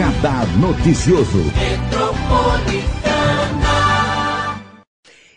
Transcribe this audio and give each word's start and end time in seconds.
Radar 0.00 0.46
Noticioso. 0.56 1.44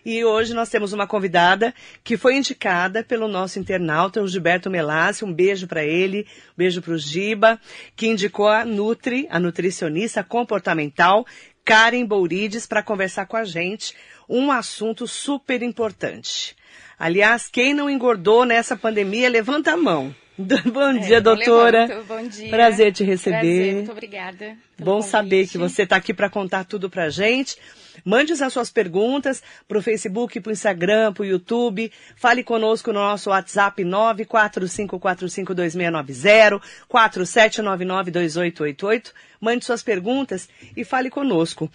E 0.05 0.23
hoje 0.23 0.53
nós 0.53 0.69
temos 0.69 0.93
uma 0.93 1.05
convidada 1.05 1.73
que 2.01 2.15
foi 2.15 2.37
indicada 2.37 3.03
pelo 3.03 3.27
nosso 3.27 3.59
internauta, 3.59 4.21
o 4.21 4.27
Gilberto 4.27 4.69
Melassi. 4.69 5.25
Um 5.25 5.33
beijo 5.33 5.67
para 5.67 5.83
ele, 5.83 6.25
um 6.51 6.55
beijo 6.55 6.81
para 6.81 6.93
o 6.93 6.97
Giba, 6.97 7.59
que 7.93 8.07
indicou 8.07 8.47
a 8.47 8.63
Nutri, 8.63 9.27
a 9.29 9.37
nutricionista 9.37 10.23
comportamental, 10.23 11.25
Karen 11.65 12.05
Bourides, 12.05 12.65
para 12.65 12.81
conversar 12.81 13.25
com 13.25 13.35
a 13.35 13.43
gente 13.43 13.93
um 14.29 14.49
assunto 14.49 15.05
super 15.05 15.61
importante. 15.61 16.55
Aliás, 16.97 17.49
quem 17.49 17.73
não 17.73 17.89
engordou 17.89 18.45
nessa 18.45 18.77
pandemia, 18.77 19.27
levanta 19.27 19.73
a 19.73 19.77
mão. 19.77 20.15
Bom 20.73 20.89
É, 20.89 20.97
dia, 20.99 21.17
eu 21.17 21.21
doutora. 21.21 21.85
levanto. 21.85 22.07
Bom 22.07 22.27
dia. 22.27 22.49
Prazer 22.49 22.91
te 22.91 23.03
receber. 23.03 23.37
Prazer, 23.39 23.73
muito 23.75 23.91
obrigada. 23.91 24.57
Bom 24.79 24.95
convite. 24.95 25.11
saber 25.11 25.47
que 25.47 25.57
você 25.59 25.83
está 25.83 25.95
aqui 25.97 26.11
para 26.13 26.27
contar 26.29 26.63
tudo 26.65 26.89
para 26.89 27.07
gente. 27.09 27.55
Mande 28.03 28.33
as 28.33 28.51
suas 28.51 28.71
perguntas 28.71 29.43
para 29.67 29.77
o 29.77 29.81
Facebook, 29.81 30.39
para 30.41 30.49
o 30.49 30.53
Instagram, 30.53 31.13
para 31.13 31.21
o 31.21 31.25
YouTube. 31.25 31.91
Fale 32.15 32.43
conosco 32.43 32.91
no 32.91 32.99
nosso 32.99 33.29
WhatsApp 33.29 33.83
945452690, 33.83 36.59
47992888. 36.91 39.11
Mande 39.39 39.63
suas 39.65 39.83
perguntas 39.83 40.49
e 40.75 40.83
fale 40.83 41.11
conosco. 41.11 41.69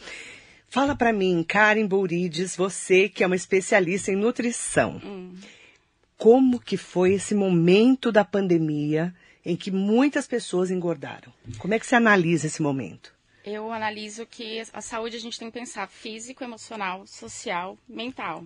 Fala 0.68 0.96
para 0.96 1.12
mim, 1.12 1.44
Karen 1.46 1.86
Bourides, 1.86 2.56
você 2.56 3.08
que 3.08 3.22
é 3.22 3.26
uma 3.26 3.36
especialista 3.36 4.10
em 4.10 4.16
nutrição. 4.16 5.00
Como 6.18 6.58
que 6.58 6.76
foi 6.76 7.14
esse 7.14 7.32
momento 7.32 8.10
da 8.10 8.24
pandemia 8.24 9.14
em 9.46 9.56
que 9.56 9.70
muitas 9.70 10.26
pessoas 10.26 10.68
engordaram? 10.68 11.32
Como 11.58 11.72
é 11.72 11.78
que 11.78 11.86
você 11.86 11.94
analisa 11.94 12.48
esse 12.48 12.60
momento? 12.60 13.14
Eu 13.44 13.72
analiso 13.72 14.26
que 14.26 14.60
a 14.72 14.80
saúde 14.82 15.16
a 15.16 15.20
gente 15.20 15.38
tem 15.38 15.48
que 15.48 15.56
pensar 15.58 15.86
físico, 15.86 16.42
emocional, 16.42 17.06
social, 17.06 17.78
mental. 17.88 18.44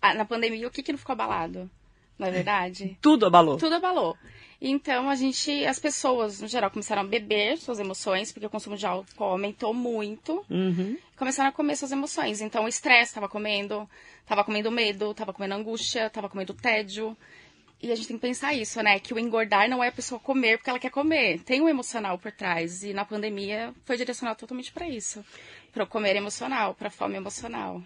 Ah, 0.00 0.14
Na 0.14 0.24
pandemia, 0.24 0.68
o 0.68 0.70
que, 0.70 0.84
que 0.84 0.92
não 0.92 0.98
ficou 0.98 1.14
abalado? 1.14 1.68
Não 2.16 2.28
é 2.28 2.30
verdade? 2.30 2.96
Tudo 3.02 3.26
abalou. 3.26 3.56
Tudo 3.56 3.74
abalou. 3.74 4.16
Então, 4.64 5.10
a 5.10 5.16
gente, 5.16 5.66
as 5.66 5.80
pessoas, 5.80 6.40
no 6.40 6.46
geral, 6.46 6.70
começaram 6.70 7.02
a 7.02 7.04
beber 7.04 7.58
suas 7.58 7.80
emoções, 7.80 8.30
porque 8.30 8.46
o 8.46 8.50
consumo 8.50 8.76
de 8.76 8.86
álcool 8.86 9.24
aumentou 9.24 9.74
muito. 9.74 10.46
Uhum. 10.48 10.96
Começaram 11.16 11.50
a 11.50 11.52
comer 11.52 11.74
suas 11.74 11.90
emoções. 11.90 12.40
Então, 12.40 12.64
o 12.64 12.68
estresse 12.68 13.10
estava 13.10 13.28
comendo, 13.28 13.90
estava 14.20 14.44
comendo 14.44 14.70
medo, 14.70 15.10
estava 15.10 15.32
comendo 15.32 15.54
angústia, 15.54 16.06
estava 16.06 16.28
comendo 16.28 16.54
tédio. 16.54 17.16
E 17.82 17.90
a 17.90 17.96
gente 17.96 18.06
tem 18.06 18.16
que 18.16 18.22
pensar 18.22 18.54
isso, 18.54 18.80
né? 18.80 19.00
Que 19.00 19.12
o 19.12 19.18
engordar 19.18 19.68
não 19.68 19.82
é 19.82 19.88
a 19.88 19.92
pessoa 19.92 20.20
comer 20.20 20.58
porque 20.58 20.70
ela 20.70 20.78
quer 20.78 20.90
comer. 20.92 21.40
Tem 21.40 21.60
um 21.60 21.68
emocional 21.68 22.16
por 22.16 22.30
trás. 22.30 22.84
E 22.84 22.92
na 22.92 23.04
pandemia 23.04 23.74
foi 23.84 23.96
direcionado 23.96 24.38
totalmente 24.38 24.70
para 24.70 24.88
isso. 24.88 25.24
Para 25.72 25.82
o 25.82 25.88
comer 25.88 26.14
emocional, 26.14 26.72
para 26.72 26.86
a 26.86 26.90
fome 26.90 27.16
emocional. 27.16 27.82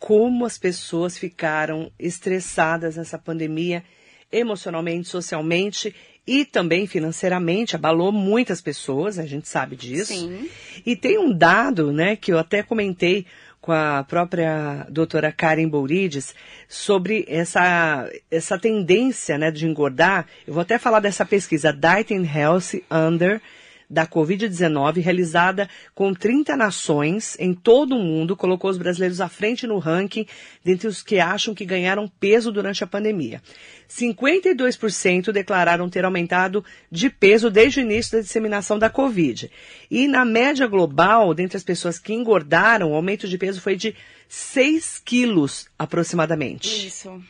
Como 0.00 0.44
as 0.44 0.58
pessoas 0.58 1.16
ficaram 1.16 1.92
estressadas 1.96 2.96
nessa 2.96 3.16
pandemia, 3.16 3.84
emocionalmente, 4.32 5.08
socialmente 5.08 5.94
e 6.26 6.44
também 6.44 6.86
financeiramente, 6.86 7.74
abalou 7.74 8.12
muitas 8.12 8.60
pessoas, 8.60 9.18
a 9.18 9.26
gente 9.26 9.48
sabe 9.48 9.76
disso. 9.76 10.14
Sim. 10.14 10.48
E 10.86 10.94
tem 10.94 11.18
um 11.18 11.36
dado, 11.36 11.92
né, 11.92 12.16
que 12.16 12.32
eu 12.32 12.38
até 12.38 12.62
comentei 12.62 13.26
com 13.60 13.72
a 13.72 14.04
própria 14.04 14.86
doutora 14.90 15.30
Karen 15.30 15.68
Bourides 15.68 16.34
sobre 16.68 17.24
essa, 17.28 18.10
essa 18.30 18.58
tendência, 18.58 19.38
né, 19.38 19.50
de 19.50 19.66
engordar. 19.66 20.26
Eu 20.46 20.54
vou 20.54 20.62
até 20.62 20.78
falar 20.78 21.00
dessa 21.00 21.24
pesquisa 21.24 21.72
Diet 21.72 22.12
and 22.12 22.26
Health 22.26 22.82
Under 22.90 23.40
da 23.92 24.06
Covid-19, 24.06 25.02
realizada 25.02 25.68
com 25.94 26.14
30 26.14 26.56
nações 26.56 27.36
em 27.38 27.52
todo 27.52 27.94
o 27.94 28.02
mundo, 28.02 28.34
colocou 28.34 28.70
os 28.70 28.78
brasileiros 28.78 29.20
à 29.20 29.28
frente 29.28 29.66
no 29.66 29.78
ranking 29.78 30.26
dentre 30.64 30.88
os 30.88 31.02
que 31.02 31.20
acham 31.20 31.54
que 31.54 31.66
ganharam 31.66 32.08
peso 32.08 32.50
durante 32.50 32.82
a 32.82 32.86
pandemia. 32.86 33.42
52% 33.86 35.30
declararam 35.30 35.90
ter 35.90 36.06
aumentado 36.06 36.64
de 36.90 37.10
peso 37.10 37.50
desde 37.50 37.80
o 37.80 37.82
início 37.82 38.12
da 38.12 38.22
disseminação 38.22 38.78
da 38.78 38.88
Covid. 38.88 39.50
E 39.90 40.08
na 40.08 40.24
média 40.24 40.66
global, 40.66 41.34
dentre 41.34 41.58
as 41.58 41.62
pessoas 41.62 41.98
que 41.98 42.14
engordaram, 42.14 42.92
o 42.92 42.94
aumento 42.94 43.28
de 43.28 43.36
peso 43.36 43.60
foi 43.60 43.76
de 43.76 43.94
6 44.26 45.02
quilos 45.04 45.68
aproximadamente. 45.78 46.86
Isso. 46.86 47.22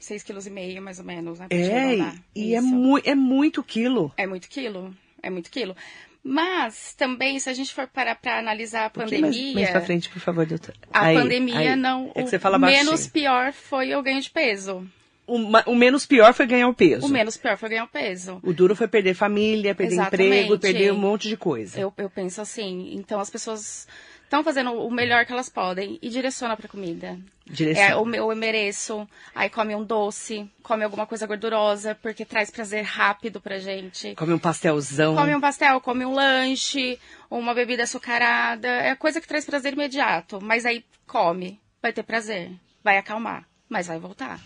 6,5 0.00 0.74
kg 0.74 0.80
mais 0.80 0.98
ou 0.98 1.04
menos, 1.04 1.38
né? 1.38 1.46
pra 1.48 1.56
É, 1.56 2.12
e 2.34 2.54
é, 2.54 2.60
mu 2.60 2.98
é 2.98 3.14
muito 3.14 3.62
quilo. 3.62 4.12
É 4.16 4.26
muito 4.26 4.48
quilo. 4.48 4.94
É 5.22 5.30
muito 5.30 5.50
quilo. 5.50 5.76
Mas 6.22 6.94
também, 6.94 7.38
se 7.38 7.48
a 7.48 7.54
gente 7.54 7.72
for 7.74 7.86
parar 7.86 8.14
para 8.14 8.38
analisar 8.38 8.84
a 8.84 8.86
Um 8.88 8.90
pouquinho 8.90 9.20
mais- 9.22 9.34
pandemia. 9.36 9.54
Mais, 9.54 9.70
pra 9.70 9.80
frente, 9.80 10.08
por 10.10 10.20
favor, 10.20 10.44
doutora. 10.46 10.76
A 10.92 11.06
Aí, 11.06 11.16
pandemia 11.16 11.58
aí. 11.72 11.76
não. 11.76 12.10
É 12.14 12.20
que 12.20 12.22
o 12.22 12.26
você 12.28 12.38
fala 12.38 12.58
menos 12.58 13.06
pior 13.06 13.52
foi 13.52 13.94
o 13.94 14.02
ganho 14.02 14.20
de 14.20 14.30
peso. 14.30 14.86
O, 15.26 15.36
o 15.70 15.74
menos 15.76 16.04
pior 16.04 16.34
foi 16.34 16.46
ganhar 16.46 16.68
o 16.68 16.74
peso. 16.74 17.06
O 17.06 17.08
menos 17.08 17.36
pior 17.36 17.56
foi 17.56 17.68
ganhar 17.68 17.84
o 17.84 17.88
peso. 17.88 18.40
O 18.42 18.52
duro 18.52 18.74
foi 18.74 18.88
perder 18.88 19.14
família, 19.14 19.74
perder 19.74 19.94
Exatamente. 19.94 20.38
emprego, 20.44 20.58
perder 20.58 20.92
um 20.92 20.98
monte 20.98 21.28
de 21.28 21.36
coisa. 21.36 21.78
Eu, 21.80 21.92
eu 21.96 22.10
penso 22.10 22.40
assim. 22.40 22.90
Então 22.94 23.20
as 23.20 23.30
pessoas 23.30 23.86
estão 24.30 24.44
fazendo 24.44 24.72
o 24.72 24.90
melhor 24.92 25.26
que 25.26 25.32
elas 25.32 25.48
podem 25.48 25.98
e 26.00 26.08
direciona 26.08 26.56
para 26.56 26.68
comida. 26.68 27.18
Direciona. 27.44 27.88
É, 27.90 27.96
o 27.96 28.04
meu 28.04 28.30
eu 28.30 28.36
mereço. 28.36 29.06
Aí 29.34 29.50
come 29.50 29.74
um 29.74 29.82
doce, 29.82 30.48
come 30.62 30.84
alguma 30.84 31.04
coisa 31.04 31.26
gordurosa, 31.26 31.96
porque 31.96 32.24
traz 32.24 32.48
prazer 32.48 32.84
rápido 32.84 33.40
pra 33.40 33.58
gente. 33.58 34.14
Come 34.14 34.32
um 34.32 34.38
pastelzão. 34.38 35.16
Come 35.16 35.34
um 35.34 35.40
pastel, 35.40 35.80
come 35.80 36.06
um 36.06 36.12
lanche, 36.12 36.96
uma 37.28 37.52
bebida 37.52 37.82
açucarada. 37.82 38.68
É 38.68 38.94
coisa 38.94 39.20
que 39.20 39.26
traz 39.26 39.44
prazer 39.44 39.72
imediato. 39.72 40.38
Mas 40.40 40.64
aí 40.64 40.84
come, 41.08 41.60
vai 41.82 41.92
ter 41.92 42.04
prazer, 42.04 42.52
vai 42.84 42.98
acalmar, 42.98 43.44
mas 43.68 43.88
vai 43.88 43.98
voltar. 43.98 44.38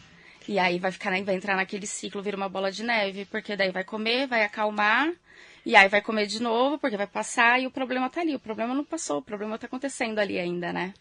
E 0.48 0.58
aí 0.58 0.78
vai 0.78 0.90
ficar, 0.90 1.10
vai 1.24 1.34
entrar 1.34 1.56
naquele 1.56 1.86
ciclo, 1.86 2.22
vira 2.22 2.38
uma 2.38 2.48
bola 2.48 2.72
de 2.72 2.82
neve, 2.82 3.26
porque 3.26 3.54
daí 3.54 3.70
vai 3.70 3.84
comer, 3.84 4.26
vai 4.26 4.44
acalmar, 4.44 5.12
e 5.64 5.74
aí 5.74 5.88
vai 5.88 6.02
comer 6.02 6.26
de 6.26 6.42
novo, 6.42 6.78
porque 6.78 6.96
vai 6.96 7.06
passar 7.06 7.60
e 7.60 7.66
o 7.66 7.70
problema 7.70 8.10
tá 8.10 8.20
ali. 8.20 8.34
O 8.34 8.40
problema 8.40 8.74
não 8.74 8.84
passou, 8.84 9.18
o 9.18 9.22
problema 9.22 9.58
tá 9.58 9.66
acontecendo 9.66 10.18
ali 10.18 10.38
ainda, 10.38 10.72
né? 10.72 10.92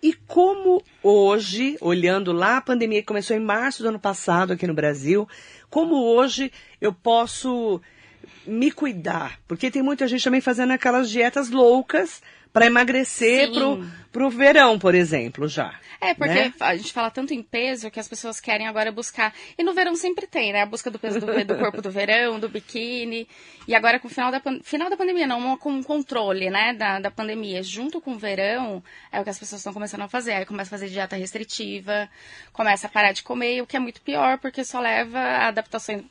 E 0.00 0.12
como 0.12 0.82
hoje, 1.02 1.76
olhando 1.80 2.32
lá, 2.32 2.58
a 2.58 2.62
pandemia 2.62 3.00
que 3.00 3.06
começou 3.08 3.36
em 3.36 3.40
março 3.40 3.82
do 3.82 3.88
ano 3.88 3.98
passado 3.98 4.52
aqui 4.52 4.66
no 4.66 4.74
Brasil, 4.74 5.28
como 5.68 5.96
hoje 5.96 6.52
eu 6.80 6.92
posso 6.92 7.80
me 8.46 8.70
cuidar? 8.70 9.40
Porque 9.48 9.70
tem 9.70 9.82
muita 9.82 10.06
gente 10.06 10.22
também 10.22 10.40
fazendo 10.40 10.72
aquelas 10.72 11.10
dietas 11.10 11.50
loucas 11.50 12.22
para 12.52 12.66
emagrecer 12.66 13.46
Sim. 13.46 13.52
pro, 13.52 13.86
pro 14.10 14.30
verão, 14.30 14.78
por 14.78 14.94
exemplo, 14.94 15.48
já. 15.48 15.78
É, 16.00 16.14
porque 16.14 16.32
né? 16.32 16.52
a 16.60 16.76
gente 16.76 16.92
fala 16.92 17.10
tanto 17.10 17.34
em 17.34 17.42
peso 17.42 17.90
que 17.90 17.98
as 17.98 18.06
pessoas 18.06 18.40
querem 18.40 18.68
agora 18.68 18.92
buscar. 18.92 19.34
E 19.56 19.64
no 19.64 19.74
verão 19.74 19.96
sempre 19.96 20.26
tem, 20.26 20.52
né? 20.52 20.62
A 20.62 20.66
busca 20.66 20.90
do 20.90 20.98
peso 20.98 21.18
do, 21.20 21.26
do 21.44 21.58
corpo 21.58 21.82
do 21.82 21.90
verão, 21.90 22.38
do 22.38 22.48
biquíni. 22.48 23.28
E 23.66 23.74
agora 23.74 23.98
com 23.98 24.06
o 24.06 24.10
final 24.10 24.30
da, 24.30 24.40
final 24.62 24.88
da 24.88 24.96
pandemia, 24.96 25.26
não, 25.26 25.56
com 25.56 25.78
o 25.78 25.84
controle, 25.84 26.50
né? 26.50 26.72
Da, 26.72 27.00
da 27.00 27.10
pandemia, 27.10 27.62
junto 27.62 28.00
com 28.00 28.12
o 28.12 28.18
verão, 28.18 28.82
é 29.10 29.20
o 29.20 29.24
que 29.24 29.30
as 29.30 29.38
pessoas 29.38 29.60
estão 29.60 29.72
começando 29.72 30.02
a 30.02 30.08
fazer. 30.08 30.32
Aí 30.32 30.46
começa 30.46 30.68
a 30.68 30.78
fazer 30.78 30.88
dieta 30.88 31.16
restritiva, 31.16 32.08
começa 32.52 32.86
a 32.86 32.90
parar 32.90 33.12
de 33.12 33.24
comer, 33.24 33.60
o 33.60 33.66
que 33.66 33.76
é 33.76 33.80
muito 33.80 34.00
pior, 34.00 34.38
porque 34.38 34.64
só 34.64 34.80
leva 34.80 35.18
a 35.18 35.48
adaptações 35.48 36.04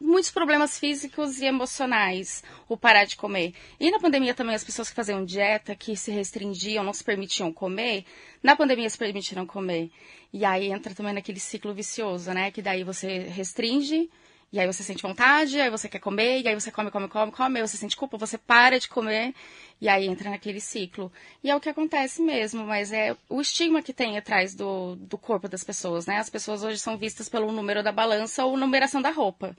muitos 0.00 0.30
problemas 0.30 0.78
físicos 0.78 1.40
e 1.40 1.46
emocionais 1.46 2.42
o 2.68 2.76
parar 2.76 3.04
de 3.04 3.16
comer. 3.16 3.54
E 3.80 3.90
na 3.90 3.98
pandemia 3.98 4.34
também 4.34 4.54
as 4.54 4.64
pessoas 4.64 4.88
que 4.88 4.94
faziam 4.94 5.24
dieta, 5.24 5.74
que 5.74 5.96
se 5.96 6.10
restringiam, 6.10 6.84
não 6.84 6.92
se 6.92 7.02
permitiam 7.02 7.52
comer, 7.52 8.04
na 8.42 8.54
pandemia 8.54 8.88
se 8.88 8.98
permitiram 8.98 9.46
comer. 9.46 9.90
E 10.32 10.44
aí 10.44 10.70
entra 10.70 10.94
também 10.94 11.14
naquele 11.14 11.40
ciclo 11.40 11.72
vicioso, 11.72 12.32
né? 12.32 12.50
Que 12.50 12.60
daí 12.60 12.84
você 12.84 13.18
restringe, 13.18 14.10
e 14.52 14.60
aí 14.60 14.66
você 14.66 14.82
sente 14.82 15.02
vontade, 15.02 15.60
aí 15.60 15.68
você 15.70 15.88
quer 15.88 15.98
comer, 15.98 16.40
e 16.40 16.48
aí 16.48 16.54
você 16.54 16.70
come, 16.70 16.90
come, 16.90 17.08
come, 17.08 17.32
come, 17.32 17.60
aí 17.60 17.66
você 17.66 17.76
sente 17.76 17.96
culpa, 17.96 18.16
você 18.16 18.38
para 18.38 18.78
de 18.78 18.88
comer, 18.88 19.34
e 19.80 19.88
aí 19.88 20.06
entra 20.06 20.30
naquele 20.30 20.60
ciclo. 20.60 21.12
E 21.42 21.50
é 21.50 21.56
o 21.56 21.60
que 21.60 21.68
acontece 21.68 22.22
mesmo, 22.22 22.64
mas 22.64 22.92
é 22.92 23.14
o 23.28 23.40
estigma 23.40 23.82
que 23.82 23.92
tem 23.92 24.16
atrás 24.16 24.54
do, 24.54 24.96
do 24.96 25.18
corpo 25.18 25.48
das 25.48 25.64
pessoas, 25.64 26.06
né? 26.06 26.18
As 26.18 26.30
pessoas 26.30 26.62
hoje 26.62 26.78
são 26.78 26.96
vistas 26.96 27.28
pelo 27.28 27.50
número 27.52 27.82
da 27.82 27.92
balança 27.92 28.44
ou 28.44 28.56
numeração 28.56 29.02
da 29.02 29.10
roupa. 29.10 29.54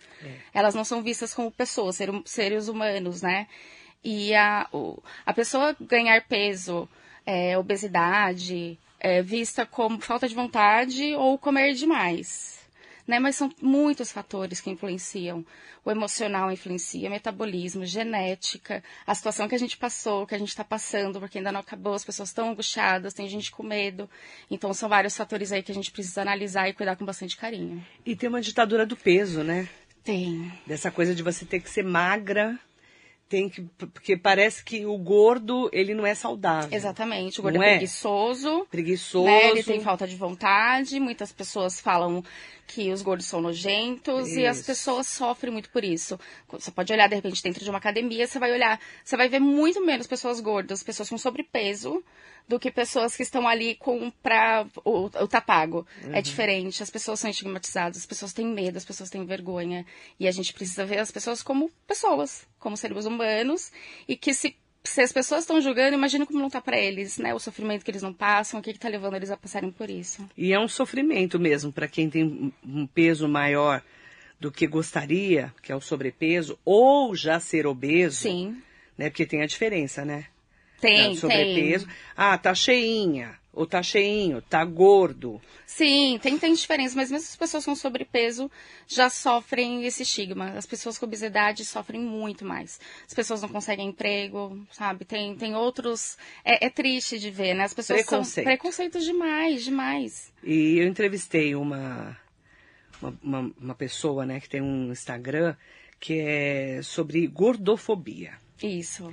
Elas 0.53 0.73
não 0.73 0.83
são 0.83 1.03
vistas 1.03 1.33
como 1.33 1.51
pessoas, 1.51 1.97
ser- 1.97 2.09
seres 2.25 2.67
humanos, 2.67 3.21
né? 3.21 3.47
E 4.03 4.33
a, 4.33 4.67
o- 4.71 5.01
a 5.25 5.33
pessoa 5.33 5.75
ganhar 5.81 6.21
peso, 6.27 6.87
é, 7.25 7.57
obesidade, 7.57 8.79
é 8.99 9.21
vista 9.21 9.65
como 9.65 9.99
falta 9.99 10.27
de 10.27 10.33
vontade 10.33 11.13
ou 11.15 11.37
comer 11.37 11.73
demais 11.73 12.56
né? 13.07 13.19
Mas 13.19 13.37
são 13.37 13.49
muitos 13.61 14.11
fatores 14.11 14.59
que 14.59 14.69
influenciam. 14.69 15.45
O 15.85 15.89
emocional 15.89 16.51
influencia, 16.51 17.09
metabolismo, 17.09 17.85
genética, 17.85 18.83
a 19.05 19.15
situação 19.15 19.47
que 19.47 19.55
a 19.55 19.59
gente 19.59 19.77
passou, 19.77 20.27
que 20.27 20.35
a 20.35 20.37
gente 20.37 20.49
está 20.49 20.63
passando, 20.63 21.19
porque 21.19 21.37
ainda 21.37 21.51
não 21.51 21.61
acabou, 21.61 21.93
as 21.93 22.03
pessoas 22.03 22.29
estão 22.29 22.49
angustiadas, 22.49 23.13
tem 23.13 23.27
gente 23.29 23.49
com 23.49 23.63
medo. 23.63 24.09
Então 24.51 24.73
são 24.73 24.89
vários 24.89 25.15
fatores 25.15 25.51
aí 25.51 25.63
que 25.63 25.71
a 25.71 25.75
gente 25.75 25.91
precisa 25.91 26.21
analisar 26.21 26.67
e 26.67 26.73
cuidar 26.73 26.97
com 26.97 27.05
bastante 27.05 27.37
carinho. 27.37 27.83
E 28.05 28.15
tem 28.15 28.27
uma 28.27 28.41
ditadura 28.41 28.85
do 28.85 28.97
peso, 28.97 29.43
né? 29.43 29.69
Tem. 30.03 30.51
Dessa 30.65 30.91
coisa 30.91 31.15
de 31.15 31.23
você 31.23 31.45
ter 31.45 31.59
que 31.59 31.69
ser 31.69 31.83
magra, 31.83 32.59
tem 33.29 33.49
que. 33.49 33.61
Porque 33.77 34.15
parece 34.15 34.63
que 34.63 34.85
o 34.85 34.97
gordo, 34.97 35.69
ele 35.73 35.93
não 35.93 36.05
é 36.05 36.15
saudável. 36.15 36.69
Exatamente. 36.71 37.39
O 37.39 37.43
gordo 37.43 37.55
Não 37.55 37.63
é 37.63 37.69
é? 37.69 37.77
preguiçoso. 37.77 38.65
Preguiçoso. 38.69 39.25
Né? 39.25 39.49
Ele 39.49 39.63
tem 39.63 39.79
falta 39.79 40.07
de 40.07 40.15
vontade. 40.15 40.99
Muitas 40.99 41.31
pessoas 41.31 41.79
falam 41.79 42.23
que 42.67 42.91
os 42.91 43.01
gordos 43.01 43.25
são 43.25 43.39
nojentos 43.39 44.29
e 44.33 44.45
as 44.45 44.57
Isso. 44.57 44.65
pessoas 44.65 45.07
sofrem 45.07 45.53
muito 45.53 45.69
por 45.69 45.85
isso. 45.85 46.19
Você 46.49 46.69
pode 46.69 46.91
olhar, 46.91 47.07
de 47.07 47.15
repente, 47.15 47.41
dentro 47.41 47.63
de 47.63 47.69
uma 47.69 47.79
academia, 47.79 48.27
você 48.27 48.37
vai 48.37 48.51
olhar, 48.51 48.77
você 49.03 49.15
vai 49.15 49.29
ver 49.29 49.39
muito 49.39 49.83
menos 49.83 50.05
pessoas 50.05 50.41
gordas, 50.41 50.83
pessoas 50.83 51.09
com 51.09 51.17
sobrepeso, 51.17 52.03
do 52.47 52.59
que 52.59 52.71
pessoas 52.71 53.15
que 53.15 53.23
estão 53.23 53.47
ali 53.47 53.75
com 53.75 54.11
pra 54.23 54.65
o, 54.83 55.05
o 55.05 55.27
tá 55.27 55.41
pago. 55.41 55.85
É 56.11 56.21
diferente, 56.21 56.83
as 56.83 56.89
pessoas 56.89 57.19
são 57.19 57.29
estigmatizadas, 57.29 57.97
as 57.97 58.05
pessoas 58.05 58.33
têm 58.33 58.47
medo, 58.47 58.77
as 58.77 58.85
pessoas 58.85 59.09
têm 59.09 59.25
vergonha. 59.25 59.85
E 60.19 60.27
a 60.27 60.31
gente 60.31 60.53
precisa 60.53 60.85
ver 60.85 60.99
as 60.99 61.11
pessoas 61.11 61.41
como 61.41 61.71
pessoas, 61.85 62.45
como 62.67 62.75
seres 62.75 63.05
humanos, 63.05 63.71
e 64.07 64.17
que 64.17 64.33
se 64.33 64.55
se 64.83 65.01
as 65.01 65.11
pessoas 65.11 65.41
estão 65.41 65.59
julgando, 65.59 65.95
imagina 65.97 66.25
como 66.25 66.39
não 66.39 66.49
tá 66.49 66.61
pra 66.61 66.77
eles, 66.77 67.17
né? 67.17 67.33
O 67.33 67.39
sofrimento 67.39 67.83
que 67.83 67.91
eles 67.91 68.01
não 68.01 68.13
passam, 68.13 68.59
o 68.59 68.63
que 68.63 68.71
que 68.71 68.79
tá 68.79 68.87
levando 68.87 69.15
eles 69.15 69.29
a 69.29 69.35
passarem 69.35 69.69
por 69.69 69.89
isso. 69.89 70.25
E 70.37 70.53
é 70.53 70.59
um 70.59 70.67
sofrimento 70.67 71.37
mesmo 71.37 71.73
para 71.73 71.89
quem 71.89 72.09
tem 72.09 72.23
um- 72.23 72.51
um 72.65 72.87
peso 72.87 73.27
maior 73.27 73.81
do 74.39 74.49
que 74.49 74.65
gostaria, 74.65 75.53
que 75.61 75.73
é 75.73 75.75
o 75.75 75.81
sobrepeso, 75.81 76.57
ou 76.63 77.13
já 77.15 77.37
ser 77.37 77.67
obeso. 77.67 78.21
Sim. 78.21 78.61
Né? 78.97 79.09
Porque 79.09 79.25
tem 79.25 79.41
a 79.41 79.45
diferença, 79.45 80.05
né? 80.05 80.25
Tem, 80.79 81.11
É, 81.13 81.15
sobrepeso. 81.15 81.85
tem. 81.85 81.95
Ah, 82.15 82.37
tá 82.37 82.53
cheinha. 82.53 83.35
Ou 83.53 83.65
tá 83.65 83.81
cheinho, 83.81 84.39
tá 84.39 84.63
gordo. 84.63 85.41
Sim, 85.65 86.19
tem, 86.21 86.37
tem 86.37 86.53
diferença, 86.53 86.95
mas 86.95 87.09
mesmo 87.09 87.25
as 87.27 87.35
pessoas 87.35 87.65
com 87.65 87.75
sobrepeso 87.75 88.51
já 88.87 89.09
sofrem 89.09 89.83
esse 89.83 90.03
estigma. 90.03 90.51
As 90.51 90.67
pessoas 90.67 90.99
com 90.99 91.07
obesidade 91.07 91.65
sofrem 91.65 91.99
muito 91.99 92.45
mais. 92.45 92.79
As 93.07 93.15
pessoas 93.15 93.41
não 93.41 93.49
conseguem 93.49 93.89
emprego, 93.89 94.63
sabe? 94.71 95.05
Tem, 95.05 95.35
tem 95.35 95.55
outros. 95.55 96.19
É, 96.45 96.67
é 96.67 96.69
triste 96.69 97.17
de 97.17 97.31
ver, 97.31 97.55
né? 97.55 97.63
As 97.63 97.73
pessoas 97.73 98.01
Preconceito. 98.05 98.35
são 98.35 98.43
preconceitos 98.43 99.03
demais, 99.03 99.63
demais. 99.63 100.31
E 100.43 100.77
eu 100.77 100.87
entrevistei 100.87 101.55
uma, 101.55 102.15
uma, 103.01 103.17
uma, 103.23 103.51
uma 103.59 103.75
pessoa, 103.75 104.23
né, 104.23 104.39
que 104.39 104.47
tem 104.49 104.61
um 104.61 104.91
Instagram 104.91 105.55
que 105.99 106.19
é 106.19 106.79
sobre 106.83 107.25
gordofobia. 107.25 108.33
Isso. 108.61 109.11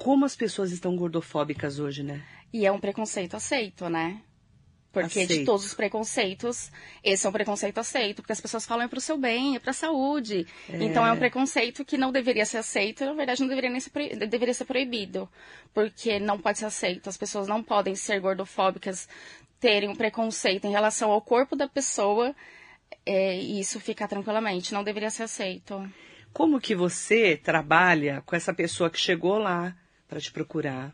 Como 0.00 0.24
as 0.24 0.34
pessoas 0.34 0.72
estão 0.72 0.96
gordofóbicas 0.96 1.78
hoje, 1.78 2.02
né? 2.02 2.22
E 2.50 2.64
é 2.64 2.72
um 2.72 2.80
preconceito 2.80 3.36
aceito, 3.36 3.86
né? 3.88 4.22
Porque 4.90 5.20
de 5.26 5.32
Aceito. 5.34 5.46
todos 5.46 5.66
os 5.66 5.74
preconceitos, 5.74 6.72
esse 7.04 7.24
é 7.24 7.28
um 7.28 7.32
preconceito 7.32 7.78
aceito, 7.78 8.22
porque 8.22 8.32
as 8.32 8.40
pessoas 8.40 8.66
falam 8.66 8.86
é 8.86 8.88
pro 8.88 9.00
seu 9.00 9.16
bem, 9.16 9.54
é 9.54 9.60
pra 9.60 9.72
saúde. 9.72 10.46
Então 10.68 11.06
é 11.06 11.12
um 11.12 11.18
preconceito 11.18 11.84
que 11.84 11.98
não 11.98 12.10
deveria 12.10 12.44
ser 12.44 12.56
aceito, 12.56 13.04
na 13.04 13.12
verdade 13.12 13.42
não 13.42 13.48
deveria 13.48 13.70
nem 13.70 13.78
ser, 13.78 13.90
deveria 14.26 14.54
ser 14.54 14.64
proibido, 14.64 15.28
porque 15.72 16.18
não 16.18 16.40
pode 16.40 16.58
ser 16.58 16.64
aceito. 16.64 17.08
As 17.08 17.16
pessoas 17.16 17.46
não 17.46 17.62
podem 17.62 17.94
ser 17.94 18.20
gordofóbicas, 18.20 19.08
terem 19.60 19.88
um 19.88 19.94
preconceito 19.94 20.66
em 20.66 20.72
relação 20.72 21.12
ao 21.12 21.20
corpo 21.20 21.54
da 21.54 21.68
pessoa, 21.68 22.34
é, 23.06 23.36
e 23.36 23.60
isso 23.60 23.78
ficar 23.78 24.08
tranquilamente, 24.08 24.74
não 24.74 24.82
deveria 24.82 25.10
ser 25.10 25.24
aceito. 25.24 25.88
Como 26.32 26.60
que 26.60 26.74
você 26.74 27.36
trabalha 27.36 28.22
com 28.26 28.34
essa 28.34 28.52
pessoa 28.52 28.90
que 28.90 28.98
chegou 28.98 29.38
lá 29.38 29.76
para 30.10 30.20
te 30.20 30.32
procurar? 30.32 30.92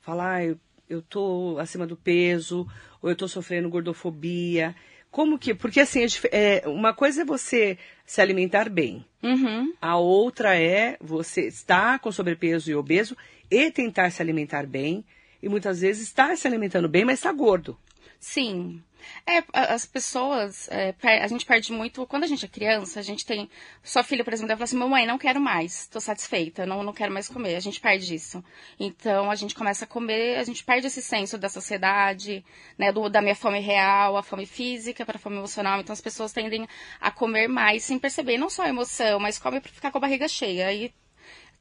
Falar, 0.00 0.34
ah, 0.34 0.44
eu, 0.44 0.58
eu 0.90 1.00
tô 1.00 1.56
acima 1.60 1.86
do 1.86 1.96
peso, 1.96 2.66
ou 3.00 3.08
eu 3.08 3.14
tô 3.14 3.28
sofrendo 3.28 3.70
gordofobia. 3.70 4.74
Como 5.12 5.38
que. 5.38 5.54
Porque 5.54 5.78
assim, 5.78 6.04
é 6.04 6.62
é, 6.64 6.68
uma 6.68 6.92
coisa 6.92 7.22
é 7.22 7.24
você 7.24 7.78
se 8.04 8.20
alimentar 8.20 8.68
bem. 8.68 9.06
Uhum. 9.22 9.72
A 9.80 9.96
outra 9.96 10.58
é 10.58 10.96
você 11.00 11.46
estar 11.46 12.00
com 12.00 12.10
sobrepeso 12.10 12.68
e 12.68 12.74
obeso 12.74 13.16
e 13.48 13.70
tentar 13.70 14.10
se 14.10 14.20
alimentar 14.20 14.66
bem. 14.66 15.04
E 15.40 15.48
muitas 15.48 15.80
vezes 15.80 16.08
estar 16.08 16.36
se 16.36 16.46
alimentando 16.48 16.88
bem, 16.88 17.04
mas 17.04 17.20
está 17.20 17.32
gordo. 17.32 17.78
Sim. 18.22 18.80
É, 19.26 19.42
as 19.52 19.84
pessoas, 19.84 20.68
é, 20.70 20.94
a 21.20 21.26
gente 21.26 21.44
perde 21.44 21.72
muito. 21.72 22.06
Quando 22.06 22.22
a 22.22 22.26
gente 22.28 22.44
é 22.44 22.48
criança, 22.48 23.00
a 23.00 23.02
gente 23.02 23.26
tem. 23.26 23.50
Sua 23.82 24.04
filha, 24.04 24.22
por 24.22 24.32
exemplo, 24.32 24.52
ela 24.52 24.58
fala 24.58 24.64
assim: 24.64 24.76
mamãe, 24.76 25.04
não 25.04 25.18
quero 25.18 25.40
mais, 25.40 25.88
tô 25.88 26.00
satisfeita, 26.00 26.64
não, 26.64 26.84
não 26.84 26.92
quero 26.92 27.12
mais 27.12 27.28
comer. 27.28 27.56
A 27.56 27.60
gente 27.60 27.80
perde 27.80 28.14
isso. 28.14 28.42
Então 28.78 29.28
a 29.28 29.34
gente 29.34 29.56
começa 29.56 29.84
a 29.86 29.88
comer, 29.88 30.38
a 30.38 30.44
gente 30.44 30.62
perde 30.62 30.86
esse 30.86 31.02
senso 31.02 31.36
da 31.36 31.48
sociedade, 31.48 32.44
né, 32.78 32.92
do, 32.92 33.08
da 33.08 33.20
minha 33.20 33.34
fome 33.34 33.58
real, 33.58 34.16
a 34.16 34.22
fome 34.22 34.46
física 34.46 35.04
para 35.04 35.16
a 35.16 35.20
fome 35.20 35.36
emocional. 35.36 35.80
Então 35.80 35.92
as 35.92 36.00
pessoas 36.00 36.32
tendem 36.32 36.68
a 37.00 37.10
comer 37.10 37.48
mais 37.48 37.82
sem 37.82 37.98
perceber, 37.98 38.38
não 38.38 38.48
só 38.48 38.62
a 38.62 38.68
emoção, 38.68 39.18
mas 39.18 39.36
come 39.36 39.60
para 39.60 39.72
ficar 39.72 39.90
com 39.90 39.98
a 39.98 40.00
barriga 40.00 40.28
cheia. 40.28 40.72
E 40.72 40.94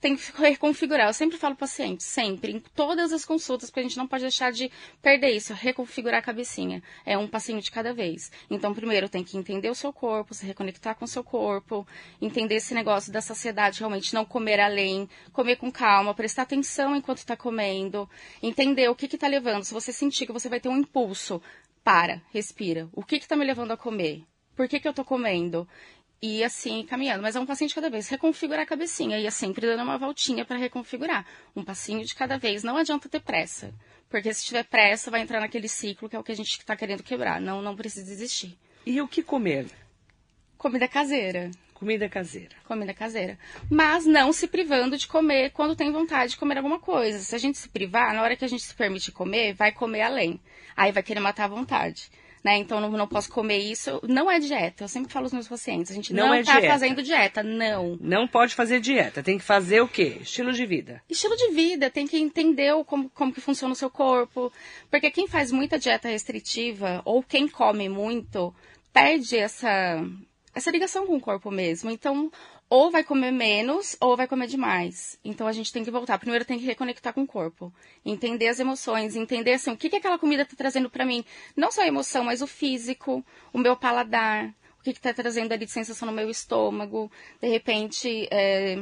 tem 0.01 0.15
que 0.17 0.31
reconfigurar. 0.35 1.07
Eu 1.07 1.13
sempre 1.13 1.37
falo 1.37 1.55
paciente, 1.55 2.03
sempre, 2.03 2.51
em 2.51 2.59
todas 2.59 3.13
as 3.13 3.23
consultas, 3.23 3.69
porque 3.69 3.81
a 3.81 3.83
gente 3.83 3.97
não 3.97 4.07
pode 4.07 4.23
deixar 4.23 4.51
de 4.51 4.71
perder 5.01 5.29
isso, 5.29 5.53
reconfigurar 5.53 6.19
a 6.19 6.23
cabecinha. 6.23 6.81
É 7.05 7.15
um 7.17 7.27
passinho 7.27 7.61
de 7.61 7.69
cada 7.69 7.93
vez. 7.93 8.31
Então, 8.49 8.73
primeiro 8.73 9.07
tem 9.07 9.23
que 9.23 9.37
entender 9.37 9.69
o 9.69 9.75
seu 9.75 9.93
corpo, 9.93 10.33
se 10.33 10.45
reconectar 10.45 10.95
com 10.95 11.05
o 11.05 11.07
seu 11.07 11.23
corpo, 11.23 11.87
entender 12.19 12.55
esse 12.55 12.73
negócio 12.73 13.13
da 13.13 13.21
saciedade, 13.21 13.79
realmente 13.79 14.13
não 14.13 14.25
comer 14.25 14.59
além, 14.59 15.07
comer 15.31 15.57
com 15.57 15.71
calma, 15.71 16.15
prestar 16.15 16.41
atenção 16.41 16.95
enquanto 16.95 17.19
está 17.19 17.37
comendo, 17.37 18.09
entender 18.41 18.89
o 18.89 18.95
que 18.95 19.07
que 19.07 19.17
tá 19.17 19.27
levando. 19.27 19.63
Se 19.63 19.73
você 19.73 19.93
sentir 19.93 20.25
que 20.25 20.33
você 20.33 20.49
vai 20.49 20.59
ter 20.59 20.67
um 20.67 20.77
impulso, 20.77 21.41
para, 21.83 22.21
respira. 22.31 22.89
O 22.93 23.03
que 23.03 23.19
que 23.19 23.27
tá 23.27 23.35
me 23.35 23.45
levando 23.45 23.71
a 23.71 23.77
comer? 23.77 24.23
Por 24.55 24.67
que 24.67 24.79
que 24.79 24.87
eu 24.87 24.93
tô 24.93 25.03
comendo? 25.03 25.67
E 26.21 26.43
assim, 26.43 26.85
caminhando. 26.85 27.23
Mas 27.23 27.35
é 27.35 27.39
um 27.39 27.45
passinho 27.45 27.67
de 27.67 27.73
cada 27.73 27.89
vez. 27.89 28.07
Reconfigurar 28.07 28.61
a 28.61 28.65
cabecinha. 28.65 29.17
E 29.17 29.25
é 29.25 29.31
sempre 29.31 29.65
dando 29.65 29.81
uma 29.81 29.97
voltinha 29.97 30.45
para 30.45 30.57
reconfigurar. 30.57 31.25
Um 31.55 31.63
passinho 31.63 32.05
de 32.05 32.13
cada 32.13 32.37
vez. 32.37 32.63
Não 32.63 32.77
adianta 32.77 33.09
ter 33.09 33.21
pressa. 33.21 33.73
Porque 34.07 34.33
se 34.33 34.45
tiver 34.45 34.65
pressa, 34.65 35.09
vai 35.09 35.21
entrar 35.21 35.39
naquele 35.39 35.67
ciclo 35.67 36.07
que 36.07 36.15
é 36.15 36.19
o 36.19 36.23
que 36.23 36.31
a 36.31 36.35
gente 36.35 36.59
está 36.59 36.75
querendo 36.75 37.01
quebrar. 37.01 37.41
Não, 37.41 37.61
não 37.61 37.75
precisa 37.75 38.05
desistir. 38.05 38.55
E 38.85 39.01
o 39.01 39.07
que 39.07 39.23
comer? 39.23 39.65
Comida 40.57 40.87
caseira. 40.87 41.49
Comida 41.73 42.07
caseira. 42.07 42.55
Comida 42.67 42.93
caseira. 42.93 43.39
Mas 43.67 44.05
não 44.05 44.31
se 44.31 44.47
privando 44.47 44.95
de 44.95 45.07
comer 45.07 45.49
quando 45.49 45.75
tem 45.75 45.91
vontade 45.91 46.33
de 46.33 46.37
comer 46.37 46.57
alguma 46.57 46.77
coisa. 46.77 47.17
Se 47.17 47.33
a 47.33 47.39
gente 47.39 47.57
se 47.57 47.67
privar, 47.67 48.13
na 48.13 48.21
hora 48.21 48.35
que 48.35 48.45
a 48.45 48.47
gente 48.47 48.61
se 48.61 48.75
permite 48.75 49.11
comer, 49.11 49.53
vai 49.55 49.71
comer 49.71 50.03
além. 50.03 50.39
Aí 50.77 50.91
vai 50.91 51.01
querer 51.01 51.19
matar 51.19 51.45
a 51.45 51.47
vontade. 51.47 52.11
Né? 52.43 52.57
Então 52.57 52.81
não, 52.81 52.89
não 52.89 53.07
posso 53.07 53.29
comer 53.31 53.59
isso. 53.59 54.01
Não 54.07 54.29
é 54.29 54.39
dieta. 54.39 54.83
Eu 54.83 54.87
sempre 54.87 55.13
falo 55.13 55.25
aos 55.25 55.33
meus 55.33 55.47
pacientes. 55.47 55.91
A 55.91 55.95
gente 55.95 56.11
Não 56.13 56.27
não, 56.27 56.33
é 56.33 56.41
está 56.41 56.59
dieta. 56.59 56.73
fazendo 56.73 57.03
dieta. 57.03 57.43
Não. 57.43 57.97
Não 58.01 58.27
pode 58.27 58.55
fazer 58.55 58.79
dieta. 58.79 59.21
Tem 59.21 59.37
que 59.37 59.43
fazer 59.43 59.81
o 59.81 59.87
quê? 59.87 60.17
Estilo 60.21 60.51
de 60.51 60.65
vida. 60.65 61.03
Estilo 61.07 61.35
de 61.37 61.51
vida, 61.51 61.89
tem 61.89 62.07
que 62.07 62.17
entender 62.17 62.73
como, 62.85 63.09
como 63.11 63.31
que 63.33 63.41
funciona 63.41 63.73
o 63.73 63.75
seu 63.75 63.91
corpo. 63.91 64.51
Porque 64.89 65.11
quem 65.11 65.27
faz 65.27 65.51
muita 65.51 65.77
dieta 65.77 66.09
restritiva, 66.09 67.01
ou 67.05 67.21
quem 67.21 67.47
come 67.47 67.87
muito, 67.87 68.53
perde 68.91 69.37
essa, 69.37 70.03
essa 70.55 70.71
ligação 70.71 71.05
com 71.05 71.17
o 71.17 71.21
corpo 71.21 71.51
mesmo. 71.51 71.91
Então, 71.91 72.31
ou 72.71 72.89
vai 72.89 73.03
comer 73.03 73.31
menos, 73.31 73.97
ou 73.99 74.15
vai 74.15 74.25
comer 74.25 74.47
demais. 74.47 75.19
Então, 75.25 75.45
a 75.45 75.51
gente 75.51 75.73
tem 75.73 75.83
que 75.83 75.91
voltar. 75.91 76.17
Primeiro, 76.17 76.45
tem 76.45 76.57
que 76.57 76.63
reconectar 76.63 77.13
com 77.13 77.23
o 77.23 77.27
corpo. 77.27 77.71
Entender 78.05 78.47
as 78.47 78.61
emoções, 78.61 79.13
entender 79.13 79.55
assim, 79.55 79.71
o 79.71 79.75
que, 79.75 79.89
que 79.89 79.97
aquela 79.97 80.17
comida 80.17 80.43
está 80.43 80.55
trazendo 80.55 80.89
para 80.89 81.05
mim. 81.05 81.25
Não 81.53 81.69
só 81.69 81.81
a 81.81 81.87
emoção, 81.87 82.23
mas 82.23 82.41
o 82.41 82.47
físico, 82.47 83.25
o 83.51 83.57
meu 83.57 83.75
paladar. 83.75 84.55
O 84.79 84.83
que 84.83 84.91
está 84.91 85.13
trazendo 85.13 85.51
ali 85.51 85.65
de 85.65 85.71
sensação 85.71 86.05
no 86.05 86.13
meu 86.13 86.29
estômago. 86.29 87.11
De 87.41 87.49
repente, 87.49 88.29
é, 88.31 88.81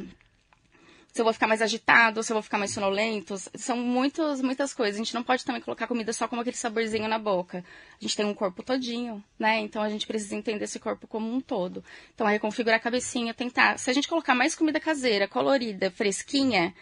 se 1.20 1.22
eu 1.22 1.26
vou 1.26 1.34
ficar 1.34 1.48
mais 1.48 1.62
agitado, 1.62 2.24
se 2.24 2.32
eu 2.32 2.36
vou 2.36 2.42
ficar 2.42 2.58
mais 2.58 2.72
sonolento. 2.72 3.36
São 3.54 3.76
muitas, 3.76 4.42
muitas 4.42 4.74
coisas. 4.74 4.96
A 4.96 5.04
gente 5.04 5.14
não 5.14 5.22
pode 5.22 5.44
também 5.44 5.62
colocar 5.62 5.86
comida 5.86 6.14
só 6.14 6.30
como 6.30 6.40
aquele 6.40 6.56
saborzinho 6.56 7.10
na 7.10 7.20
boca. 7.20 7.58
A 7.58 7.98
gente 8.00 8.16
tem 8.16 8.26
um 8.26 8.34
corpo 8.34 8.64
todinho, 8.64 9.22
né? 9.38 9.60
Então 9.60 9.82
a 9.82 9.90
gente 9.90 10.08
precisa 10.08 10.34
entender 10.34 10.64
esse 10.64 10.80
corpo 10.80 11.08
como 11.08 11.30
um 11.30 11.42
todo. 11.42 11.84
Então 12.16 12.26
é 12.26 12.32
reconfigurar 12.32 12.78
a 12.78 12.82
cabecinha, 12.82 13.34
tentar. 13.34 13.78
Se 13.78 13.90
a 13.90 13.94
gente 13.94 14.08
colocar 14.08 14.34
mais 14.34 14.56
comida 14.56 14.80
caseira, 14.80 15.28
colorida, 15.28 15.92
fresquinha, 15.92 16.74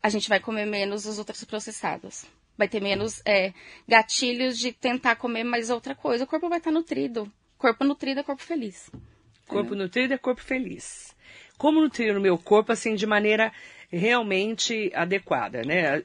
a 0.00 0.08
gente 0.08 0.28
vai 0.28 0.38
comer 0.38 0.64
menos 0.64 1.04
os 1.04 1.18
outros 1.18 1.42
processados. 1.42 2.24
Vai 2.56 2.68
ter 2.68 2.80
menos 2.80 3.20
é, 3.26 3.52
gatilhos 3.88 4.60
de 4.60 4.70
tentar 4.70 5.16
comer 5.16 5.42
mais 5.42 5.70
outra 5.70 5.92
coisa. 5.92 6.22
O 6.22 6.26
corpo 6.28 6.48
vai 6.48 6.58
estar 6.58 6.70
nutrido. 6.70 7.28
Corpo 7.58 7.82
nutrido 7.82 8.20
é 8.20 8.22
corpo 8.22 8.44
feliz. 8.44 8.88
Corpo 9.48 9.74
nutrido 9.74 10.14
é 10.14 10.18
corpo 10.18 10.40
feliz. 10.40 11.16
Como 11.62 11.80
nutrir 11.80 12.16
o 12.16 12.20
meu 12.20 12.36
corpo 12.36 12.72
assim 12.72 12.96
de 12.96 13.06
maneira 13.06 13.52
realmente 13.88 14.90
adequada, 14.96 15.62
né? 15.62 16.02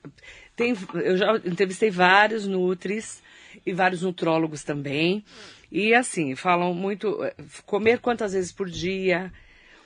Tem, 0.56 0.78
eu 0.94 1.18
já 1.18 1.36
entrevistei 1.38 1.90
vários 1.90 2.46
nutris 2.46 3.24
e 3.66 3.74
vários 3.74 4.04
nutrólogos 4.04 4.64
também. 4.64 5.26
E 5.72 5.96
assim, 5.96 6.36
falam 6.36 6.76
muito 6.76 7.24
eh, 7.24 7.34
comer 7.66 7.98
quantas 7.98 8.34
vezes 8.34 8.52
por 8.52 8.70
dia, 8.70 9.34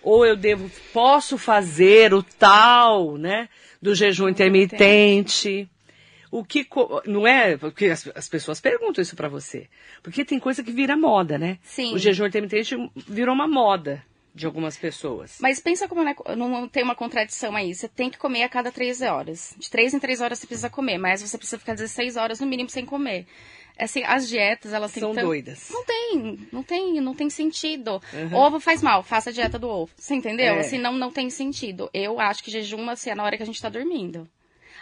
ou 0.03 0.25
eu 0.25 0.35
devo 0.35 0.69
posso 0.91 1.37
fazer 1.37 2.13
o 2.13 2.21
tal, 2.21 3.17
né, 3.17 3.47
do 3.81 3.95
jejum 3.95 4.27
intermitente. 4.27 5.69
O 6.29 6.43
que 6.43 6.67
não 7.05 7.25
é, 7.25 7.55
porque 7.55 7.85
as, 7.85 8.11
as 8.13 8.27
pessoas 8.27 8.59
perguntam 8.59 9.01
isso 9.01 9.15
pra 9.15 9.29
você. 9.29 9.69
Porque 10.03 10.25
tem 10.25 10.37
coisa 10.37 10.61
que 10.61 10.71
vira 10.73 10.97
moda, 10.97 11.37
né? 11.37 11.59
Sim. 11.63 11.93
O 11.93 11.97
jejum 11.97 12.25
intermitente 12.25 12.75
virou 13.07 13.33
uma 13.33 13.47
moda. 13.47 14.03
De 14.33 14.45
algumas 14.45 14.77
pessoas. 14.77 15.37
Mas 15.41 15.59
pensa 15.59 15.87
como 15.87 16.03
né, 16.03 16.15
não 16.37 16.67
tem 16.67 16.83
uma 16.83 16.95
contradição 16.95 17.55
aí. 17.55 17.73
Você 17.75 17.87
tem 17.87 18.09
que 18.09 18.17
comer 18.17 18.43
a 18.43 18.49
cada 18.49 18.71
três 18.71 19.01
horas. 19.01 19.53
De 19.57 19.69
três 19.69 19.93
em 19.93 19.99
três 19.99 20.21
horas 20.21 20.39
você 20.39 20.47
precisa 20.47 20.69
comer, 20.69 20.97
mas 20.97 21.21
você 21.21 21.37
precisa 21.37 21.59
ficar 21.59 21.75
16 21.75 22.15
horas 22.15 22.39
no 22.39 22.47
mínimo 22.47 22.69
sem 22.69 22.85
comer. 22.85 23.27
Assim, 23.77 24.03
as 24.03 24.29
dietas, 24.29 24.73
elas 24.73 24.91
São 24.91 25.13
têm 25.13 25.23
doidas. 25.23 25.69
Não 25.71 25.83
tem, 25.83 26.47
não 26.51 26.63
tem, 26.63 27.01
não 27.01 27.15
tem 27.15 27.29
sentido. 27.29 28.01
Uhum. 28.13 28.37
Ovo 28.37 28.59
faz 28.59 28.81
mal, 28.81 29.01
faça 29.01 29.31
a 29.31 29.33
dieta 29.33 29.57
do 29.57 29.67
ovo. 29.67 29.91
Você 29.97 30.13
entendeu? 30.13 30.55
É. 30.55 30.59
Assim, 30.59 30.77
não, 30.77 30.93
não 30.93 31.11
tem 31.11 31.29
sentido. 31.29 31.89
Eu 31.93 32.19
acho 32.19 32.43
que 32.43 32.51
jejum, 32.51 32.89
assim, 32.89 33.09
é 33.09 33.15
na 33.15 33.23
hora 33.23 33.35
que 33.35 33.43
a 33.43 33.45
gente 33.45 33.61
tá 33.61 33.69
dormindo. 33.69 34.29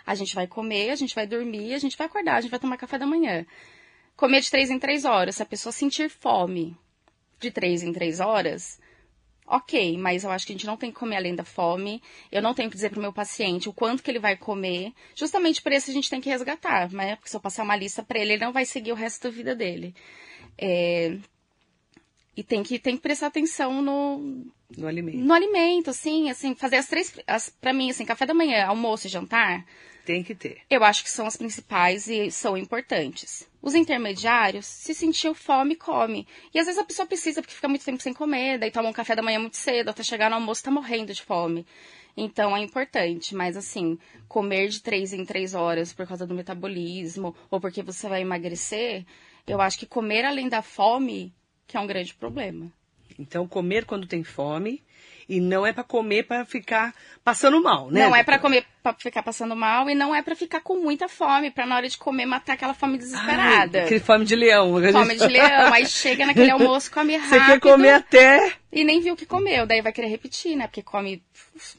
A 0.05 0.15
gente 0.15 0.35
vai 0.35 0.47
comer, 0.47 0.89
a 0.89 0.95
gente 0.95 1.15
vai 1.15 1.25
dormir, 1.25 1.73
a 1.73 1.77
gente 1.77 1.97
vai 1.97 2.07
acordar, 2.07 2.35
a 2.35 2.41
gente 2.41 2.51
vai 2.51 2.59
tomar 2.59 2.77
café 2.77 2.97
da 2.97 3.05
manhã. 3.05 3.45
Comer 4.15 4.41
de 4.41 4.51
três 4.51 4.69
em 4.69 4.79
três 4.79 5.05
horas. 5.05 5.35
Se 5.35 5.43
a 5.43 5.45
pessoa 5.45 5.71
sentir 5.71 6.09
fome 6.09 6.75
de 7.39 7.51
três 7.51 7.83
em 7.83 7.93
três 7.93 8.19
horas, 8.19 8.78
ok, 9.49 9.97
mas 9.97 10.23
eu 10.23 10.29
acho 10.31 10.45
que 10.45 10.53
a 10.53 10.55
gente 10.55 10.67
não 10.67 10.77
tem 10.77 10.91
que 10.91 10.99
comer 10.99 11.17
além 11.17 11.35
da 11.35 11.43
fome. 11.43 12.01
Eu 12.31 12.41
não 12.41 12.53
tenho 12.53 12.69
que 12.69 12.75
dizer 12.75 12.91
para 12.91 12.99
o 12.99 13.01
meu 13.01 13.11
paciente 13.11 13.67
o 13.67 13.73
quanto 13.73 14.03
que 14.03 14.11
ele 14.11 14.19
vai 14.19 14.37
comer. 14.37 14.93
Justamente 15.15 15.61
por 15.61 15.71
isso 15.71 15.89
a 15.89 15.93
gente 15.93 16.09
tem 16.09 16.21
que 16.21 16.29
resgatar, 16.29 16.91
né? 16.91 17.15
Porque 17.15 17.29
se 17.29 17.35
eu 17.35 17.41
passar 17.41 17.63
uma 17.63 17.75
lista 17.75 18.03
para 18.03 18.19
ele, 18.19 18.33
ele 18.33 18.45
não 18.45 18.53
vai 18.53 18.65
seguir 18.65 18.91
o 18.91 18.95
resto 18.95 19.23
da 19.23 19.29
vida 19.29 19.55
dele. 19.55 19.95
É... 20.57 21.17
E 22.35 22.43
tem 22.43 22.63
que, 22.63 22.79
tem 22.79 22.95
que 22.95 23.01
prestar 23.01 23.27
atenção 23.27 23.81
no, 23.81 24.45
no 24.77 24.87
alimento. 24.87 25.17
No 25.17 25.33
alimento, 25.33 25.91
sim, 25.93 26.29
assim, 26.29 26.55
fazer 26.55 26.77
as 26.77 26.87
três, 26.87 27.13
as, 27.27 27.49
pra 27.49 27.73
mim, 27.73 27.89
assim, 27.89 28.05
café 28.05 28.25
da 28.25 28.33
manhã, 28.33 28.65
almoço 28.65 29.07
e 29.07 29.09
jantar. 29.09 29.65
Tem 30.05 30.23
que 30.23 30.33
ter. 30.33 30.61
Eu 30.69 30.83
acho 30.83 31.03
que 31.03 31.09
são 31.09 31.27
as 31.27 31.37
principais 31.37 32.07
e 32.07 32.31
são 32.31 32.57
importantes. 32.57 33.47
Os 33.61 33.75
intermediários, 33.75 34.65
se 34.65 34.93
sentiu 34.93 35.35
fome, 35.35 35.75
come. 35.75 36.27
E 36.53 36.59
às 36.59 36.65
vezes 36.65 36.81
a 36.81 36.85
pessoa 36.85 37.05
precisa 37.05 37.41
porque 37.41 37.53
fica 37.53 37.67
muito 37.67 37.85
tempo 37.85 38.01
sem 38.01 38.13
comer, 38.13 38.57
daí 38.57 38.71
toma 38.71 38.89
um 38.89 38.93
café 38.93 39.15
da 39.15 39.21
manhã 39.21 39.39
muito 39.39 39.57
cedo, 39.57 39.89
até 39.89 40.01
chegar 40.01 40.29
no 40.29 40.35
almoço 40.35 40.63
tá 40.63 40.71
morrendo 40.71 41.13
de 41.13 41.21
fome. 41.21 41.65
Então 42.15 42.55
é 42.55 42.61
importante, 42.61 43.35
mas 43.35 43.55
assim, 43.55 43.97
comer 44.27 44.69
de 44.69 44.81
três 44.81 45.13
em 45.13 45.25
três 45.25 45.53
horas 45.53 45.93
por 45.93 46.07
causa 46.07 46.25
do 46.25 46.33
metabolismo 46.33 47.35
ou 47.51 47.59
porque 47.59 47.83
você 47.83 48.09
vai 48.09 48.21
emagrecer, 48.21 49.05
eu 49.45 49.61
acho 49.61 49.77
que 49.77 49.85
comer 49.85 50.25
além 50.25 50.49
da 50.49 50.61
fome 50.61 51.33
que 51.69 51.77
é 51.77 51.79
um 51.79 51.85
grande 51.85 52.15
problema. 52.15 52.71
Então, 53.17 53.47
comer 53.47 53.85
quando 53.85 54.07
tem 54.07 54.23
fome 54.23 54.81
e 55.27 55.39
não 55.39 55.63
é 55.63 55.71
para 55.71 55.83
comer 55.83 56.23
para 56.23 56.43
ficar 56.43 56.95
passando 57.23 57.61
mal, 57.61 57.91
né? 57.91 58.01
Não 58.01 58.15
é 58.15 58.23
para 58.23 58.39
comer 58.39 58.65
para 58.81 58.95
ficar 58.97 59.21
passando 59.21 59.55
mal 59.55 59.87
e 59.87 59.93
não 59.93 60.15
é 60.15 60.23
para 60.23 60.35
ficar 60.35 60.61
com 60.61 60.77
muita 60.81 61.07
fome, 61.07 61.51
para 61.51 61.67
na 61.67 61.75
hora 61.75 61.87
de 61.87 61.97
comer 61.97 62.25
matar 62.25 62.53
aquela 62.53 62.73
fome 62.73 62.97
desesperada. 62.97 63.79
Ai, 63.79 63.85
aquele 63.85 63.99
fome 63.99 64.25
de 64.25 64.35
leão. 64.35 64.81
Fome 64.91 65.15
de 65.15 65.27
leão, 65.27 65.71
aí 65.71 65.85
chega 65.85 66.25
naquele 66.25 66.49
almoço, 66.49 66.91
come 66.91 67.15
rápido. 67.15 67.29
Você 67.45 67.45
quer 67.45 67.59
comer 67.59 67.91
até 67.91 68.53
e 68.71 68.83
nem 68.83 68.99
viu 68.99 69.13
o 69.13 69.17
que 69.17 69.27
comeu, 69.27 69.67
daí 69.67 69.83
vai 69.83 69.93
querer 69.93 70.07
repetir, 70.07 70.55
né? 70.55 70.65
Porque 70.65 70.81
come 70.81 71.21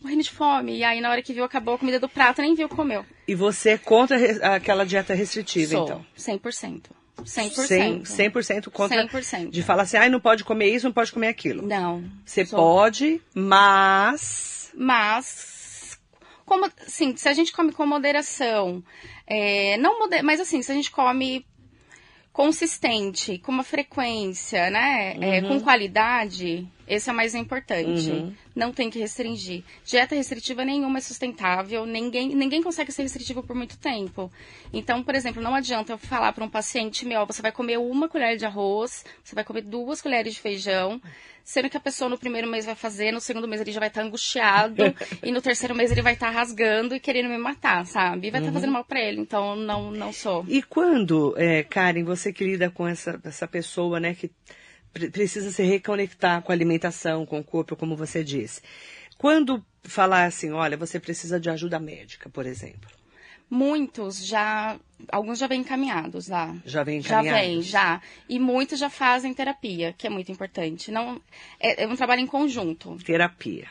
morrendo 0.00 0.22
de 0.22 0.30
fome 0.30 0.76
e 0.76 0.84
aí 0.84 1.00
na 1.00 1.10
hora 1.10 1.22
que 1.22 1.32
viu 1.32 1.42
acabou 1.42 1.74
a 1.74 1.78
comida 1.78 1.98
do 1.98 2.08
prato, 2.08 2.40
nem 2.40 2.54
viu 2.54 2.66
o 2.66 2.68
que 2.68 2.76
comeu. 2.76 3.04
E 3.26 3.34
você 3.34 3.70
é 3.70 3.78
contra 3.78 4.16
aquela 4.54 4.86
dieta 4.86 5.14
restritiva, 5.14 5.72
Sou, 5.72 5.84
então? 5.84 6.06
100%. 6.16 6.99
100%. 7.24 8.02
100%, 8.02 8.02
100% 8.02 8.70
contra 8.70 9.06
100%. 9.06 9.50
de 9.50 9.62
falar 9.62 9.82
assim, 9.82 9.96
ai, 9.96 10.08
não 10.08 10.20
pode 10.20 10.44
comer 10.44 10.68
isso, 10.74 10.86
não 10.86 10.92
pode 10.92 11.12
comer 11.12 11.28
aquilo. 11.28 11.66
Não. 11.66 12.04
Você 12.24 12.44
sou... 12.44 12.58
pode, 12.58 13.20
mas... 13.34 14.70
Mas, 14.74 15.98
como, 16.46 16.70
sim, 16.86 17.16
se 17.16 17.28
a 17.28 17.32
gente 17.32 17.52
come 17.52 17.72
com 17.72 17.84
moderação, 17.86 18.82
é, 19.26 19.76
não 19.78 20.08
mas 20.22 20.40
assim, 20.40 20.62
se 20.62 20.72
a 20.72 20.74
gente 20.74 20.90
come 20.90 21.46
consistente, 22.40 23.36
com 23.36 23.52
uma 23.52 23.62
frequência, 23.62 24.70
né, 24.70 25.12
uhum. 25.14 25.22
é, 25.22 25.42
com 25.42 25.48
uhum. 25.48 25.60
qualidade, 25.60 26.66
esse 26.88 27.10
é 27.10 27.12
o 27.12 27.14
mais 27.14 27.34
importante. 27.34 28.10
Uhum. 28.10 28.32
Não 28.56 28.72
tem 28.72 28.88
que 28.88 28.98
restringir. 28.98 29.62
Dieta 29.84 30.14
restritiva 30.14 30.64
nenhuma 30.64 30.96
é 30.96 31.00
sustentável, 31.02 31.84
ninguém, 31.84 32.34
ninguém 32.34 32.62
consegue 32.62 32.92
ser 32.92 33.02
restritivo 33.02 33.42
por 33.42 33.54
muito 33.54 33.76
tempo. 33.76 34.32
Então, 34.72 35.02
por 35.02 35.14
exemplo, 35.14 35.42
não 35.42 35.54
adianta 35.54 35.92
eu 35.92 35.98
falar 35.98 36.32
para 36.32 36.42
um 36.42 36.48
paciente 36.48 37.04
meu, 37.04 37.26
você 37.26 37.42
vai 37.42 37.52
comer 37.52 37.78
uma 37.78 38.08
colher 38.08 38.38
de 38.38 38.46
arroz, 38.46 39.04
você 39.22 39.34
vai 39.34 39.44
comer 39.44 39.60
duas 39.60 40.00
colheres 40.00 40.32
de 40.32 40.40
feijão, 40.40 40.98
sendo 41.50 41.68
que 41.68 41.76
a 41.76 41.80
pessoa 41.80 42.08
no 42.08 42.16
primeiro 42.16 42.46
mês 42.46 42.64
vai 42.64 42.76
fazer, 42.76 43.10
no 43.10 43.20
segundo 43.20 43.48
mês 43.48 43.60
ele 43.60 43.72
já 43.72 43.80
vai 43.80 43.88
estar 43.88 44.02
tá 44.02 44.06
angustiado, 44.06 44.84
e 45.20 45.32
no 45.32 45.42
terceiro 45.42 45.74
mês 45.74 45.90
ele 45.90 46.00
vai 46.00 46.12
estar 46.12 46.26
tá 46.26 46.32
rasgando 46.32 46.94
e 46.94 47.00
querendo 47.00 47.28
me 47.28 47.38
matar, 47.38 47.84
sabe? 47.86 48.28
E 48.28 48.30
vai 48.30 48.40
estar 48.40 48.40
tá 48.40 48.46
uhum. 48.46 48.52
fazendo 48.52 48.72
mal 48.72 48.84
para 48.84 49.00
ele, 49.00 49.20
então 49.20 49.56
não, 49.56 49.90
não 49.90 50.12
sou. 50.12 50.44
E 50.46 50.62
quando, 50.62 51.34
é, 51.36 51.64
Karen, 51.64 52.04
você 52.04 52.32
que 52.32 52.44
lida 52.44 52.70
com 52.70 52.86
essa, 52.86 53.20
essa 53.24 53.48
pessoa, 53.48 53.98
né, 53.98 54.14
que 54.14 54.30
precisa 54.92 55.50
se 55.50 55.64
reconectar 55.64 56.40
com 56.40 56.52
a 56.52 56.54
alimentação, 56.54 57.26
com 57.26 57.40
o 57.40 57.44
corpo, 57.44 57.74
como 57.74 57.96
você 57.96 58.22
disse. 58.22 58.62
Quando 59.18 59.60
falar 59.82 60.26
assim, 60.26 60.52
olha, 60.52 60.76
você 60.76 61.00
precisa 61.00 61.40
de 61.40 61.50
ajuda 61.50 61.80
médica, 61.80 62.30
por 62.30 62.46
exemplo. 62.46 62.88
Muitos 63.50 64.24
já, 64.24 64.78
alguns 65.10 65.40
já 65.40 65.48
vêm 65.48 65.62
encaminhados 65.62 66.28
lá. 66.28 66.54
Já 66.64 66.84
vêm 66.84 67.00
encaminhados? 67.00 67.40
Já 67.40 67.46
vêm, 67.46 67.62
já. 67.62 68.02
E 68.28 68.38
muitos 68.38 68.78
já 68.78 68.88
fazem 68.88 69.34
terapia, 69.34 69.92
que 69.98 70.06
é 70.06 70.10
muito 70.10 70.30
importante. 70.30 70.92
Não, 70.92 71.20
é, 71.58 71.82
é 71.82 71.88
um 71.88 71.96
trabalho 71.96 72.20
em 72.20 72.26
conjunto. 72.26 72.96
Terapia. 73.04 73.66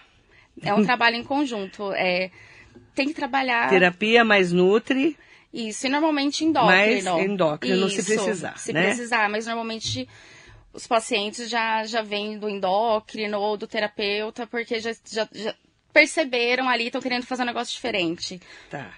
É 0.61 0.73
um 0.73 0.83
trabalho 0.83 1.15
em 1.15 1.23
conjunto. 1.23 1.93
É, 1.93 2.29
tem 2.93 3.07
que 3.07 3.13
trabalhar... 3.13 3.69
Terapia 3.69 4.25
mais 4.25 4.51
nutri... 4.51 5.17
Isso, 5.51 5.87
e 5.87 5.89
normalmente 5.89 6.45
endócrino. 6.45 6.71
Mais 6.71 7.07
endócrino, 7.25 7.87
Isso, 7.87 8.03
se 8.03 8.13
precisar, 8.13 8.57
se 8.59 8.71
né? 8.71 8.83
precisar, 8.83 9.27
mas 9.31 9.47
normalmente 9.47 10.07
os 10.71 10.85
pacientes 10.85 11.49
já, 11.49 11.83
já 11.85 12.03
vêm 12.03 12.37
do 12.37 12.47
endócrino 12.47 13.39
ou 13.39 13.57
do 13.57 13.65
terapeuta 13.65 14.45
porque 14.45 14.79
já, 14.79 14.91
já, 15.11 15.27
já 15.33 15.55
perceberam 15.91 16.69
ali, 16.69 16.85
estão 16.85 17.01
querendo 17.01 17.25
fazer 17.25 17.41
um 17.41 17.47
negócio 17.47 17.73
diferente. 17.73 18.39
Tá. 18.69 18.93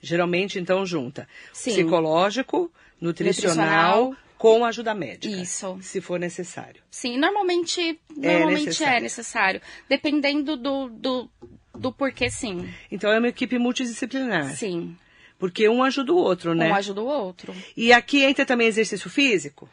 Geralmente, 0.00 0.58
então, 0.58 0.86
junta 0.86 1.28
Sim. 1.52 1.72
psicológico, 1.72 2.70
nutricional, 3.00 4.10
nutricional 4.10 4.16
com 4.38 4.64
ajuda 4.64 4.94
médica. 4.94 5.34
Isso. 5.34 5.78
Se 5.82 6.00
for 6.00 6.18
necessário. 6.18 6.80
Sim, 6.90 7.18
normalmente, 7.18 7.80
é 7.80 8.38
normalmente 8.38 8.62
é 8.62 8.66
necessário. 8.66 8.96
É 8.96 9.00
necessário 9.00 9.62
dependendo 9.88 10.56
do, 10.56 10.88
do, 10.88 11.30
do 11.74 11.92
porquê, 11.92 12.30
sim. 12.30 12.68
Então 12.90 13.10
é 13.10 13.18
uma 13.18 13.28
equipe 13.28 13.58
multidisciplinar. 13.58 14.54
Sim. 14.54 14.96
Porque 15.38 15.68
um 15.68 15.82
ajuda 15.82 16.12
o 16.12 16.16
outro, 16.16 16.54
né? 16.54 16.70
Um 16.70 16.74
ajuda 16.74 17.02
o 17.02 17.06
outro. 17.06 17.54
E 17.76 17.92
aqui 17.92 18.22
entra 18.24 18.46
também 18.46 18.68
exercício 18.68 19.10
físico? 19.10 19.68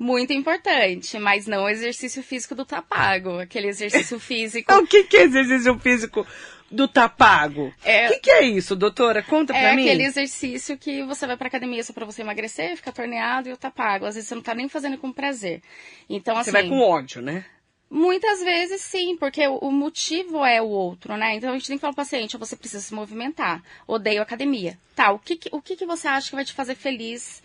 muito 0.00 0.32
importante, 0.32 1.18
mas 1.18 1.46
não 1.46 1.68
exercício 1.68 2.22
físico 2.22 2.54
do 2.54 2.64
tapago, 2.64 3.38
aquele 3.38 3.68
exercício 3.68 4.16
físico. 4.18 4.72
o 4.72 4.86
que, 4.86 5.04
que 5.04 5.18
é 5.18 5.24
exercício 5.24 5.78
físico 5.78 6.26
do 6.70 6.86
tapago? 6.86 7.72
É, 7.84 8.06
o 8.06 8.12
que, 8.12 8.20
que 8.20 8.30
é 8.30 8.42
isso, 8.44 8.76
doutora? 8.76 9.22
Conta 9.22 9.52
pra 9.52 9.72
é 9.72 9.76
mim. 9.76 9.86
É 9.86 9.88
aquele 9.88 10.04
exercício 10.04 10.78
que 10.78 11.02
você 11.02 11.26
vai 11.26 11.36
pra 11.36 11.48
academia 11.48 11.82
só 11.82 11.92
pra 11.92 12.06
você 12.06 12.22
emagrecer, 12.22 12.76
fica 12.76 12.92
torneado 12.92 13.48
e 13.48 13.52
o 13.52 13.56
tapago. 13.56 14.06
Às 14.06 14.14
vezes 14.14 14.28
você 14.28 14.34
não 14.34 14.42
tá 14.42 14.54
nem 14.54 14.68
fazendo 14.68 14.96
com 14.98 15.12
prazer. 15.12 15.62
Então, 16.08 16.36
assim. 16.36 16.50
Você 16.50 16.52
vai 16.52 16.68
com 16.68 16.80
ódio, 16.80 17.20
né? 17.20 17.44
Muitas 17.90 18.40
vezes 18.40 18.82
sim, 18.82 19.16
porque 19.16 19.44
o 19.48 19.72
motivo 19.72 20.44
é 20.44 20.62
o 20.62 20.68
outro, 20.68 21.16
né? 21.16 21.34
Então 21.34 21.50
a 21.50 21.54
gente 21.54 21.66
tem 21.66 21.76
que 21.76 21.80
falar 21.80 21.92
pro 21.92 22.04
paciente, 22.04 22.36
você 22.36 22.54
precisa 22.54 22.80
se 22.80 22.94
movimentar. 22.94 23.64
Odeio 23.84 24.22
academia. 24.22 24.78
Tá, 24.94 25.10
o 25.10 25.18
que, 25.18 25.40
o 25.50 25.60
que, 25.60 25.74
que 25.74 25.84
você 25.84 26.06
acha 26.06 26.28
que 26.28 26.36
vai 26.36 26.44
te 26.44 26.52
fazer 26.52 26.76
feliz 26.76 27.42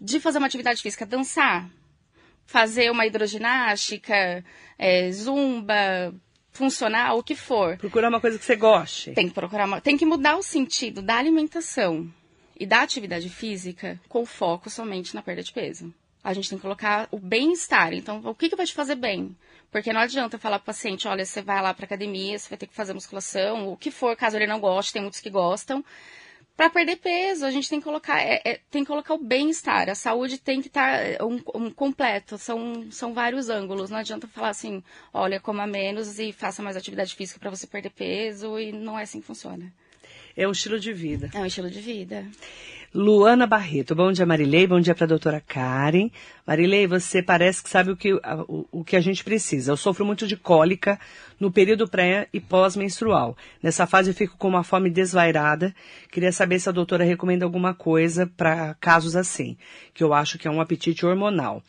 de 0.00 0.18
fazer 0.18 0.38
uma 0.38 0.48
atividade 0.48 0.82
física, 0.82 1.06
dançar, 1.06 1.70
fazer 2.44 2.90
uma 2.90 3.06
hidroginástica, 3.06 4.44
é, 4.76 5.12
zumba, 5.12 6.12
funcional, 6.54 7.18
o 7.18 7.22
que 7.22 7.34
for. 7.34 7.76
Procurar 7.76 8.08
uma 8.08 8.20
coisa 8.20 8.38
que 8.38 8.44
você 8.44 8.56
goste. 8.56 9.12
Tem 9.12 9.28
que 9.28 9.34
procurar 9.34 9.66
uma, 9.66 9.80
tem 9.80 9.98
que 9.98 10.06
mudar 10.06 10.36
o 10.36 10.42
sentido 10.42 11.02
da 11.02 11.16
alimentação 11.16 12.10
e 12.58 12.64
da 12.64 12.80
atividade 12.80 13.28
física 13.28 14.00
com 14.08 14.24
foco 14.24 14.70
somente 14.70 15.14
na 15.14 15.22
perda 15.22 15.42
de 15.42 15.52
peso. 15.52 15.92
A 16.22 16.32
gente 16.32 16.48
tem 16.48 16.56
que 16.56 16.62
colocar 16.62 17.08
o 17.10 17.18
bem-estar. 17.18 17.92
Então, 17.92 18.22
o 18.24 18.34
que, 18.34 18.48
que 18.48 18.56
vai 18.56 18.64
te 18.64 18.72
fazer 18.72 18.94
bem? 18.94 19.36
Porque 19.70 19.92
não 19.92 20.00
adianta 20.00 20.38
falar 20.38 20.58
para 20.58 20.64
o 20.64 20.66
paciente, 20.66 21.08
olha, 21.08 21.26
você 21.26 21.42
vai 21.42 21.60
lá 21.60 21.74
para 21.74 21.84
academia, 21.84 22.38
você 22.38 22.48
vai 22.48 22.56
ter 22.56 22.68
que 22.68 22.74
fazer 22.74 22.94
musculação, 22.94 23.68
o 23.68 23.76
que 23.76 23.90
for, 23.90 24.16
caso 24.16 24.36
ele 24.36 24.46
não 24.46 24.60
goste, 24.60 24.92
tem 24.92 25.02
muitos 25.02 25.20
que 25.20 25.28
gostam 25.28 25.84
para 26.56 26.70
perder 26.70 26.96
peso, 26.96 27.44
a 27.44 27.50
gente 27.50 27.68
tem 27.68 27.80
que 27.80 27.84
colocar, 27.84 28.20
é, 28.20 28.40
é, 28.44 28.60
tem 28.70 28.84
que 28.84 28.88
colocar 28.88 29.14
o 29.14 29.18
bem-estar. 29.18 29.88
A 29.88 29.94
saúde 29.94 30.38
tem 30.38 30.60
que 30.60 30.68
estar 30.68 30.98
tá, 30.98 31.02
é, 31.02 31.18
um, 31.22 31.40
um, 31.54 31.70
completo. 31.70 32.38
São, 32.38 32.90
são 32.90 33.12
vários 33.12 33.48
ângulos. 33.48 33.90
Não 33.90 33.98
adianta 33.98 34.28
falar 34.28 34.50
assim, 34.50 34.82
olha, 35.12 35.40
coma 35.40 35.66
menos 35.66 36.18
e 36.18 36.32
faça 36.32 36.62
mais 36.62 36.76
atividade 36.76 37.14
física 37.14 37.40
para 37.40 37.50
você 37.50 37.66
perder 37.66 37.90
peso. 37.90 38.58
E 38.58 38.70
não 38.70 38.98
é 38.98 39.02
assim 39.02 39.20
que 39.20 39.26
funciona. 39.26 39.72
É 40.36 40.46
um 40.46 40.52
estilo 40.52 40.78
de 40.78 40.92
vida. 40.92 41.28
É 41.34 41.38
um 41.38 41.46
estilo 41.46 41.70
de 41.70 41.80
vida. 41.80 42.24
Luana 42.94 43.44
Barreto, 43.44 43.92
bom 43.92 44.12
dia 44.12 44.24
Marilei, 44.24 44.68
bom 44.68 44.78
dia 44.78 44.94
para 44.94 45.04
a 45.04 45.08
doutora 45.08 45.40
Karen. 45.40 46.10
Marilei, 46.46 46.86
você 46.86 47.20
parece 47.20 47.60
que 47.60 47.68
sabe 47.68 47.90
o 47.90 47.96
que, 47.96 48.14
o, 48.14 48.68
o 48.70 48.84
que 48.84 48.94
a 48.94 49.00
gente 49.00 49.24
precisa. 49.24 49.72
Eu 49.72 49.76
sofro 49.76 50.06
muito 50.06 50.28
de 50.28 50.36
cólica 50.36 50.96
no 51.40 51.50
período 51.50 51.88
pré 51.88 52.28
e 52.32 52.38
pós-menstrual. 52.38 53.36
Nessa 53.60 53.84
fase 53.84 54.10
eu 54.10 54.14
fico 54.14 54.38
com 54.38 54.46
uma 54.46 54.62
fome 54.62 54.90
desvairada. 54.90 55.74
Queria 56.08 56.30
saber 56.30 56.60
se 56.60 56.68
a 56.68 56.72
doutora 56.72 57.02
recomenda 57.02 57.44
alguma 57.44 57.74
coisa 57.74 58.28
para 58.28 58.74
casos 58.74 59.16
assim, 59.16 59.56
que 59.92 60.04
eu 60.04 60.14
acho 60.14 60.38
que 60.38 60.46
é 60.46 60.50
um 60.50 60.60
apetite 60.60 61.04
hormonal. 61.04 61.64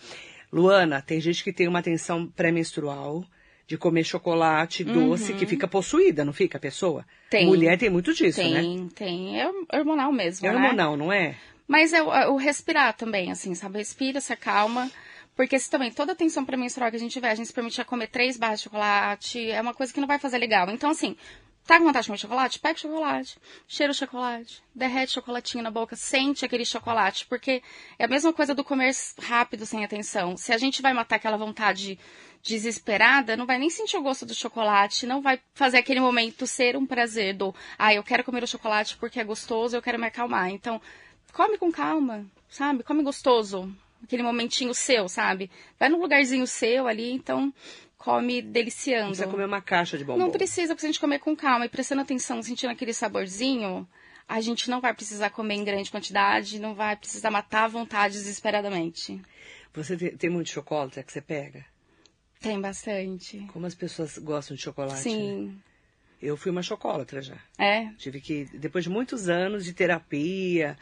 Luana, 0.53 1.01
tem 1.01 1.19
gente 1.19 1.43
que 1.43 1.51
tem 1.51 1.67
uma 1.67 1.81
tensão 1.81 2.27
pré-menstrual 2.27 3.25
de 3.67 3.77
comer 3.77 4.03
chocolate 4.03 4.83
doce 4.83 5.33
que 5.33 5.45
fica 5.45 5.67
possuída, 5.67 6.23
não 6.23 6.33
fica 6.33 6.57
a 6.57 6.61
pessoa? 6.61 6.99
Uhum. 6.99 7.29
Tem. 7.29 7.45
Mulher 7.47 7.77
tem 7.77 7.89
muito 7.89 8.13
disso, 8.13 8.39
tem, 8.39 8.53
né? 8.79 8.89
tem. 8.95 9.41
É 9.41 9.49
hormonal 9.73 10.11
mesmo, 10.11 10.45
É 10.45 10.51
né? 10.51 10.55
hormonal, 10.55 10.95
não 10.95 11.11
é? 11.11 11.35
Mas 11.67 11.93
é 11.93 12.03
o, 12.03 12.13
é 12.13 12.27
o 12.29 12.35
respirar 12.35 12.95
também, 12.95 13.31
assim, 13.31 13.55
sabe? 13.55 13.79
Respira, 13.79 14.21
se 14.21 14.31
acalma. 14.31 14.89
Porque 15.35 15.59
se 15.59 15.69
também 15.69 15.91
toda 15.91 16.13
a 16.13 16.15
tensão 16.15 16.45
pré-menstrual 16.45 16.89
que 16.89 16.95
a 16.95 16.99
gente 16.99 17.11
tiver, 17.11 17.29
a 17.29 17.35
gente 17.35 17.47
se 17.47 17.53
permitir 17.53 17.83
comer 17.83 18.07
três 18.07 18.37
barras 18.37 18.59
de 18.59 18.65
chocolate, 18.65 19.51
é 19.51 19.59
uma 19.59 19.73
coisa 19.73 19.91
que 19.91 19.99
não 19.99 20.07
vai 20.07 20.17
fazer 20.17 20.37
legal. 20.37 20.69
Então, 20.69 20.89
assim, 20.89 21.17
tá 21.65 21.77
com 21.77 21.83
vontade 21.83 22.03
de 22.03 22.07
comer 22.07 22.19
chocolate? 22.19 22.59
Pega 22.59 22.77
o 22.77 22.81
chocolate, 22.81 23.37
cheira 23.67 23.91
o 23.91 23.95
chocolate, 23.95 24.63
derrete 24.73 25.11
o 25.11 25.13
chocolatinho 25.15 25.61
na 25.63 25.71
boca, 25.71 25.93
sente 25.97 26.45
aquele 26.45 26.63
chocolate. 26.63 27.25
Porque 27.27 27.61
é 27.99 28.05
a 28.05 28.07
mesma 28.07 28.31
coisa 28.31 28.55
do 28.55 28.63
comer 28.63 28.93
rápido, 29.23 29.65
sem 29.65 29.83
atenção. 29.83 30.37
Se 30.37 30.53
a 30.53 30.57
gente 30.57 30.81
vai 30.81 30.93
matar 30.93 31.17
aquela 31.17 31.35
vontade 31.35 31.99
desesperada, 32.45 33.35
não 33.35 33.47
vai 33.47 33.57
nem 33.57 33.71
sentir 33.71 33.97
o 33.97 34.03
gosto 34.03 34.23
do 34.23 34.35
chocolate, 34.35 35.07
não 35.07 35.19
vai 35.19 35.39
fazer 35.55 35.79
aquele 35.79 35.99
momento 35.99 36.45
ser 36.45 36.77
um 36.77 36.85
prazer 36.85 37.35
do, 37.35 37.53
ah, 37.77 37.91
eu 37.91 38.03
quero 38.03 38.23
comer 38.23 38.43
o 38.43 38.47
chocolate 38.47 38.95
porque 38.97 39.19
é 39.19 39.23
gostoso, 39.23 39.75
eu 39.75 39.81
quero 39.81 39.97
me 39.97 40.05
acalmar. 40.05 40.49
Então, 40.51 40.79
come 41.33 41.57
com 41.57 41.71
calma, 41.71 42.23
sabe? 42.47 42.83
Come 42.83 43.01
gostoso. 43.01 43.75
Aquele 44.03 44.21
momentinho 44.21 44.75
seu, 44.75 45.09
sabe? 45.09 45.49
Vai 45.79 45.89
num 45.89 45.99
lugarzinho 45.99 46.45
seu 46.45 46.87
ali, 46.87 47.11
então 47.11 47.51
come 47.97 48.43
deliciando. 48.43 49.05
Não 49.05 49.09
precisa 49.09 49.27
comer 49.27 49.45
uma 49.45 49.61
caixa 49.61 49.97
de 49.97 50.03
bombom. 50.03 50.19
Não 50.19 50.29
precisa, 50.29 50.75
porque 50.75 50.85
a 50.85 50.89
gente 50.89 50.99
comer 50.99 51.17
com 51.17 51.35
calma 51.35 51.65
e 51.65 51.69
prestando 51.69 52.03
atenção, 52.03 52.43
sentindo 52.43 52.69
aquele 52.69 52.93
saborzinho, 52.93 53.87
a 54.27 54.39
gente 54.39 54.69
não 54.69 54.79
vai 54.79 54.93
precisar 54.93 55.31
comer 55.31 55.55
em 55.55 55.63
grande 55.63 55.89
quantidade, 55.89 56.59
não 56.59 56.75
vai 56.75 56.95
precisar 56.95 57.31
matar 57.31 57.63
a 57.63 57.69
vontade 57.69 58.13
desesperadamente. 58.13 59.19
Você 59.73 59.97
tem, 59.97 60.15
tem 60.15 60.29
muito 60.29 60.51
chocolate 60.51 61.01
que 61.01 61.11
você 61.11 61.21
pega? 61.21 61.65
Tem 62.39 62.59
bastante. 62.59 63.39
Como 63.51 63.65
as 63.65 63.75
pessoas 63.75 64.17
gostam 64.17 64.55
de 64.55 64.61
chocolate, 64.61 64.95
né? 64.95 65.01
Sim. 65.01 65.61
Eu 66.21 66.37
fui 66.37 66.51
uma 66.51 66.63
chocolatra 66.63 67.21
já. 67.21 67.37
É? 67.57 67.87
Tive 67.97 68.21
que, 68.21 68.45
depois 68.53 68.83
de 68.83 68.89
muitos 68.89 69.29
anos 69.29 69.65
de 69.65 69.73
terapia, 69.73 70.77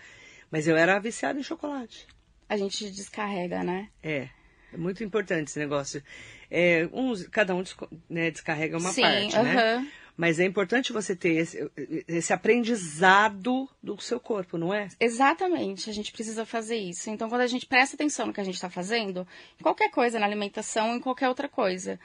mas 0.51 0.67
eu 0.67 0.77
era 0.77 0.99
viciada 0.99 1.39
em 1.39 1.43
chocolate. 1.43 2.07
A 2.47 2.57
gente 2.57 2.89
descarrega, 2.91 3.63
né? 3.63 3.89
É, 4.01 4.29
é 4.71 4.77
muito 4.77 5.03
importante 5.03 5.47
esse 5.47 5.59
negócio. 5.59 6.03
É, 6.49 6.87
uns, 6.93 7.27
cada 7.27 7.55
um 7.55 7.63
né, 8.09 8.29
descarrega 8.29 8.77
uma 8.77 8.91
Sim, 8.91 9.01
parte, 9.01 9.39
né? 9.39 9.87
Mas 10.15 10.39
é 10.39 10.45
importante 10.45 10.93
você 10.93 11.15
ter 11.15 11.33
esse, 11.33 11.71
esse 12.07 12.31
aprendizado 12.31 13.67
do 13.81 13.99
seu 13.99 14.19
corpo, 14.19 14.57
não 14.57 14.73
é? 14.73 14.87
Exatamente, 14.99 15.89
a 15.89 15.93
gente 15.93 16.11
precisa 16.11 16.45
fazer 16.45 16.77
isso. 16.77 17.09
Então, 17.09 17.29
quando 17.29 17.41
a 17.41 17.47
gente 17.47 17.65
presta 17.65 17.95
atenção 17.95 18.27
no 18.27 18.33
que 18.33 18.39
a 18.39 18.43
gente 18.43 18.55
está 18.55 18.69
fazendo, 18.69 19.27
em 19.59 19.63
qualquer 19.63 19.89
coisa, 19.89 20.19
na 20.19 20.25
alimentação, 20.25 20.95
em 20.95 20.99
qualquer 20.99 21.29
outra 21.29 21.49
coisa, 21.49 21.99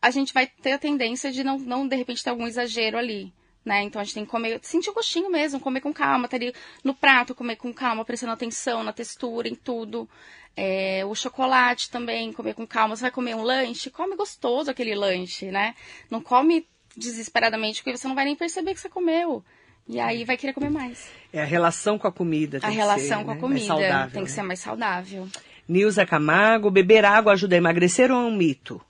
a 0.00 0.10
gente 0.10 0.32
vai 0.32 0.46
ter 0.46 0.72
a 0.72 0.78
tendência 0.78 1.32
de 1.32 1.42
não, 1.42 1.58
não 1.58 1.86
de 1.86 1.96
repente, 1.96 2.22
ter 2.22 2.30
algum 2.30 2.46
exagero 2.46 2.96
ali. 2.96 3.32
Né? 3.64 3.82
Então 3.82 4.00
a 4.00 4.04
gente 4.04 4.14
tem 4.14 4.24
que 4.24 4.30
comer, 4.30 4.58
sentir 4.62 4.90
o 4.90 4.94
gostinho 4.94 5.30
mesmo, 5.30 5.60
comer 5.60 5.80
com 5.80 5.92
calma, 5.92 6.26
tá 6.26 6.36
ali 6.36 6.52
no 6.82 6.94
prato, 6.94 7.34
comer 7.34 7.54
com 7.54 7.72
calma, 7.72 8.04
prestando 8.04 8.32
atenção 8.32 8.82
na 8.82 8.92
textura, 8.92 9.48
em 9.48 9.54
tudo. 9.54 10.08
É, 10.56 11.04
o 11.06 11.14
chocolate 11.14 11.88
também, 11.88 12.32
comer 12.32 12.54
com 12.54 12.66
calma. 12.66 12.96
Você 12.96 13.02
vai 13.02 13.10
comer 13.12 13.36
um 13.36 13.42
lanche, 13.42 13.88
come 13.90 14.16
gostoso 14.16 14.70
aquele 14.70 14.94
lanche, 14.94 15.50
né? 15.52 15.74
Não 16.10 16.20
come 16.20 16.66
desesperadamente, 16.96 17.82
porque 17.82 17.96
você 17.96 18.08
não 18.08 18.14
vai 18.14 18.24
nem 18.24 18.36
perceber 18.36 18.74
que 18.74 18.80
você 18.80 18.88
comeu. 18.88 19.44
E 19.88 19.98
aí 19.98 20.24
vai 20.24 20.36
querer 20.36 20.52
comer 20.52 20.70
mais. 20.70 21.08
É 21.32 21.42
a 21.42 21.44
relação 21.44 21.98
com 21.98 22.06
a 22.06 22.12
comida. 22.12 22.60
Tem 22.60 22.68
a 22.68 22.72
que 22.72 22.78
relação 22.78 23.18
ser, 23.18 23.24
com 23.24 23.30
a 23.30 23.34
né, 23.34 23.40
mais 23.40 23.40
comida 23.40 23.66
saudável, 23.66 24.12
tem 24.12 24.22
que 24.22 24.30
né? 24.30 24.34
ser 24.34 24.42
mais 24.42 24.60
saudável. 24.60 25.28
Nilza 25.68 26.06
Camargo, 26.06 26.70
beber 26.70 27.04
água 27.04 27.32
ajuda 27.32 27.56
a 27.56 27.58
emagrecer 27.58 28.10
ou 28.10 28.20
é 28.20 28.24
um 28.24 28.36
mito? 28.36 28.80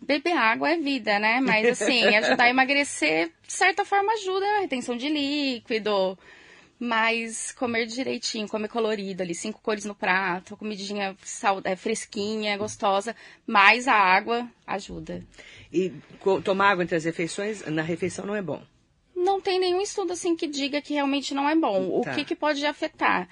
Beber 0.00 0.36
água 0.36 0.70
é 0.70 0.76
vida, 0.76 1.18
né? 1.18 1.40
Mas 1.40 1.80
assim, 1.80 2.04
ajudar 2.16 2.44
a 2.44 2.50
emagrecer, 2.50 3.30
de 3.46 3.52
certa 3.52 3.84
forma, 3.84 4.12
ajuda 4.12 4.44
a 4.44 4.60
retenção 4.60 4.96
de 4.96 5.08
líquido. 5.08 6.18
Mas 6.82 7.52
comer 7.52 7.84
direitinho, 7.84 8.48
comer 8.48 8.68
colorido 8.68 9.22
ali, 9.22 9.34
cinco 9.34 9.60
cores 9.60 9.84
no 9.84 9.94
prato, 9.94 10.56
comidinha 10.56 11.14
sal- 11.22 11.60
é, 11.62 11.76
fresquinha, 11.76 12.56
gostosa, 12.56 13.14
mais 13.46 13.86
a 13.86 13.92
água 13.94 14.48
ajuda. 14.66 15.22
E 15.70 15.92
tomar 16.42 16.70
água 16.70 16.82
entre 16.82 16.96
as 16.96 17.04
refeições, 17.04 17.62
na 17.66 17.82
refeição 17.82 18.24
não 18.24 18.34
é 18.34 18.40
bom. 18.40 18.62
Não 19.14 19.42
tem 19.42 19.60
nenhum 19.60 19.82
estudo 19.82 20.14
assim 20.14 20.34
que 20.34 20.46
diga 20.46 20.80
que 20.80 20.94
realmente 20.94 21.34
não 21.34 21.46
é 21.46 21.54
bom. 21.54 21.98
O 21.98 22.00
Tá. 22.00 22.14
que, 22.14 22.24
que 22.24 22.34
pode 22.34 22.64
afetar? 22.64 23.28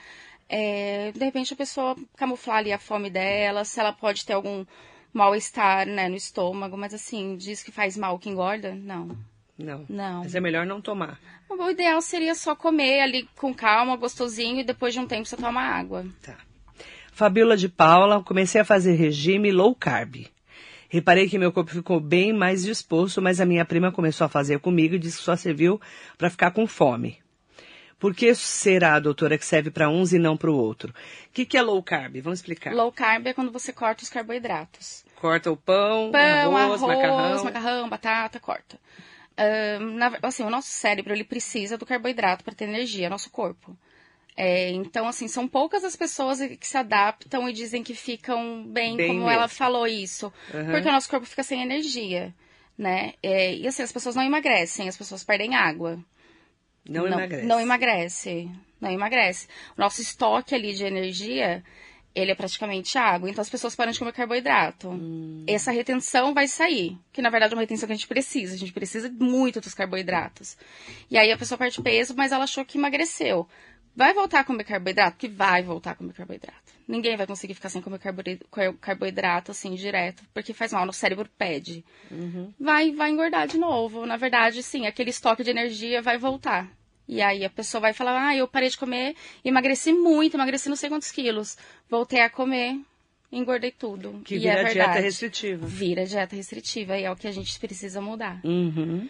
É, 0.47 1.11
de 1.13 1.25
repente 1.25 1.55
a 1.55 1.57
pessoa 1.57 1.97
camuflar 2.17 2.59
ali 2.59 2.71
a 2.73 2.79
fome 2.79 3.09
dela, 3.09 3.65
se 3.65 3.81
ela 3.81 3.95
pode 3.95 4.27
ter 4.27 4.35
algum 4.35 4.67
mal-estar 5.11 5.87
né, 5.87 6.07
no 6.09 6.17
estômago, 6.17 6.77
mas 6.77 6.93
assim, 6.93 7.35
diz 7.37 7.63
que 7.63 7.73
faz 7.73 7.97
mal 7.97 8.19
que 8.19 8.29
engorda? 8.29 8.75
Não. 8.75 9.17
Não. 9.57 9.87
Não. 9.89 10.19
Mas 10.23 10.35
é 10.35 10.41
melhor 10.41 10.67
não 10.67 10.81
tomar. 10.83 11.19
O 11.49 11.71
ideal 11.71 12.01
seria 12.01 12.35
só 12.35 12.55
comer 12.55 13.01
ali 13.01 13.29
com 13.37 13.55
calma, 13.55 13.97
gostosinho, 13.97 14.61
e 14.61 14.65
depois 14.65 14.93
de 14.95 15.01
um 15.01 15.07
tempo 15.07 15.27
você 15.27 15.37
toma 15.37 15.61
água. 15.61 16.05
Tá. 16.23 16.37
Fabiola 17.13 17.57
de 17.57 17.69
Paula, 17.69 18.23
comecei 18.23 18.61
a 18.61 18.65
fazer 18.65 18.93
regime 18.93 19.51
low 19.51 19.75
carb. 19.75 20.27
Reparei 20.89 21.29
que 21.29 21.39
meu 21.39 21.53
corpo 21.53 21.71
ficou 21.71 22.01
bem 22.01 22.33
mais 22.33 22.63
disposto, 22.63 23.21
mas 23.21 23.41
a 23.41 23.47
minha 23.47 23.65
prima 23.65 23.93
começou 23.93 24.25
a 24.25 24.29
fazer 24.29 24.59
comigo 24.61 24.95
e 24.95 24.99
disse 24.99 25.19
que 25.19 25.25
só 25.25 25.37
serviu 25.37 25.81
para 26.17 26.31
ficar 26.31 26.51
com 26.53 26.67
fome. 26.67 27.19
Por 27.99 28.15
que 28.15 28.33
será, 28.35 28.99
doutora, 29.01 29.37
que 29.37 29.45
serve 29.45 29.71
para 29.71 29.89
uns 29.89 30.13
e 30.13 30.19
não 30.19 30.37
para 30.37 30.51
o 30.51 30.57
outro? 30.57 30.91
O 30.91 31.33
que, 31.33 31.45
que 31.45 31.59
é 31.59 31.63
low 31.63 31.83
carb? 31.83 32.21
Vamos 32.23 32.39
explicar. 32.39 32.73
Low 32.73 32.93
carb 32.93 33.27
é 33.27 33.33
quando 33.35 33.51
você 33.51 33.73
corta 33.73 34.05
os 34.05 34.09
carboidratos. 34.09 35.05
Corta 35.21 35.51
o 35.51 35.57
pão, 35.57 36.13
Pão, 36.13 36.57
arroz, 36.57 36.81
macarrão. 36.81 37.45
macarrão, 37.45 37.89
batata, 37.89 38.39
corta. 38.39 38.79
Na- 39.79 40.19
assim, 40.23 40.43
o 40.43 40.51
nosso 40.51 40.69
cérebro 40.69 41.13
ele 41.13 41.25
precisa 41.25 41.79
do 41.79 41.87
carboidrato 41.87 42.43
para 42.45 42.55
ter 42.55 42.65
energia, 42.65 43.09
nosso 43.11 43.31
corpo. 43.31 43.77
É, 44.37 44.71
então, 44.71 45.09
assim, 45.09 45.27
são 45.27 45.49
poucas 45.49 45.83
as 45.83 45.97
pessoas 45.97 46.39
que 46.41 46.67
se 46.67 46.77
adaptam 46.77 47.49
e 47.49 47.53
dizem 47.53 47.83
que 47.83 47.95
ficam 47.95 48.65
bem, 48.67 48.97
Bem 48.97 49.09
como 49.09 49.21
mesmo. 49.21 49.33
ela 49.33 49.49
falou 49.49 49.87
isso. 49.87 50.33
Aham. 50.55 50.71
Porque 50.71 50.89
o 50.89 50.93
nosso 50.93 51.11
corpo 51.11 51.27
fica 51.27 51.43
sem 51.43 51.61
energia, 51.61 52.33
né? 52.77 53.15
É, 53.21 53.55
e 53.55 53.67
assim, 53.67 53.83
as 53.83 53.91
pessoas 53.91 54.15
não 54.15 54.23
emagrecem, 54.23 54.89
as 54.89 54.97
pessoas 54.97 55.25
perdem 55.25 55.57
água. 55.57 55.99
Não, 56.89 57.07
emagrece. 57.07 57.47
Não 57.47 57.61
emagrece. 57.61 58.51
Não 58.81 58.91
emagrece. 58.93 59.49
O 59.77 59.81
nosso 59.81 60.01
estoque 60.01 60.55
ali 60.55 60.73
de 60.73 60.85
energia, 60.85 61.65
ele 62.19 62.33
é 62.33 62.35
praticamente 62.35 62.99
água. 62.99 63.31
Então 63.31 63.43
as 63.43 63.51
pessoas 63.51 63.77
param 63.77 63.93
de 63.93 63.99
comer 63.99 64.13
carboidrato. 64.13 64.89
Hum. 64.89 65.45
Essa 65.47 65.71
retenção 65.71 66.35
vai 66.35 66.49
sair. 66.49 66.99
Que 67.13 67.23
na 67.23 67.31
verdade 67.31 67.55
é 67.55 67.57
uma 67.57 67.63
retenção 67.63 67.87
que 67.87 67.93
a 67.93 67.97
gente 67.97 68.09
precisa. 68.09 68.55
A 68.55 68.59
gente 68.59 68.73
precisa 68.73 69.11
muito 69.11 69.61
dos 69.61 69.75
carboidratos. 69.75 70.57
E 71.11 71.17
aí 71.17 71.31
a 71.31 71.39
pessoa 71.39 71.59
perde 71.59 71.81
peso, 71.81 72.15
mas 72.17 72.33
ela 72.33 72.45
achou 72.45 72.65
que 72.65 72.79
emagreceu. 72.79 73.47
Vai 73.95 74.15
voltar 74.15 74.41
a 74.41 74.45
comer 74.45 74.65
carboidrato? 74.65 75.17
Que 75.17 75.29
vai 75.29 75.63
voltar 75.63 75.93
a 75.93 75.95
comer 75.95 76.13
carboidrato. 76.13 76.73
Ninguém 76.87 77.17
vai 77.17 77.27
conseguir 77.27 77.55
ficar 77.55 77.69
sem 77.69 77.83
comer 77.83 78.01
carboidrato 78.81 79.51
assim 79.51 79.75
direto, 79.75 80.23
porque 80.33 80.55
faz 80.55 80.73
mal, 80.73 80.87
no 80.87 80.93
cérebro 80.93 81.29
pede. 81.37 81.85
Uhum. 82.11 82.53
Vai, 82.59 82.93
vai 82.93 83.11
engordar 83.11 83.47
de 83.47 83.59
novo. 83.59 84.07
Na 84.07 84.17
verdade, 84.17 84.63
sim, 84.63 84.87
aquele 84.87 85.11
estoque 85.11 85.45
de 85.45 85.51
energia 85.51 86.01
vai 86.01 86.17
voltar. 86.17 86.71
E 87.09 87.23
aí 87.23 87.45
a 87.45 87.51
pessoa 87.51 87.81
vai 87.81 87.93
falar: 87.95 88.29
Ah, 88.29 88.37
eu 88.37 88.47
parei 88.47 88.69
de 88.69 88.77
comer, 88.77 89.15
emagreci 89.45 89.93
muito, 89.93 90.37
emagreci 90.37 90.69
não 90.69 90.77
sei 90.77 90.89
quantos 90.91 91.11
quilos. 91.11 91.57
Voltei 91.89 92.21
a 92.21 92.29
comer, 92.29 92.79
engordei 93.33 93.71
tudo. 93.71 94.21
Que 94.25 94.35
e 94.35 94.39
vira 94.41 94.53
é 94.53 94.65
dieta 94.65 94.75
verdade. 94.75 95.01
restritiva. 95.01 95.67
Vira 95.67 96.05
dieta 96.05 96.37
restritiva 96.37 96.99
e 96.99 97.05
é 97.05 97.11
o 97.11 97.17
que 97.17 97.27
a 97.27 97.33
gente 97.33 97.59
precisa 97.59 98.01
mudar. 98.01 98.41
Uhum. 98.45 99.09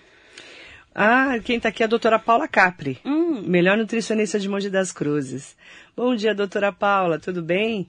Ah, 0.95 1.39
quem 1.45 1.61
tá 1.61 1.69
aqui 1.69 1.83
é 1.83 1.87
a 1.87 1.89
doutora 1.89 2.19
Paula 2.19 2.49
Capri, 2.49 2.99
Hum. 3.05 3.43
melhor 3.43 3.77
nutricionista 3.77 4.39
de 4.39 4.49
Monte 4.49 4.69
das 4.71 4.91
Cruzes. 4.91 5.57
Bom 5.97 6.15
dia, 6.17 6.35
doutora 6.35 6.73
Paula, 6.73 7.19
tudo 7.19 7.43
bem? 7.43 7.89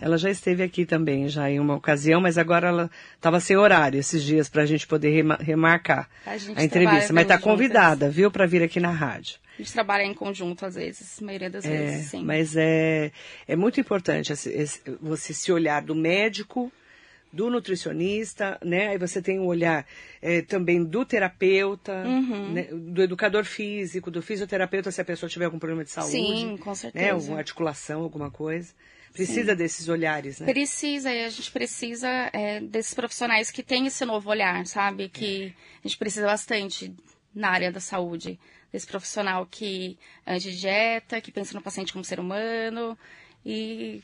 Ela 0.00 0.16
já 0.18 0.30
esteve 0.30 0.62
aqui 0.62 0.84
também, 0.84 1.28
já 1.28 1.50
em 1.50 1.58
uma 1.58 1.74
ocasião, 1.74 2.20
mas 2.20 2.36
agora 2.38 2.68
ela 2.68 2.90
estava 3.14 3.40
sem 3.40 3.56
horário 3.56 3.98
esses 3.98 4.22
dias 4.22 4.48
para 4.48 4.62
a 4.62 4.66
gente 4.66 4.86
poder 4.86 5.10
rema- 5.10 5.38
remarcar 5.40 6.08
A 6.26 6.32
a 6.32 6.64
entrevista. 6.64 7.12
Mas 7.14 7.22
está 7.24 7.38
convidada, 7.38 8.10
viu, 8.10 8.30
para 8.30 8.46
vir 8.46 8.62
aqui 8.62 8.78
na 8.78 8.90
rádio. 8.90 9.38
A 9.58 9.62
gente 9.62 9.72
trabalha 9.72 10.02
em 10.02 10.12
conjunto 10.14 10.66
às 10.66 10.74
vezes, 10.74 11.20
a 11.20 11.24
maioria 11.24 11.48
das 11.50 11.64
É, 11.64 11.68
vezes, 11.70 12.10
sim. 12.10 12.22
mas 12.24 12.54
é, 12.56 13.10
é 13.48 13.56
muito 13.56 13.80
importante 13.80 14.32
você 15.00 15.32
se 15.34 15.50
olhar 15.52 15.82
do 15.82 15.94
médico, 15.94 16.70
do 17.32 17.50
nutricionista, 17.50 18.58
né? 18.64 18.88
Aí 18.88 18.98
você 18.98 19.20
tem 19.20 19.38
o 19.38 19.44
olhar 19.46 19.86
é, 20.22 20.42
também 20.42 20.82
do 20.82 21.04
terapeuta, 21.04 21.92
Uhum. 22.06 22.52
né? 22.52 22.62
do 22.72 23.02
educador 23.02 23.44
físico, 23.44 24.10
do 24.10 24.22
fisioterapeuta, 24.22 24.90
se 24.90 25.00
a 25.00 25.04
pessoa 25.04 25.28
tiver 25.28 25.44
algum 25.46 25.58
problema 25.58 25.84
de 25.84 25.90
saúde. 25.90 26.12
Sim, 26.12 26.56
com 26.58 26.70
Né? 26.70 26.76
certeza. 26.76 27.12
Alguma 27.12 27.38
articulação, 27.38 28.02
alguma 28.02 28.30
coisa. 28.30 28.72
Precisa 29.12 29.56
desses 29.56 29.88
olhares, 29.88 30.40
né? 30.40 30.46
Precisa, 30.52 31.10
e 31.12 31.24
a 31.24 31.30
gente 31.30 31.50
precisa 31.50 32.08
é, 32.34 32.60
desses 32.60 32.92
profissionais 32.92 33.50
que 33.50 33.62
têm 33.62 33.86
esse 33.86 34.04
novo 34.04 34.28
olhar, 34.28 34.66
sabe? 34.66 35.08
Que 35.08 35.54
a 35.82 35.88
gente 35.88 35.96
precisa 35.98 36.26
bastante 36.26 36.94
na 37.34 37.48
área 37.50 37.72
da 37.72 37.80
saúde. 37.80 38.38
Desse 38.76 38.86
profissional 38.86 39.46
que 39.46 39.96
ande 40.26 40.50
de 40.52 40.60
dieta, 40.60 41.18
que 41.18 41.32
pensa 41.32 41.54
no 41.54 41.62
paciente 41.62 41.94
como 41.94 42.04
ser 42.04 42.20
humano 42.20 42.98
e 43.42 44.02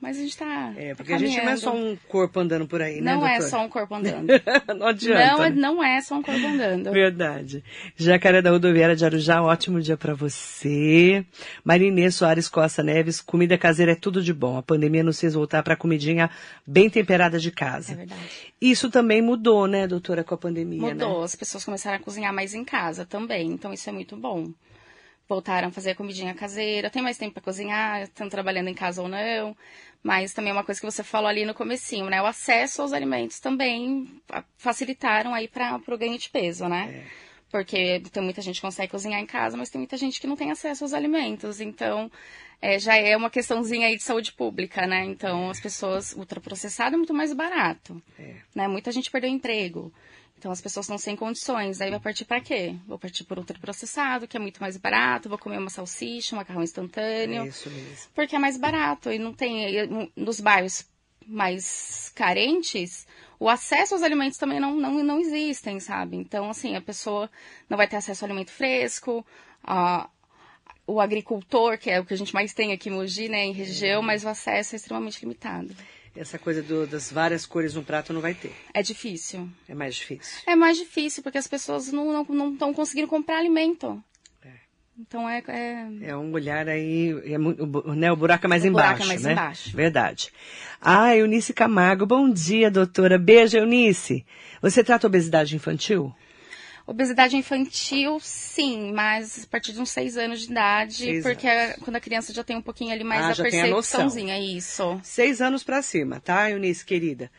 Mas 0.00 0.18
a 0.18 0.20
gente 0.20 0.36
tá. 0.36 0.72
É, 0.76 0.94
porque 0.94 1.12
tá 1.12 1.16
a 1.16 1.18
gente 1.18 1.36
não 1.36 1.48
é 1.48 1.56
só 1.56 1.74
um 1.74 1.96
corpo 2.08 2.38
andando 2.38 2.66
por 2.66 2.82
aí, 2.82 3.00
né? 3.00 3.14
Não 3.14 3.26
é 3.26 3.40
só 3.40 3.64
um 3.64 3.68
corpo 3.68 3.94
andando. 3.96 4.28
não 4.76 4.88
adianta. 4.88 5.32
Não, 5.32 5.44
é, 5.44 5.50
não 5.50 5.84
é 5.84 6.00
só 6.02 6.16
um 6.16 6.22
corpo 6.22 6.46
andando. 6.46 6.92
Verdade. 6.92 7.64
Jacaré 7.96 8.42
da 8.42 8.50
Rodoviária 8.50 8.94
de 8.94 9.04
Arujá, 9.04 9.42
ótimo 9.42 9.80
dia 9.80 9.96
para 9.96 10.12
você. 10.14 11.24
Marinê 11.64 12.10
Soares 12.10 12.48
Costa 12.48 12.82
Neves, 12.82 13.20
comida 13.20 13.56
caseira 13.56 13.92
é 13.92 13.96
tudo 13.96 14.22
de 14.22 14.34
bom. 14.34 14.58
A 14.58 14.62
pandemia 14.62 15.02
nos 15.02 15.18
fez 15.18 15.34
voltar 15.34 15.62
para 15.62 15.76
comidinha 15.76 16.28
bem 16.66 16.90
temperada 16.90 17.38
de 17.38 17.50
casa. 17.50 17.92
É 17.92 17.96
verdade. 17.96 18.52
Isso 18.60 18.90
também 18.90 19.22
mudou, 19.22 19.66
né, 19.66 19.86
doutora, 19.86 20.22
com 20.22 20.34
a 20.34 20.38
pandemia, 20.38 20.80
Mudou. 20.80 21.20
Né? 21.20 21.24
As 21.24 21.34
pessoas 21.34 21.64
começaram 21.64 21.96
a 21.96 22.00
cozinhar 22.00 22.32
mais 22.32 22.54
em 22.54 22.64
casa 22.64 23.06
também. 23.06 23.50
Então 23.50 23.72
isso 23.72 23.88
é 23.88 23.92
muito 23.92 24.16
bom 24.16 24.52
voltaram 25.28 25.68
a 25.68 25.70
fazer 25.70 25.94
comidinha 25.94 26.34
caseira, 26.34 26.90
tem 26.90 27.02
mais 27.02 27.16
tempo 27.16 27.34
para 27.34 27.42
cozinhar, 27.42 28.02
estão 28.02 28.28
trabalhando 28.28 28.68
em 28.68 28.74
casa 28.74 29.02
ou 29.02 29.08
não. 29.08 29.56
Mas 30.02 30.34
também 30.34 30.50
é 30.50 30.52
uma 30.52 30.64
coisa 30.64 30.80
que 30.80 30.86
você 30.86 31.02
falou 31.02 31.28
ali 31.28 31.46
no 31.46 31.54
comecinho, 31.54 32.10
né? 32.10 32.20
O 32.20 32.26
acesso 32.26 32.82
aos 32.82 32.92
alimentos 32.92 33.40
também 33.40 34.06
facilitaram 34.58 35.32
aí 35.32 35.48
para 35.48 35.80
o 35.88 35.98
ganho 35.98 36.18
de 36.18 36.28
peso, 36.28 36.68
né? 36.68 37.04
É. 37.06 37.24
Porque 37.50 38.02
tem 38.12 38.22
muita 38.22 38.42
gente 38.42 38.56
que 38.56 38.62
consegue 38.62 38.90
cozinhar 38.90 39.20
em 39.20 39.26
casa, 39.26 39.56
mas 39.56 39.70
tem 39.70 39.78
muita 39.78 39.96
gente 39.96 40.20
que 40.20 40.26
não 40.26 40.36
tem 40.36 40.50
acesso 40.50 40.84
aos 40.84 40.92
alimentos. 40.92 41.60
Então, 41.60 42.10
é, 42.60 42.78
já 42.78 42.96
é 42.96 43.16
uma 43.16 43.30
questãozinha 43.30 43.86
aí 43.86 43.96
de 43.96 44.02
saúde 44.02 44.32
pública, 44.32 44.86
né? 44.86 45.04
Então, 45.04 45.48
as 45.48 45.60
pessoas, 45.60 46.12
ultraprocessado 46.14 46.96
é 46.96 46.98
muito 46.98 47.14
mais 47.14 47.32
barato. 47.32 48.02
É. 48.18 48.34
Né? 48.54 48.68
Muita 48.68 48.90
gente 48.90 49.10
perdeu 49.10 49.30
emprego. 49.30 49.92
Então 50.44 50.52
as 50.52 50.60
pessoas 50.60 50.84
estão 50.84 50.98
sem 50.98 51.16
condições. 51.16 51.80
Aí 51.80 51.88
vai 51.88 51.98
partir 51.98 52.26
para 52.26 52.38
quê? 52.38 52.76
Vou 52.86 52.98
partir 52.98 53.24
por 53.24 53.38
ultraprocessado, 53.38 54.28
que 54.28 54.36
é 54.36 54.40
muito 54.40 54.60
mais 54.60 54.76
barato, 54.76 55.26
vou 55.26 55.38
comer 55.38 55.56
uma 55.56 55.70
salsicha, 55.70 56.36
um 56.36 56.38
macarrão 56.38 56.62
instantâneo. 56.62 57.44
É 57.44 57.46
isso 57.46 57.70
mesmo. 57.70 58.10
Porque 58.14 58.36
é 58.36 58.38
mais 58.38 58.58
barato 58.58 59.10
e 59.10 59.18
não 59.18 59.32
tem 59.32 60.10
nos 60.14 60.40
bairros 60.40 60.86
mais 61.26 62.12
carentes, 62.14 63.06
o 63.40 63.48
acesso 63.48 63.94
aos 63.94 64.02
alimentos 64.02 64.36
também 64.36 64.60
não, 64.60 64.76
não, 64.76 65.02
não 65.02 65.18
existem, 65.18 65.80
sabe? 65.80 66.18
Então, 66.18 66.50
assim, 66.50 66.76
a 66.76 66.82
pessoa 66.82 67.30
não 67.66 67.78
vai 67.78 67.88
ter 67.88 67.96
acesso 67.96 68.22
ao 68.22 68.30
alimento 68.30 68.50
fresco, 68.50 69.24
a, 69.62 70.10
o 70.86 71.00
agricultor, 71.00 71.78
que 71.78 71.90
é 71.90 71.98
o 71.98 72.04
que 72.04 72.12
a 72.12 72.18
gente 72.18 72.34
mais 72.34 72.52
tem 72.52 72.70
aqui 72.70 72.90
em 72.90 72.92
Mogi, 72.92 73.30
né, 73.30 73.46
em 73.46 73.52
região, 73.52 74.02
é. 74.02 74.04
mas 74.04 74.24
o 74.24 74.28
acesso 74.28 74.74
é 74.74 74.76
extremamente 74.76 75.22
limitado 75.22 75.74
essa 76.16 76.38
coisa 76.38 76.62
do, 76.62 76.86
das 76.86 77.10
várias 77.10 77.44
cores 77.44 77.74
no 77.74 77.82
prato 77.82 78.12
não 78.12 78.20
vai 78.20 78.34
ter. 78.34 78.54
É 78.72 78.82
difícil. 78.82 79.48
É 79.68 79.74
mais 79.74 79.94
difícil. 79.96 80.42
É 80.46 80.54
mais 80.54 80.76
difícil, 80.78 81.22
porque 81.22 81.38
as 81.38 81.48
pessoas 81.48 81.90
não 81.90 82.20
estão 82.20 82.34
não, 82.34 82.50
não 82.52 82.74
conseguindo 82.74 83.08
comprar 83.08 83.38
alimento. 83.38 84.02
É. 84.44 84.50
Então 84.98 85.28
é, 85.28 85.42
é. 85.48 85.88
É 86.02 86.16
um 86.16 86.32
olhar 86.32 86.68
aí. 86.68 87.10
É, 87.24 87.36
né, 87.96 88.12
o 88.12 88.16
buraco 88.16 88.46
é 88.46 88.48
mais 88.48 88.62
o 88.62 88.68
embaixo. 88.68 89.02
Buraco 89.02 89.02
é 89.02 89.06
mais 89.06 89.22
né? 89.22 89.32
embaixo. 89.32 89.76
Verdade. 89.76 90.32
Ah, 90.80 91.16
Eunice 91.16 91.52
Camargo, 91.52 92.06
bom 92.06 92.30
dia, 92.30 92.70
doutora. 92.70 93.18
Beijo, 93.18 93.56
Eunice. 93.56 94.24
Você 94.62 94.84
trata 94.84 95.06
obesidade 95.06 95.56
infantil? 95.56 96.14
Obesidade 96.86 97.34
infantil, 97.34 98.18
sim, 98.20 98.92
mas 98.92 99.44
a 99.44 99.46
partir 99.46 99.72
de 99.72 99.80
uns 99.80 99.88
seis 99.88 100.18
anos 100.18 100.40
de 100.40 100.50
idade, 100.50 101.22
porque 101.22 101.48
anos. 101.48 101.76
quando 101.76 101.96
a 101.96 102.00
criança 102.00 102.30
já 102.32 102.44
tem 102.44 102.56
um 102.56 102.62
pouquinho 102.62 102.92
ali 102.92 103.02
mais 103.02 103.24
ah, 103.24 103.32
a 103.32 103.36
percepçãozinha, 103.36 104.38
isso. 104.38 105.00
Seis 105.02 105.40
anos 105.40 105.64
para 105.64 105.80
cima, 105.80 106.20
tá, 106.20 106.50
Eunice, 106.50 106.84
querida? 106.84 107.30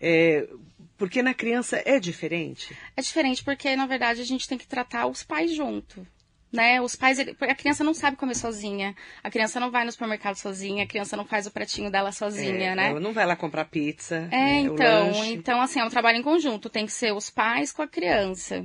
É, 0.00 0.48
porque 0.96 1.22
na 1.22 1.34
criança 1.34 1.82
é 1.84 2.00
diferente? 2.00 2.74
É 2.96 3.02
diferente 3.02 3.44
porque, 3.44 3.76
na 3.76 3.86
verdade, 3.86 4.22
a 4.22 4.24
gente 4.24 4.48
tem 4.48 4.56
que 4.56 4.66
tratar 4.66 5.06
os 5.06 5.22
pais 5.22 5.54
junto. 5.54 6.06
Né? 6.50 6.80
Os 6.80 6.94
pais, 6.94 7.18
a 7.18 7.54
criança 7.54 7.82
não 7.82 7.92
sabe 7.92 8.16
comer 8.16 8.36
sozinha, 8.36 8.94
a 9.24 9.30
criança 9.30 9.58
não 9.58 9.72
vai 9.72 9.84
no 9.84 9.90
supermercado 9.90 10.36
sozinha, 10.36 10.84
a 10.84 10.86
criança 10.86 11.16
não 11.16 11.24
faz 11.24 11.48
o 11.48 11.50
pratinho 11.50 11.90
dela 11.90 12.12
sozinha, 12.12 12.70
é, 12.70 12.74
né? 12.76 12.90
Ela 12.90 13.00
não 13.00 13.12
vai 13.12 13.26
lá 13.26 13.34
comprar 13.34 13.64
pizza. 13.64 14.28
É, 14.30 14.36
né? 14.36 14.60
então, 14.60 15.24
então 15.26 15.60
assim, 15.60 15.80
é 15.80 15.84
um 15.84 15.90
trabalho 15.90 16.18
em 16.18 16.22
conjunto, 16.22 16.70
tem 16.70 16.86
que 16.86 16.92
ser 16.92 17.12
os 17.12 17.28
pais 17.28 17.72
com 17.72 17.82
a 17.82 17.88
criança. 17.88 18.64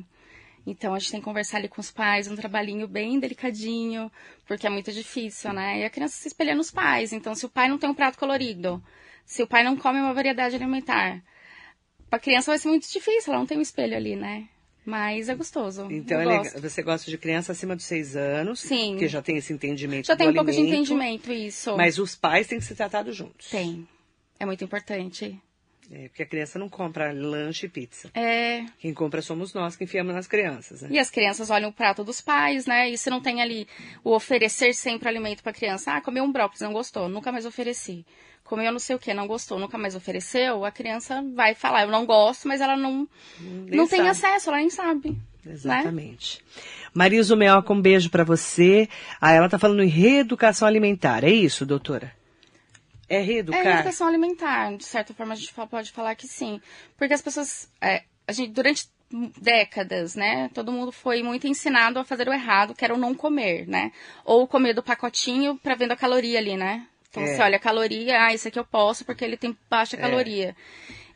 Então 0.70 0.94
a 0.94 1.00
gente 1.00 1.12
tem 1.12 1.20
que 1.20 1.26
conversar 1.26 1.58
ali 1.58 1.68
com 1.68 1.82
os 1.82 1.92
pais, 1.92 2.28
um 2.28 2.36
trabalhinho 2.36 2.88
bem 2.88 3.20
delicadinho, 3.20 4.12
porque 4.48 4.68
é 4.68 4.70
muito 4.70 4.92
difícil, 4.92 5.52
né? 5.52 5.80
E 5.80 5.86
a 5.86 5.90
criança 5.90 6.16
se 6.16 6.28
espelha 6.28 6.56
nos 6.56 6.70
pais. 6.72 7.12
Então, 7.12 7.34
se 7.34 7.46
o 7.46 7.50
pai 7.50 7.68
não 7.68 7.78
tem 7.78 7.90
um 7.90 7.94
prato 7.94 8.18
colorido, 8.18 8.82
se 9.26 9.42
o 9.42 9.48
pai 9.48 9.64
não 9.64 9.76
come 9.76 10.00
uma 10.00 10.14
variedade 10.14 10.56
alimentar, 10.56 11.24
para 12.10 12.18
a 12.18 12.20
criança 12.20 12.52
vai 12.52 12.60
ser 12.60 12.70
muito 12.70 12.92
difícil, 12.92 13.32
ela 13.32 13.40
não 13.40 13.46
tem 13.46 13.58
um 13.58 13.62
espelho 13.62 13.96
ali, 13.96 14.16
né? 14.16 14.48
Mas 14.86 15.30
é 15.30 15.36
gostoso. 15.36 15.88
Então, 15.92 16.20
é 16.20 16.60
você 16.60 16.82
gosta 16.82 17.12
de 17.12 17.18
criança 17.18 17.52
acima 17.52 17.76
de 17.76 17.84
seis 17.84 18.16
anos? 18.16 18.60
Sim. 18.60 18.98
Que 18.98 19.08
já 19.08 19.22
tem 19.22 19.38
esse 19.38 19.54
entendimento 19.54 20.08
Já 20.08 20.16
tem 20.16 20.26
um 20.26 20.30
alimento, 20.30 20.46
pouco 20.46 20.62
de 20.62 20.68
entendimento, 20.68 21.32
isso. 21.32 21.76
Mas 21.78 22.00
os 22.00 22.16
pais 22.16 22.48
têm 22.48 22.58
que 22.58 22.66
ser 22.66 22.76
tratados 22.76 23.16
juntos. 23.16 23.50
Tem. 23.50 23.88
É 24.40 24.46
muito 24.46 24.64
importante. 24.64 25.40
É, 25.92 26.08
porque 26.08 26.22
a 26.22 26.26
criança 26.26 26.60
não 26.60 26.70
compra 26.70 27.12
lanche 27.12 27.66
e 27.66 27.70
pizza. 27.70 28.12
É. 28.14 28.64
Quem 28.78 28.94
compra 28.94 29.22
somos 29.22 29.54
nós 29.54 29.76
que 29.76 29.86
enfiamos 29.86 30.14
nas 30.14 30.28
crianças, 30.28 30.84
né? 30.84 30.90
E 30.92 31.00
as 31.00 31.10
crianças 31.10 31.50
olham 31.50 31.70
o 31.70 31.74
prato 31.74 32.04
dos 32.04 32.22
pais, 32.22 32.68
né? 32.68 32.90
E 32.90 32.98
se 32.98 33.10
não 33.10 33.20
tem 33.20 33.42
ali 33.42 33.68
o 34.04 34.14
oferecer 34.14 34.74
sempre 34.74 35.10
alimento 35.10 35.42
para 35.42 35.52
a 35.52 35.56
criança, 35.56 35.94
ah, 35.94 36.02
comeu 36.02 36.24
um 36.24 36.32
brócolis, 36.32 36.62
não 36.62 36.74
gostou, 36.74 37.10
nunca 37.10 37.32
mais 37.32 37.46
ofereci. 37.46 38.06
Comeu 38.44 38.72
não 38.72 38.80
sei 38.80 38.96
o 38.96 39.00
que, 39.00 39.14
não 39.14 39.28
gostou, 39.28 39.60
nunca 39.60 39.78
mais 39.78 39.96
ofereceu, 39.96 40.66
a 40.66 40.72
criança 40.72 41.24
vai 41.36 41.54
falar, 41.54 41.84
eu 41.84 41.92
não 41.92 42.06
gosto, 42.06 42.48
mas 42.48 42.62
ela 42.62 42.76
não, 42.76 43.08
não 43.40 43.88
tem 43.88 44.08
acesso, 44.08 44.50
ela 44.50 44.58
nem 44.58 44.72
sabe. 44.72 45.12
Né? 45.46 45.54
Exatamente. 45.54 46.44
Né? 46.44 46.62
Marisa 46.94 47.36
Meoca, 47.36 47.72
um 47.72 47.82
beijo 47.82 48.10
para 48.10 48.24
você. 48.24 48.90
Ah, 49.22 49.32
ela 49.32 49.50
tá 49.50 49.60
falando 49.60 49.84
em 49.84 49.88
reeducação 49.88 50.68
alimentar, 50.68 51.24
é 51.24 51.30
isso, 51.30 51.66
doutora? 51.66 52.19
É 53.10 53.20
reeducar? 53.20 53.66
É 53.66 53.74
educação 53.80 54.08
alimentar. 54.08 54.78
De 54.78 54.86
certa 54.86 55.14
forma, 55.14 55.34
a 55.34 55.36
gente 55.36 55.54
pode 55.54 55.92
falar 55.92 56.16
que 56.16 56.28
sim. 56.28 56.62
Porque 56.98 57.14
as 57.14 57.22
pessoas. 57.22 57.70
É, 57.82 58.04
a 58.28 58.32
gente, 58.32 58.52
durante 58.52 58.88
décadas, 59.42 60.16
né? 60.16 60.50
Todo 60.54 60.72
mundo 60.72 60.92
foi 60.92 61.24
muito 61.24 61.48
ensinado 61.48 62.00
a 62.00 62.06
fazer 62.06 62.30
o 62.30 62.34
errado, 62.34 62.76
que 62.76 62.86
era 62.86 62.94
o 62.94 62.98
não 62.98 63.16
comer, 63.16 63.68
né? 63.68 63.92
Ou 64.24 64.48
comer 64.48 64.74
do 64.74 64.84
pacotinho 64.84 65.58
para 65.58 65.76
vendo 65.76 65.94
a 65.94 65.98
caloria 65.98 66.38
ali, 66.38 66.56
né? 66.56 66.86
Então, 67.10 67.24
é. 67.24 67.36
você 67.36 67.42
olha 67.42 67.58
a 67.58 67.60
caloria, 67.60 68.24
ah, 68.24 68.34
isso 68.34 68.48
aqui 68.48 68.60
eu 68.60 68.66
posso 68.66 69.04
porque 69.04 69.26
ele 69.26 69.36
tem 69.36 69.58
baixa 69.68 69.98
é. 69.98 70.00
caloria. 70.00 70.56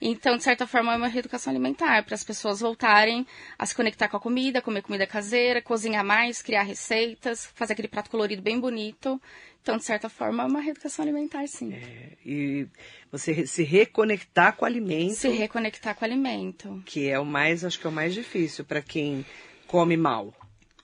Então, 0.02 0.36
de 0.36 0.44
certa 0.44 0.68
forma, 0.68 0.92
é 0.92 0.98
uma 0.98 1.08
reeducação 1.08 1.52
alimentar, 1.52 2.04
para 2.04 2.16
as 2.16 2.24
pessoas 2.24 2.60
voltarem 2.60 3.26
a 3.58 3.66
se 3.66 3.74
conectar 3.74 4.10
com 4.10 4.18
a 4.18 4.20
comida, 4.20 4.62
comer 4.62 4.82
comida 4.82 5.08
caseira, 5.08 5.62
cozinhar 5.62 6.04
mais, 6.04 6.42
criar 6.42 6.64
receitas, 6.64 7.46
fazer 7.56 7.74
aquele 7.74 7.88
prato 7.88 8.10
colorido 8.10 8.42
bem 8.42 8.60
bonito. 8.60 9.22
Então, 9.63 9.78
de 9.78 9.86
certa 9.86 10.10
forma, 10.10 10.43
é 10.43 10.45
uma 10.45 10.60
reeducação 10.60 11.04
alimentar, 11.04 11.47
sim. 11.47 11.73
É, 11.73 12.17
e 12.26 12.67
você 13.10 13.47
se 13.47 13.63
reconectar 13.63 14.58
com 14.58 14.65
o 14.65 14.67
alimento. 14.67 15.15
Se 15.15 15.30
reconectar 15.30 15.95
com 15.95 16.04
o 16.04 16.06
alimento. 16.06 16.84
Que 16.86 17.08
é 17.08 17.17
o 17.17 17.26
mais, 17.26 17.63
acho 17.63 17.80
que 17.80 17.88
é 17.88 17.89
o 17.89 17.93
mais 17.93 18.13
difícil 18.13 18.65
para 18.65 18.82
quem 18.82 19.26
come 19.65 19.95
mal. 19.95 20.34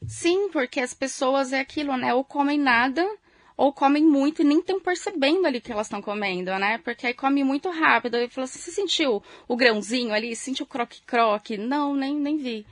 Sim, 0.07 0.49
porque 0.49 0.79
as 0.79 0.93
pessoas 0.93 1.51
é 1.51 1.59
aquilo, 1.59 1.97
né? 1.97 2.13
Ou 2.13 2.23
comem 2.23 2.57
nada 2.57 3.05
ou 3.57 3.73
comem 3.73 4.05
muito 4.05 4.41
e 4.41 4.45
nem 4.45 4.59
estão 4.59 4.79
percebendo 4.79 5.45
ali 5.45 5.59
que 5.59 5.69
elas 5.69 5.87
estão 5.87 6.01
comendo, 6.01 6.57
né? 6.57 6.77
Porque 6.77 7.05
aí 7.05 7.13
come 7.13 7.43
muito 7.43 7.69
rápido. 7.69 8.15
Aí 8.15 8.29
fala 8.29 8.45
assim, 8.45 8.59
você 8.59 8.71
sentiu 8.71 9.21
o 9.45 9.57
grãozinho 9.57 10.13
ali? 10.13 10.33
Sentiu 10.37 10.63
o 10.63 10.69
croque-croque? 10.69 11.57
Não, 11.57 11.93
nem, 11.93 12.15
nem 12.15 12.37
vi. 12.37 12.65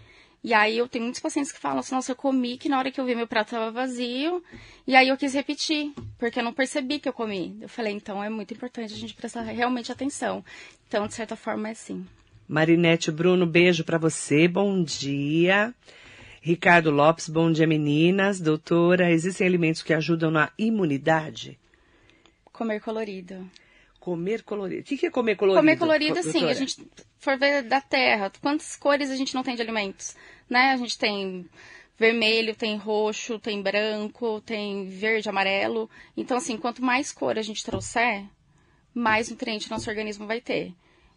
E 0.47 0.53
aí 0.53 0.77
eu 0.77 0.87
tenho 0.87 1.03
muitos 1.03 1.19
pacientes 1.19 1.51
que 1.51 1.59
falam 1.59 1.79
assim, 1.79 1.93
nossa, 1.93 2.13
eu 2.13 2.15
comi 2.15 2.57
que 2.57 2.69
na 2.69 2.79
hora 2.79 2.89
que 2.89 3.01
eu 3.01 3.03
vi 3.03 3.13
meu 3.13 3.27
prato 3.27 3.47
estava 3.47 3.69
vazio, 3.69 4.41
e 4.87 4.95
aí 4.95 5.09
eu 5.09 5.17
quis 5.17 5.33
repetir, 5.33 5.91
porque 6.17 6.39
eu 6.39 6.43
não 6.43 6.53
percebi 6.53 6.99
que 6.99 7.09
eu 7.09 7.11
comi. 7.11 7.57
Eu 7.59 7.67
falei, 7.67 7.91
então 7.91 8.23
é 8.23 8.29
muito 8.29 8.53
importante 8.53 8.93
a 8.93 8.97
gente 8.97 9.13
prestar 9.13 9.41
realmente 9.41 9.91
atenção. 9.91 10.45
Então, 10.87 11.05
de 11.05 11.15
certa 11.15 11.35
forma, 11.35 11.67
é 11.67 11.71
assim. 11.71 12.07
Marinete 12.47 13.11
Bruno, 13.11 13.45
beijo 13.45 13.83
para 13.83 13.97
você, 13.97 14.47
bom 14.47 14.81
dia. 14.81 15.75
Ricardo 16.41 16.91
Lopes, 16.91 17.27
bom 17.27 17.51
dia 17.51 17.67
meninas. 17.67 18.39
Doutora, 18.39 19.11
existem 19.11 19.45
alimentos 19.45 19.83
que 19.83 19.93
ajudam 19.93 20.31
na 20.31 20.49
imunidade? 20.57 21.59
Comer 22.53 22.79
colorido. 22.79 23.51
Comer 23.99 24.43
colorido. 24.43 24.79
O 24.79 24.85
que 24.85 25.07
é 25.07 25.11
comer 25.11 25.35
colorido? 25.35 25.59
Comer 25.59 25.77
colorido, 25.77 26.23
sim. 26.23 26.45
A 26.45 26.53
gente 26.53 26.77
for 27.19 27.37
ver 27.37 27.63
da 27.63 27.81
terra, 27.81 28.31
quantas 28.41 28.77
cores 28.77 29.11
a 29.11 29.15
gente 29.17 29.35
não 29.35 29.43
tem 29.43 29.53
de 29.53 29.61
alimentos? 29.61 30.15
Né? 30.49 30.71
A 30.71 30.77
gente 30.77 30.97
tem 30.97 31.45
vermelho, 31.97 32.55
tem 32.55 32.77
roxo, 32.77 33.39
tem 33.39 33.61
branco, 33.61 34.41
tem 34.41 34.87
verde, 34.87 35.29
amarelo. 35.29 35.89
Então, 36.15 36.37
assim, 36.37 36.57
quanto 36.57 36.83
mais 36.83 37.11
cor 37.11 37.37
a 37.37 37.41
gente 37.41 37.63
trouxer, 37.63 38.25
mais 38.93 39.29
nutriente 39.29 39.69
nosso 39.69 39.89
organismo 39.89 40.27
vai 40.27 40.39
ter. 40.39 40.73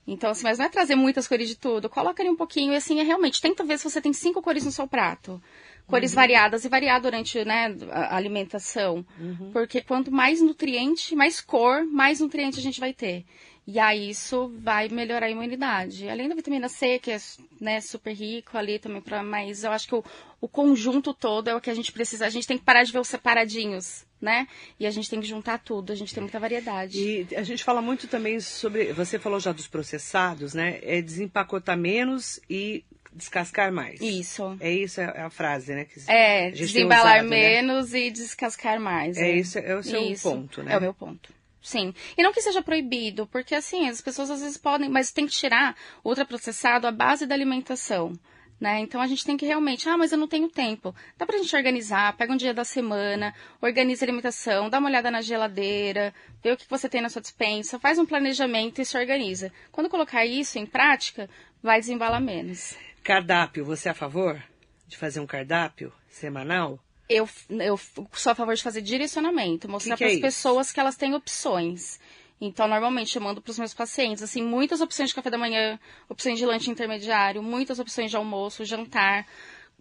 Então, 0.07 0.31
assim, 0.31 0.45
mas 0.45 0.59
não 0.59 0.67
é 0.67 0.69
trazer 0.69 0.95
muitas 0.95 1.29
cores 1.29 1.49
de 1.49 1.57
tudo. 1.57 1.89
Coloca 1.89 2.23
ali 2.23 2.31
um 2.31 2.37
pouquinho 2.37 2.73
e 2.73 2.77
assim, 2.77 2.99
é 2.99 3.03
realmente, 3.03 3.41
tenta 3.41 3.63
ver 3.63 3.79
se 3.79 3.85
você 3.85 4.01
tem 4.01 4.13
cinco 4.13 4.43
cores 4.43 4.65
no 4.65 4.73
seu 4.73 4.89
prato. 4.89 5.41
Cores 5.87 6.13
uhum. 6.13 6.17
variadas 6.17 6.65
e 6.65 6.69
variar 6.69 7.01
durante 7.01 7.45
né, 7.45 7.77
a 7.91 8.17
alimentação. 8.17 9.05
Uhum. 9.19 9.51
Porque 9.53 9.81
quanto 9.81 10.11
mais 10.11 10.41
nutriente, 10.41 11.15
mais 11.15 11.41
cor, 11.41 11.85
mais 11.85 12.21
nutriente 12.21 12.59
a 12.59 12.63
gente 12.63 12.81
vai 12.81 12.93
ter. 12.93 13.25
E 13.73 13.79
aí 13.79 14.11
isso 14.11 14.53
vai 14.59 14.89
melhorar 14.89 15.27
a 15.27 15.31
imunidade. 15.31 16.09
Além 16.09 16.29
da 16.29 16.35
vitamina 16.35 16.69
C, 16.69 16.99
que 16.99 17.13
é 17.13 17.19
né, 17.61 17.81
super 17.81 18.13
rico 18.13 18.59
ali 18.59 18.81
também, 18.81 19.01
pra, 19.01 19.23
mas 19.23 19.63
eu 19.63 19.71
acho 19.71 19.87
que 19.87 19.95
o, 19.95 20.05
o 20.41 20.49
conjunto 20.49 21.15
todo 21.15 21.49
é 21.49 21.55
o 21.55 21.61
que 21.61 21.71
a 21.71 21.75
gente 21.75 21.93
precisa. 21.93 22.27
A 22.27 22.31
gente 22.31 22.49
tem 22.49 22.59
que 22.59 22.65
parar 22.65 22.83
de 22.83 22.91
ver 22.91 22.99
os 22.99 23.07
separadinhos, 23.07 24.05
né? 24.21 24.49
E 24.79 24.89
a 24.89 24.91
gente 24.91 25.09
tem 25.09 25.21
que 25.21 25.29
juntar 25.29 25.59
tudo, 25.59 25.93
a 25.93 25.95
gente 25.95 26.13
tem 26.13 26.21
muita 26.21 26.41
variedade. 26.41 26.99
E 26.99 27.37
a 27.37 27.45
gente 27.45 27.63
fala 27.63 27.81
muito 27.81 28.09
também 28.09 28.41
sobre, 28.41 28.93
você 28.93 29.21
falou 29.21 29.39
já 29.39 29.53
dos 29.53 29.69
processados, 29.69 30.53
né? 30.53 30.81
É 30.83 31.01
desempacotar 31.01 31.79
menos 31.79 32.41
e 32.51 32.85
descascar 33.13 33.73
mais. 33.73 34.01
Isso. 34.01 34.57
É 34.59 34.73
isso 34.73 35.01
é 35.01 35.23
a 35.23 35.31
frase, 35.31 35.73
né? 35.75 35.85
Que 35.85 36.01
é, 36.11 36.51
desembalar 36.51 37.19
usado, 37.19 37.29
né? 37.29 37.37
menos 37.37 37.93
né? 37.93 38.01
e 38.01 38.11
descascar 38.11 38.81
mais. 38.81 39.17
É, 39.17 39.31
é. 39.31 39.37
isso, 39.37 39.61
é 39.61 39.77
o 39.77 39.83
seu 39.85 40.03
isso, 40.03 40.29
ponto, 40.29 40.61
né? 40.61 40.73
É 40.73 40.77
o 40.77 40.81
meu 40.81 40.93
ponto. 40.93 41.39
Sim. 41.63 41.95
E 42.17 42.23
não 42.23 42.33
que 42.33 42.41
seja 42.41 42.63
proibido, 42.63 43.27
porque 43.27 43.55
assim, 43.55 43.89
as 43.89 44.01
pessoas 44.01 44.31
às 44.31 44.41
vezes 44.41 44.57
podem, 44.57 44.89
mas 44.89 45.13
tem 45.13 45.27
que 45.27 45.33
tirar 45.33 45.77
ultraprocessado 46.05 46.87
a 46.87 46.93
base 46.93 47.27
da 47.27 47.35
alimentação. 47.35 48.13
Né? 48.61 48.81
Então 48.81 49.01
a 49.01 49.07
gente 49.07 49.25
tem 49.25 49.39
que 49.39 49.47
realmente, 49.47 49.89
ah, 49.89 49.97
mas 49.97 50.13
eu 50.13 50.19
não 50.19 50.29
tenho 50.29 50.47
tempo. 50.47 50.95
Dá 51.17 51.25
pra 51.25 51.39
gente 51.39 51.57
organizar, 51.57 52.15
pega 52.17 52.31
um 52.31 52.37
dia 52.37 52.53
da 52.53 52.63
semana, 52.63 53.35
organiza 53.61 54.05
a 54.05 54.07
alimentação, 54.07 54.69
dá 54.69 54.79
uma 54.79 54.89
olhada 54.89 55.11
na 55.11 55.23
geladeira, 55.23 56.13
vê 56.43 56.53
o 56.53 56.57
que 56.59 56.69
você 56.69 56.87
tem 56.87 57.01
na 57.01 57.09
sua 57.09 57.23
dispensa, 57.23 57.79
faz 57.79 57.99
um 57.99 58.05
planejamento 58.05 58.79
e 58.81 58.85
se 58.85 58.99
organiza. 58.99 59.51
Quando 59.73 59.89
colocar 59.89 60.27
isso 60.27 60.59
em 60.59 60.67
prática, 60.67 61.29
vai 61.63 61.81
desembalar 61.81 62.21
menos. 62.21 62.77
Cardápio, 63.03 63.65
você 63.65 63.89
é 63.89 63.93
a 63.93 63.95
favor 63.95 64.43
de 64.87 64.99
fazer 64.99 65.21
um 65.21 65.27
cardápio 65.27 65.91
semanal? 66.07 66.79
Eu, 67.13 67.29
eu 67.49 67.77
sou 68.13 68.31
a 68.31 68.35
favor 68.37 68.55
de 68.55 68.63
fazer 68.63 68.81
direcionamento, 68.81 69.69
mostrar 69.69 69.97
para 69.97 70.07
as 70.07 70.15
é 70.15 70.21
pessoas 70.21 70.71
que 70.71 70.79
elas 70.79 70.97
têm 70.97 71.13
opções. 71.13 71.99
Então, 72.41 72.69
normalmente, 72.69 73.17
eu 73.17 73.21
mando 73.21 73.43
para 73.43 73.51
os 73.51 73.59
meus 73.59 73.75
pacientes, 73.75 74.23
assim, 74.23 74.43
muitas 74.43 74.81
opções 74.81 75.09
de 75.09 75.15
café 75.17 75.29
da 75.29 75.37
manhã, 75.37 75.79
opções 76.09 76.39
de 76.39 76.47
lanche 76.47 76.71
intermediário, 76.71 77.43
muitas 77.43 77.81
opções 77.81 78.11
de 78.11 78.17
almoço, 78.17 78.65
jantar, 78.65 79.27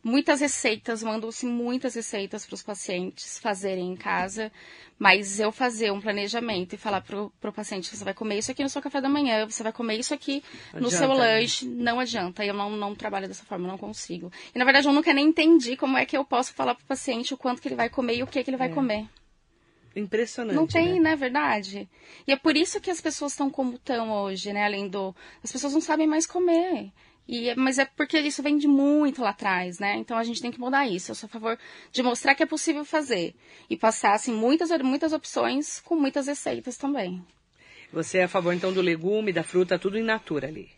muitas 0.04 0.42
receitas, 0.42 1.04
mando-se 1.04 1.46
muitas 1.46 1.96
receitas 1.96 2.46
para 2.46 2.56
os 2.56 2.64
pacientes 2.64 3.40
fazerem 3.40 3.92
em 3.92 3.96
casa, 3.96 4.52
mas 4.98 5.40
eu 5.40 5.52
fazer 5.52 5.92
um 5.92 6.02
planejamento 6.02 6.74
e 6.74 6.78
falar 6.78 7.02
para 7.02 7.22
o 7.24 7.54
paciente, 7.54 7.96
você 7.96 8.04
vai 8.04 8.14
comer 8.14 8.40
isso 8.40 8.52
aqui 8.52 8.64
no 8.64 8.70
seu 8.70 8.82
café 8.82 9.02
da 9.02 9.10
manhã, 9.10 9.46
você 9.46 9.64
vai 9.64 9.72
comer 9.72 10.00
isso 10.00 10.14
aqui 10.14 10.44
no 10.74 10.88
adianta, 10.88 10.98
seu 10.98 11.08
né? 11.10 11.16
lanche, 11.16 11.66
né? 11.66 11.84
não 11.84 12.00
adianta, 12.00 12.46
eu 12.46 12.54
não, 12.54 12.70
não 12.70 12.96
trabalho 12.96 13.28
dessa 13.28 13.44
forma, 13.44 13.68
não 13.68 13.78
consigo. 13.78 14.32
E 14.54 14.60
na 14.60 14.66
verdade 14.66 14.88
eu 14.88 14.94
nunca 14.94 15.14
nem 15.14 15.28
entendi 15.28 15.78
como 15.78 15.98
é 15.98 16.06
que 16.06 16.18
eu 16.18 16.26
posso 16.26 16.54
falar 16.54 16.76
para 16.76 16.84
o 16.84 16.88
paciente 16.88 17.34
o 17.34 17.38
quanto 17.38 17.62
que 17.62 17.68
ele 17.68 17.76
vai 17.76 17.90
comer 17.90 18.18
e 18.18 18.24
o 18.24 18.28
que, 18.28 18.44
que 18.44 18.50
ele 18.50 18.58
vai 18.58 18.70
é. 18.70 18.74
comer. 18.74 19.08
Impressionante. 19.96 20.56
Não 20.56 20.68
tem, 20.68 20.94
né? 20.94 21.12
né? 21.12 21.16
Verdade. 21.16 21.90
E 22.28 22.32
é 22.32 22.38
por 22.38 22.56
isso 22.56 22.80
que 22.80 22.92
as 22.92 23.02
pessoas 23.02 23.34
estão 23.34 23.50
como 23.50 23.76
estão 23.76 24.12
hoje, 24.12 24.54
né? 24.54 24.64
Além 24.64 24.88
do. 24.88 25.16
As 25.44 25.52
pessoas 25.52 25.74
não 25.74 25.82
sabem 25.82 26.08
mais 26.08 26.26
comer. 26.26 26.92
E, 27.32 27.54
mas 27.56 27.78
é 27.78 27.86
porque 27.86 28.20
isso 28.20 28.42
vem 28.42 28.58
de 28.58 28.68
muito 28.68 29.22
lá 29.22 29.30
atrás, 29.30 29.78
né? 29.78 29.96
Então 29.98 30.18
a 30.18 30.24
gente 30.24 30.42
tem 30.42 30.50
que 30.50 30.60
mudar 30.60 30.88
isso. 30.88 31.12
Eu 31.12 31.16
sou 31.16 31.28
a 31.28 31.30
favor 31.30 31.60
de 31.92 32.02
mostrar 32.02 32.34
que 32.34 32.42
é 32.42 32.46
possível 32.48 32.84
fazer. 32.84 33.36
E 33.70 33.78
passar, 33.78 34.14
assim, 34.14 34.34
muitas, 34.34 34.72
muitas 34.82 35.14
opções 35.14 35.80
com 35.80 35.96
muitas 35.96 36.26
receitas 36.26 36.76
também. 36.76 37.24
Você 37.94 38.18
é 38.18 38.24
a 38.24 38.28
favor, 38.28 38.52
então, 38.52 38.74
do 38.74 38.82
legume, 38.82 39.32
da 39.32 39.44
fruta, 39.44 39.78
tudo 39.78 40.00
in 40.00 40.04
natura 40.04 40.48
ali? 40.48 40.72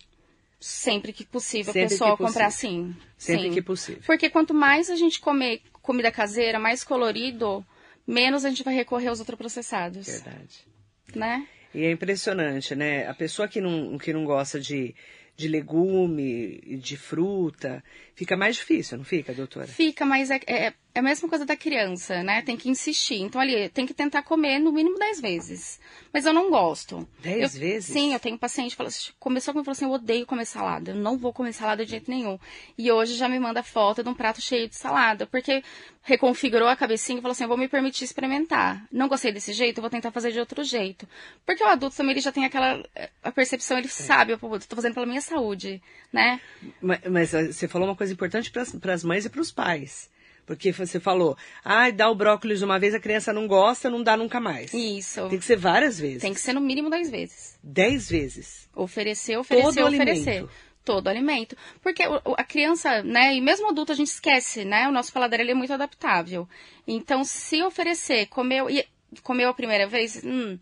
Sempre 0.59 1.13
que 1.13 1.25
possível, 1.25 1.71
Sempre 1.71 1.85
a 1.85 1.89
pessoa 1.89 2.17
comprar 2.17 2.51
sim. 2.51 2.93
Sempre 3.17 3.43
sim. 3.43 3.53
que 3.53 3.61
possível. 3.61 4.03
Porque 4.05 4.29
quanto 4.29 4.53
mais 4.53 4.89
a 4.89 4.97
gente 4.97 5.21
comer 5.21 5.61
comida 5.81 6.11
caseira, 6.11 6.59
mais 6.59 6.83
colorido, 6.83 7.65
menos 8.05 8.43
a 8.43 8.49
gente 8.49 8.61
vai 8.61 8.75
recorrer 8.75 9.07
aos 9.07 9.19
ultraprocessados. 9.19 10.05
Verdade. 10.05 10.67
Né? 11.15 11.47
E 11.73 11.85
é 11.85 11.91
impressionante, 11.91 12.75
né? 12.75 13.07
A 13.07 13.13
pessoa 13.13 13.47
que 13.47 13.61
não, 13.61 13.97
que 13.97 14.11
não 14.11 14.25
gosta 14.25 14.59
de 14.59 14.93
de 15.41 15.47
legume, 15.47 16.79
de 16.81 16.95
fruta, 16.95 17.83
fica 18.13 18.37
mais 18.37 18.55
difícil, 18.55 18.97
não 18.97 19.03
fica, 19.03 19.33
doutora? 19.33 19.67
Fica, 19.67 20.05
mas 20.05 20.29
é, 20.29 20.39
é, 20.47 20.73
é 20.93 20.99
a 20.99 21.01
mesma 21.01 21.29
coisa 21.29 21.45
da 21.45 21.55
criança, 21.55 22.21
né? 22.21 22.41
Tem 22.41 22.57
que 22.57 22.69
insistir. 22.69 23.21
Então, 23.21 23.39
ali, 23.39 23.69
tem 23.69 23.85
que 23.85 23.93
tentar 23.93 24.23
comer 24.23 24.59
no 24.59 24.71
mínimo 24.71 24.99
10 24.99 25.21
vezes. 25.21 25.79
Mas 26.11 26.25
eu 26.25 26.33
não 26.33 26.49
gosto. 26.49 27.07
10 27.21 27.57
vezes? 27.57 27.93
Sim, 27.93 28.13
eu 28.13 28.19
tenho 28.19 28.37
paciente 28.37 28.71
que 28.71 28.75
fala, 28.75 28.89
começou 29.17 29.53
comigo 29.53 29.63
e 29.63 29.65
falou 29.65 29.71
assim, 29.71 29.85
eu 29.85 29.91
odeio 29.91 30.25
comer 30.25 30.45
salada. 30.45 30.91
Eu 30.91 30.95
não 30.95 31.17
vou 31.17 31.31
comer 31.31 31.53
salada 31.53 31.85
de 31.85 31.91
jeito 31.91 32.11
nenhum. 32.11 32.37
E 32.77 32.91
hoje 32.91 33.15
já 33.15 33.29
me 33.29 33.39
manda 33.39 33.63
foto 33.63 34.03
de 34.03 34.09
um 34.09 34.13
prato 34.13 34.41
cheio 34.41 34.67
de 34.67 34.75
salada. 34.75 35.25
Porque 35.25 35.63
reconfigurou 36.03 36.67
a 36.67 36.75
cabecinha 36.75 37.19
e 37.19 37.21
falou 37.21 37.31
assim, 37.31 37.43
eu 37.43 37.47
vou 37.47 37.57
me 37.57 37.69
permitir 37.69 38.03
experimentar. 38.03 38.85
Não 38.91 39.07
gostei 39.07 39.31
desse 39.31 39.53
jeito, 39.53 39.77
eu 39.77 39.81
vou 39.81 39.89
tentar 39.89 40.11
fazer 40.11 40.33
de 40.33 40.39
outro 40.39 40.61
jeito. 40.61 41.07
Porque 41.45 41.63
o 41.63 41.67
adulto 41.67 41.95
também, 41.95 42.11
ele 42.11 42.21
já 42.21 42.33
tem 42.33 42.43
aquela 42.43 42.83
a 43.23 43.31
percepção, 43.31 43.77
ele 43.77 43.87
é. 43.87 43.89
sabe, 43.89 44.33
eu 44.33 44.55
estou 44.57 44.75
fazendo 44.75 44.93
pela 44.93 45.05
minha 45.05 45.21
saúde, 45.21 45.81
né? 46.11 46.41
Mas, 46.81 46.99
mas 47.09 47.29
você 47.31 47.67
falou 47.67 47.87
uma 47.87 47.95
coisa 47.95 48.11
importante 48.11 48.51
para 48.51 48.93
as 48.93 49.03
mães 49.05 49.25
e 49.25 49.29
para 49.29 49.41
os 49.41 49.51
pais. 49.51 50.09
Porque 50.45 50.71
você 50.71 50.99
falou, 50.99 51.37
ah, 51.63 51.89
dá 51.91 52.09
o 52.09 52.15
brócolis 52.15 52.61
uma 52.61 52.79
vez, 52.79 52.93
a 52.93 52.99
criança 52.99 53.31
não 53.31 53.47
gosta, 53.47 53.89
não 53.89 54.03
dá 54.03 54.17
nunca 54.17 54.39
mais. 54.39 54.73
Isso. 54.73 55.27
Tem 55.29 55.39
que 55.39 55.45
ser 55.45 55.57
várias 55.57 55.99
vezes. 55.99 56.21
Tem 56.21 56.33
que 56.33 56.41
ser 56.41 56.53
no 56.53 56.61
mínimo 56.61 56.89
dez 56.89 57.09
vezes. 57.09 57.57
Dez 57.63 58.09
vezes. 58.09 58.69
Oferecer, 58.75 59.37
oferecer, 59.37 59.81
Todo 59.81 59.93
oferecer. 59.93 60.29
Alimento. 60.29 60.51
Todo 60.83 61.07
alimento. 61.07 61.55
Porque 61.81 62.03
a 62.03 62.43
criança, 62.43 63.03
né, 63.03 63.35
e 63.35 63.41
mesmo 63.41 63.69
adulto 63.69 63.91
a 63.91 63.95
gente 63.95 64.07
esquece, 64.07 64.65
né? 64.65 64.87
O 64.87 64.91
nosso 64.91 65.13
paladar 65.13 65.39
ele 65.39 65.51
é 65.51 65.55
muito 65.55 65.71
adaptável. 65.71 66.49
Então, 66.87 67.23
se 67.23 67.61
oferecer, 67.61 68.25
comeu, 68.27 68.69
e 68.69 68.85
comeu 69.21 69.49
a 69.49 69.53
primeira 69.53 69.87
vez, 69.87 70.23
hum, 70.25 70.57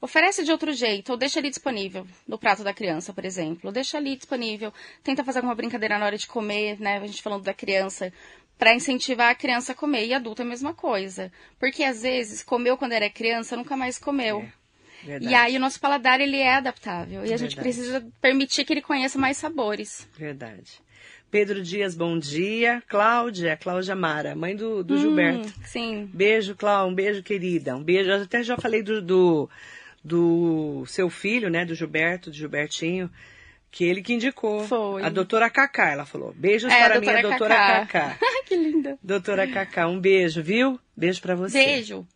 Oferece 0.00 0.44
de 0.44 0.52
outro 0.52 0.72
jeito, 0.74 1.10
ou 1.10 1.16
deixa 1.16 1.40
ali 1.40 1.48
disponível, 1.48 2.06
no 2.28 2.38
prato 2.38 2.62
da 2.62 2.74
criança, 2.74 3.14
por 3.14 3.24
exemplo. 3.24 3.72
Deixa 3.72 3.96
ali 3.96 4.14
disponível. 4.14 4.72
Tenta 5.02 5.24
fazer 5.24 5.38
alguma 5.38 5.54
brincadeira 5.54 5.98
na 5.98 6.04
hora 6.04 6.18
de 6.18 6.26
comer, 6.26 6.78
né? 6.78 6.98
A 6.98 7.06
gente 7.06 7.22
falando 7.22 7.42
da 7.42 7.54
criança 7.54 8.12
para 8.58 8.74
incentivar 8.74 9.30
a 9.30 9.34
criança 9.34 9.72
a 9.72 9.74
comer. 9.74 10.06
E 10.06 10.14
adulto 10.14 10.42
é 10.42 10.44
a 10.44 10.48
mesma 10.48 10.74
coisa. 10.74 11.32
Porque 11.58 11.82
às 11.82 12.02
vezes 12.02 12.42
comeu 12.42 12.76
quando 12.76 12.92
era 12.92 13.08
criança, 13.10 13.56
nunca 13.56 13.76
mais 13.76 13.98
comeu. 13.98 14.46
É, 15.06 15.18
e 15.20 15.34
aí 15.34 15.56
o 15.56 15.60
nosso 15.60 15.78
paladar 15.78 16.20
ele 16.20 16.38
é 16.38 16.54
adaptável. 16.54 17.24
E 17.24 17.32
a 17.32 17.36
gente 17.36 17.56
precisa 17.56 18.04
permitir 18.20 18.64
que 18.64 18.72
ele 18.72 18.82
conheça 18.82 19.18
mais 19.18 19.36
sabores. 19.36 20.08
Verdade. 20.16 20.80
Pedro 21.30 21.60
Dias, 21.62 21.94
bom 21.94 22.18
dia. 22.18 22.82
Cláudia, 22.88 23.56
Cláudia 23.56 23.94
Mara, 23.94 24.34
mãe 24.34 24.56
do, 24.56 24.82
do 24.82 24.94
hum, 24.94 24.98
Gilberto. 24.98 25.52
Sim. 25.64 26.08
Beijo, 26.12 26.54
Cláudia, 26.54 26.90
um 26.90 26.94
beijo, 26.94 27.22
querida. 27.22 27.76
Um 27.76 27.82
beijo. 27.82 28.10
Eu 28.10 28.22
até 28.22 28.42
já 28.42 28.56
falei 28.56 28.82
do, 28.82 29.02
do, 29.02 29.50
do 30.02 30.84
seu 30.86 31.10
filho, 31.10 31.50
né, 31.50 31.64
do 31.64 31.74
Gilberto, 31.74 32.30
do 32.30 32.36
Gilbertinho 32.36 33.10
que 33.76 33.84
ele 33.84 34.00
que 34.00 34.14
indicou. 34.14 34.64
Foi. 34.66 35.02
A 35.02 35.10
doutora 35.10 35.50
Cacá, 35.50 35.90
ela 35.90 36.06
falou. 36.06 36.32
Beijos 36.34 36.72
é, 36.72 36.78
para 36.78 36.96
a 36.96 37.00
minha 37.00 37.20
doutora 37.20 37.54
Cacá. 37.54 38.18
que 38.48 38.56
linda. 38.56 38.98
Doutora 39.02 39.46
Cacá, 39.46 39.86
um 39.86 40.00
beijo, 40.00 40.42
viu? 40.42 40.80
Beijo 40.96 41.20
para 41.20 41.34
você. 41.34 41.62
Beijo. 41.62 42.06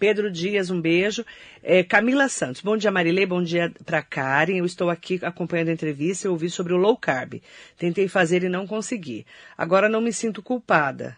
Pedro 0.00 0.28
Dias, 0.28 0.68
um 0.68 0.80
beijo. 0.80 1.24
É, 1.62 1.84
Camila 1.84 2.28
Santos, 2.28 2.60
bom 2.60 2.76
dia 2.76 2.90
Marilei, 2.90 3.24
bom 3.24 3.40
dia 3.40 3.72
para 3.84 4.02
Karen. 4.02 4.56
Eu 4.56 4.66
estou 4.66 4.90
aqui 4.90 5.20
acompanhando 5.22 5.68
a 5.68 5.74
entrevista 5.74 6.26
e 6.26 6.30
ouvi 6.30 6.50
sobre 6.50 6.72
o 6.72 6.76
low 6.76 6.96
carb. 6.96 7.40
Tentei 7.78 8.08
fazer 8.08 8.42
e 8.42 8.48
não 8.48 8.66
consegui. 8.66 9.24
Agora 9.56 9.88
não 9.88 10.00
me 10.00 10.12
sinto 10.12 10.42
culpada 10.42 11.16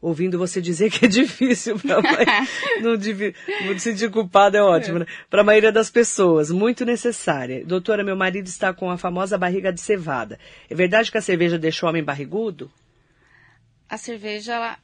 ouvindo 0.00 0.38
você 0.38 0.60
dizer 0.60 0.90
que 0.90 1.06
é 1.06 1.08
difícil 1.08 1.78
para 1.78 2.00
não, 2.80 2.92
não 2.92 3.78
se 3.78 3.80
sentir 3.80 4.10
culpado 4.10 4.56
é 4.56 4.62
ótimo, 4.62 5.00
né? 5.00 5.06
Para 5.28 5.42
a 5.42 5.44
maioria 5.44 5.72
das 5.72 5.90
pessoas, 5.90 6.50
muito 6.50 6.84
necessária. 6.84 7.64
Doutora, 7.64 8.04
meu 8.04 8.16
marido 8.16 8.46
está 8.46 8.72
com 8.72 8.90
a 8.90 8.98
famosa 8.98 9.36
barriga 9.36 9.72
de 9.72 9.80
cevada. 9.80 10.38
É 10.70 10.74
verdade 10.74 11.10
que 11.10 11.18
a 11.18 11.22
cerveja 11.22 11.58
deixa 11.58 11.84
o 11.84 11.88
homem 11.88 12.02
barrigudo? 12.02 12.70
A 13.88 13.96
cerveja, 13.96 14.54
ela... 14.54 14.78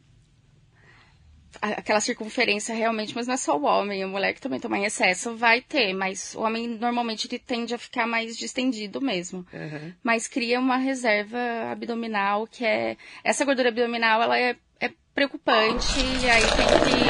aquela 1.61 2.01
circunferência 2.01 2.75
realmente, 2.75 3.15
mas 3.15 3.29
não 3.29 3.35
é 3.35 3.37
só 3.37 3.57
o 3.57 3.65
homem, 3.65 4.03
a 4.03 4.09
mulher 4.09 4.33
que 4.33 4.41
também 4.41 4.59
toma 4.59 4.79
em 4.79 4.85
excesso 4.85 5.37
vai 5.37 5.61
ter, 5.61 5.95
mas 5.95 6.35
o 6.35 6.41
homem 6.41 6.67
normalmente 6.67 7.29
ele 7.29 7.39
tende 7.39 7.73
a 7.73 7.79
ficar 7.79 8.07
mais 8.07 8.37
distendido 8.37 9.01
mesmo. 9.01 9.47
Uhum. 9.53 9.93
Mas 10.03 10.27
cria 10.27 10.59
uma 10.59 10.77
reserva 10.77 11.39
abdominal 11.71 12.49
que 12.49 12.65
é 12.65 12.97
essa 13.23 13.45
gordura 13.45 13.69
abdominal, 13.69 14.21
ela 14.21 14.37
é 14.37 14.57
preocupante 15.15 16.01
e 16.23 16.29
aí 16.29 16.43
tem 16.43 16.67
que. 16.85 17.05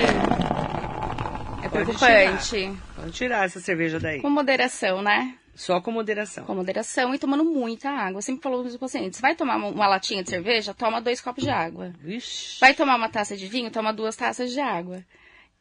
É 1.64 1.68
preocupante. 1.68 1.98
Pode 1.98 2.48
tirar. 2.48 2.94
Pode 2.96 3.12
tirar 3.12 3.44
essa 3.46 3.60
cerveja 3.60 3.98
daí. 3.98 4.20
Com 4.20 4.30
moderação, 4.30 5.00
né? 5.02 5.36
Só 5.54 5.80
com 5.80 5.90
moderação. 5.92 6.44
Com 6.44 6.54
moderação 6.54 7.14
e 7.14 7.18
tomando 7.18 7.44
muita 7.44 7.88
água. 7.88 8.18
Eu 8.18 8.22
sempre 8.22 8.42
falo 8.42 8.60
para 8.60 8.68
os 8.68 8.76
pacientes: 8.76 9.20
vai 9.20 9.34
tomar 9.34 9.56
uma 9.56 9.86
latinha 9.86 10.22
de 10.22 10.30
cerveja, 10.30 10.74
toma 10.74 11.00
dois 11.00 11.20
copos 11.20 11.44
de 11.44 11.50
água. 11.50 11.92
Vixe. 12.00 12.58
Vai 12.60 12.74
tomar 12.74 12.96
uma 12.96 13.08
taça 13.08 13.36
de 13.36 13.46
vinho, 13.46 13.70
toma 13.70 13.92
duas 13.92 14.16
taças 14.16 14.52
de 14.52 14.60
água. 14.60 15.04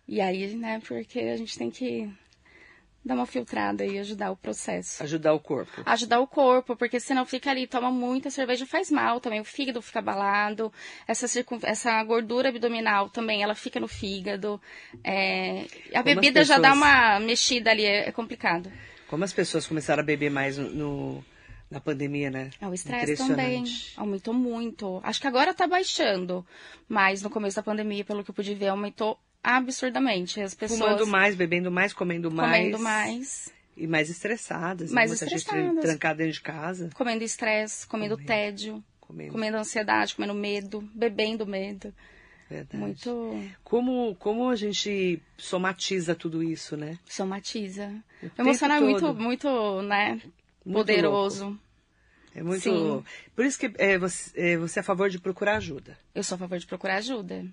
E 0.07 0.19
aí, 0.19 0.55
né, 0.55 0.81
porque 0.85 1.19
a 1.19 1.37
gente 1.37 1.57
tem 1.57 1.71
que 1.71 2.11
dar 3.03 3.15
uma 3.15 3.25
filtrada 3.25 3.85
e 3.85 3.99
ajudar 3.99 4.31
o 4.31 4.37
processo. 4.37 5.03
Ajudar 5.03 5.33
o 5.33 5.39
corpo. 5.39 5.81
Ajudar 5.85 6.19
o 6.19 6.27
corpo, 6.27 6.75
porque 6.75 6.99
senão 6.99 7.25
fica 7.25 7.51
ali, 7.51 7.67
toma 7.67 7.91
muita 7.91 8.29
cerveja, 8.29 8.65
faz 8.65 8.89
mal 8.89 9.19
também, 9.19 9.41
o 9.41 9.45
fígado 9.45 9.81
fica 9.81 9.99
abalado, 9.99 10.71
essa, 11.07 11.27
circun... 11.27 11.59
essa 11.63 12.01
gordura 12.03 12.49
abdominal 12.49 13.09
também, 13.09 13.43
ela 13.43 13.55
fica 13.55 13.79
no 13.79 13.87
fígado. 13.87 14.61
É... 15.03 15.65
A 15.93 16.01
Como 16.01 16.03
bebida 16.03 16.39
pessoas... 16.39 16.47
já 16.47 16.57
dá 16.59 16.73
uma 16.73 17.19
mexida 17.19 17.71
ali, 17.71 17.85
é, 17.85 18.07
é 18.07 18.11
complicado. 18.11 18.71
Como 19.07 19.23
as 19.23 19.33
pessoas 19.33 19.67
começaram 19.67 20.01
a 20.01 20.05
beber 20.05 20.31
mais 20.31 20.57
no, 20.57 20.69
no 20.69 21.25
na 21.73 21.79
pandemia, 21.79 22.29
né? 22.29 22.51
É, 22.61 22.67
o 22.67 22.73
estresse 22.73 23.17
também 23.17 23.63
aumentou 23.97 24.33
muito. 24.33 25.01
Acho 25.03 25.19
que 25.19 25.27
agora 25.27 25.53
tá 25.53 25.67
baixando, 25.67 26.45
mas 26.87 27.21
no 27.21 27.29
começo 27.29 27.55
da 27.55 27.63
pandemia, 27.63 28.05
pelo 28.05 28.23
que 28.23 28.29
eu 28.29 28.35
pude 28.35 28.53
ver, 28.53 28.67
aumentou 28.67 29.19
absurdamente. 29.43 30.41
As 30.41 30.53
pessoas 30.53 30.79
fumando 30.79 31.05
mais, 31.05 31.35
bebendo 31.35 31.69
mais, 31.69 31.93
comendo 31.93 32.31
mais. 32.31 32.57
Comendo 32.57 32.79
mais. 32.79 33.53
E 33.75 33.87
mais 33.87 34.09
estressadas. 34.09 34.91
Mais 34.91 35.09
Muita 35.09 35.25
estressadas. 35.25 35.65
gente 35.65 35.81
trancada 35.81 36.17
dentro 36.19 36.33
de 36.33 36.41
casa. 36.41 36.89
Comendo 36.93 37.23
estresse, 37.23 37.87
comendo, 37.87 38.15
comendo 38.15 38.27
tédio, 38.27 38.83
comendo. 39.01 39.31
comendo 39.31 39.57
ansiedade, 39.57 40.15
comendo 40.15 40.33
medo, 40.33 40.87
bebendo 40.93 41.45
medo. 41.45 41.93
Verdade. 42.49 42.77
Muito. 42.77 43.43
Como, 43.63 44.15
como 44.15 44.49
a 44.49 44.55
gente 44.55 45.19
somatiza 45.37 46.13
tudo 46.13 46.43
isso, 46.43 46.77
né? 46.77 46.99
Somatiza. 47.05 47.91
O, 48.21 48.25
o 48.25 48.41
emocional 48.41 48.77
é 48.77 48.81
muito, 48.81 49.13
muito, 49.13 49.81
né? 49.81 50.21
Muito 50.63 50.77
poderoso. 50.77 51.45
Louco. 51.45 51.59
É 52.35 52.43
muito. 52.43 52.61
Sim. 52.61 53.03
Por 53.35 53.45
isso 53.45 53.59
que 53.59 53.71
é, 53.77 53.97
você, 53.97 54.31
é, 54.35 54.57
você 54.57 54.79
é 54.79 54.81
a 54.81 54.83
favor 54.83 55.09
de 55.09 55.19
procurar 55.19 55.57
ajuda. 55.57 55.97
Eu 56.13 56.23
sou 56.23 56.35
a 56.35 56.39
favor 56.39 56.57
de 56.57 56.65
procurar 56.67 56.97
ajuda. 56.97 57.45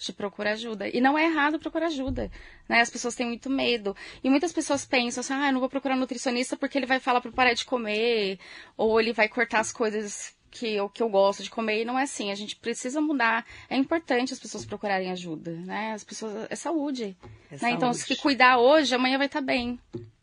De 0.00 0.14
procurar 0.14 0.52
ajuda. 0.52 0.88
E 0.88 0.98
não 0.98 1.18
é 1.18 1.26
errado 1.26 1.58
procurar 1.58 1.88
ajuda. 1.88 2.30
Né? 2.66 2.80
As 2.80 2.88
pessoas 2.88 3.14
têm 3.14 3.26
muito 3.26 3.50
medo. 3.50 3.94
E 4.24 4.30
muitas 4.30 4.50
pessoas 4.50 4.86
pensam 4.86 5.20
assim, 5.20 5.34
ah, 5.34 5.48
eu 5.48 5.52
não 5.52 5.60
vou 5.60 5.68
procurar 5.68 5.94
um 5.94 5.98
nutricionista 5.98 6.56
porque 6.56 6.78
ele 6.78 6.86
vai 6.86 6.98
falar 6.98 7.20
para 7.20 7.30
parar 7.30 7.52
de 7.52 7.66
comer. 7.66 8.38
Ou 8.78 8.98
ele 8.98 9.12
vai 9.12 9.28
cortar 9.28 9.60
as 9.60 9.70
coisas 9.70 10.34
que 10.50 10.74
eu, 10.74 10.88
que 10.88 11.02
eu 11.02 11.08
gosto 11.10 11.42
de 11.42 11.50
comer. 11.50 11.82
E 11.82 11.84
não 11.84 11.98
é 11.98 12.04
assim. 12.04 12.32
A 12.32 12.34
gente 12.34 12.56
precisa 12.56 12.98
mudar. 12.98 13.44
É 13.68 13.76
importante 13.76 14.32
as 14.32 14.38
pessoas 14.40 14.64
procurarem 14.64 15.10
ajuda. 15.10 15.52
Né? 15.52 15.92
As 15.92 16.02
pessoas. 16.02 16.46
É 16.48 16.56
saúde. 16.56 17.14
É 17.50 17.52
né? 17.52 17.58
saúde. 17.58 17.76
Então, 17.76 17.92
se 17.92 18.16
cuidar 18.16 18.56
hoje, 18.56 18.94
amanhã 18.94 19.18
vai 19.18 19.26
estar 19.26 19.42
bem. 19.42 19.78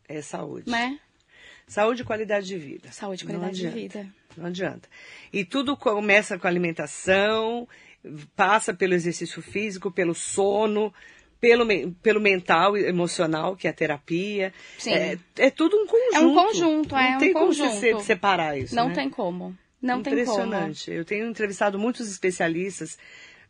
É 0.08 0.20
saúde. 0.20 0.68
Né? 0.68 0.98
Saúde 1.68 2.02
e 2.02 2.04
qualidade 2.04 2.46
de 2.46 2.58
vida. 2.58 2.90
Saúde 2.90 3.22
e 3.22 3.26
qualidade 3.26 3.58
de 3.58 3.68
vida. 3.68 4.08
Não 4.36 4.46
adianta. 4.46 4.88
E 5.32 5.44
tudo 5.44 5.76
começa 5.76 6.38
com 6.38 6.46
a 6.46 6.50
alimentação, 6.50 7.68
passa 8.36 8.72
pelo 8.72 8.94
exercício 8.94 9.42
físico, 9.42 9.90
pelo 9.90 10.14
sono, 10.14 10.92
pelo, 11.40 11.66
pelo 12.02 12.20
mental 12.20 12.76
e 12.76 12.84
emocional, 12.86 13.56
que 13.56 13.66
é 13.66 13.70
a 13.70 13.74
terapia. 13.74 14.52
Sim. 14.78 14.92
É, 14.92 15.18
é 15.36 15.50
tudo 15.50 15.76
um 15.76 15.86
conjunto. 15.86 16.14
É 16.14 16.20
um 16.20 16.34
conjunto, 16.34 16.96
é 16.96 17.10
Não 17.12 17.18
tem 17.18 17.30
um 17.30 17.32
como 17.32 17.46
conjunto. 17.46 17.70
você 17.70 18.00
separar 18.00 18.58
isso. 18.58 18.74
Não 18.74 18.88
né? 18.88 18.94
tem 18.94 19.10
como. 19.10 19.56
Não 19.80 20.02
tem 20.02 20.12
como. 20.12 20.22
Impressionante. 20.22 20.90
Eu 20.90 21.04
tenho 21.04 21.28
entrevistado 21.28 21.78
muitos 21.78 22.10
especialistas, 22.10 22.98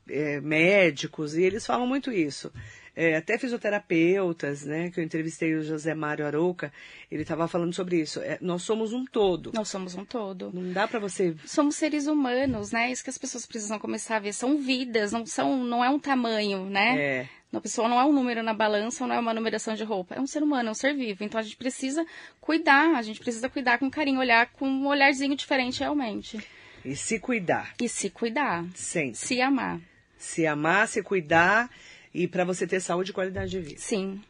é, 0.09 0.41
médicos, 0.41 1.35
e 1.35 1.43
eles 1.43 1.67
falam 1.67 1.87
muito 1.87 2.13
isso 2.13 2.53
é, 2.99 3.15
até 3.15 3.39
fisioterapeutas, 3.39 4.65
né, 4.65 4.91
que 4.91 4.99
eu 4.99 5.05
entrevistei 5.05 5.55
o 5.55 5.63
José 5.63 5.95
Mário 5.95 6.27
Arouca, 6.27 6.73
ele 7.09 7.23
estava 7.23 7.47
falando 7.47 7.73
sobre 7.73 8.01
isso. 8.01 8.19
É, 8.19 8.39
nós 8.41 8.63
somos 8.63 8.93
um 8.93 9.05
todo. 9.05 9.53
Nós 9.55 9.69
somos 9.69 9.95
um 9.95 10.05
todo. 10.05 10.51
Não 10.53 10.73
dá 10.73 10.89
para 10.89 10.99
você. 10.99 11.37
Somos 11.47 11.77
seres 11.77 12.09
humanos, 12.09 12.73
né? 12.73 12.91
Isso 12.91 13.05
que 13.05 13.11
as 13.11 13.17
pessoas 13.17 13.47
precisam 13.47 13.79
começar 13.79 14.17
a 14.17 14.19
ver. 14.19 14.33
São 14.33 14.59
vidas, 14.59 15.13
não 15.13 15.25
são, 15.25 15.63
não 15.63 15.85
é 15.85 15.89
um 15.89 16.01
tamanho, 16.01 16.65
né? 16.65 16.97
É. 16.99 17.29
A 17.53 17.61
pessoa 17.61 17.89
não 17.89 18.01
é 18.01 18.05
um 18.05 18.13
número 18.13 18.43
na 18.43 18.53
balança, 18.53 19.07
não 19.07 19.15
é 19.15 19.21
uma 19.21 19.33
numeração 19.33 19.77
de 19.77 19.85
roupa. 19.85 20.17
É 20.17 20.21
um 20.21 20.27
ser 20.27 20.43
humano, 20.43 20.71
é 20.71 20.73
um 20.73 20.75
ser 20.75 20.93
vivo. 20.93 21.23
Então 21.23 21.39
a 21.39 21.43
gente 21.45 21.57
precisa 21.57 22.05
cuidar, 22.41 22.97
a 22.97 23.03
gente 23.03 23.21
precisa 23.21 23.49
cuidar 23.49 23.79
com 23.79 23.89
carinho, 23.89 24.19
olhar 24.19 24.51
com 24.55 24.69
um 24.69 24.89
olharzinho 24.89 25.37
diferente 25.37 25.79
realmente. 25.79 26.45
E 26.85 26.97
se 26.97 27.21
cuidar. 27.21 27.75
E 27.81 27.89
se 27.89 28.11
cuidar. 28.11 28.67
Sempre. 28.75 29.15
Se 29.15 29.41
amar. 29.41 29.81
Se 30.19 30.45
amar, 30.45 30.89
se 30.89 31.01
cuidar 31.01 31.71
e 32.19 32.27
para 32.27 32.45
você 32.45 32.67
ter 32.67 32.81
saúde 32.81 33.13
e 33.13 33.15
qualidade 33.15 33.53
de 33.53 33.61
vida. 33.61 33.81
Sim. 33.81 34.21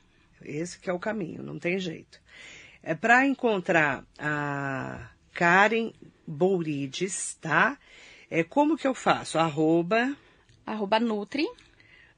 Esse 0.45 0.79
que 0.79 0.91
é 0.91 0.93
o 0.93 0.99
caminho, 0.99 1.43
não 1.43 1.59
tem 1.59 1.79
jeito. 1.79 2.21
É 2.83 2.95
para 2.95 3.27
encontrar 3.27 4.05
a 4.19 5.09
Karen 5.33 5.91
Bourides, 6.27 7.39
tá? 7.41 7.79
É 8.31 8.45
como 8.45 8.77
que 8.77 8.87
eu 8.87 8.95
faço? 8.95 9.39
Arroba 9.39 10.15
arroba 10.67 11.01
Nutri 11.01 11.49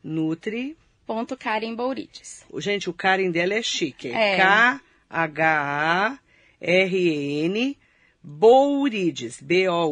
Nutri 0.02 0.76
ponto 1.06 1.36
Karen 1.36 1.76
Bourides. 1.76 2.44
Gente, 2.58 2.90
o 2.90 2.92
Karen 2.92 3.30
dela 3.30 3.54
é 3.54 3.62
chique. 3.62 4.08
É. 4.08 4.36
K 4.36 4.80
H 5.08 5.60
A 5.60 6.18
R 6.60 7.44
N 7.44 7.78
Bourides, 8.22 9.40
B-O-U-R-I-D-I-S. 9.40 9.82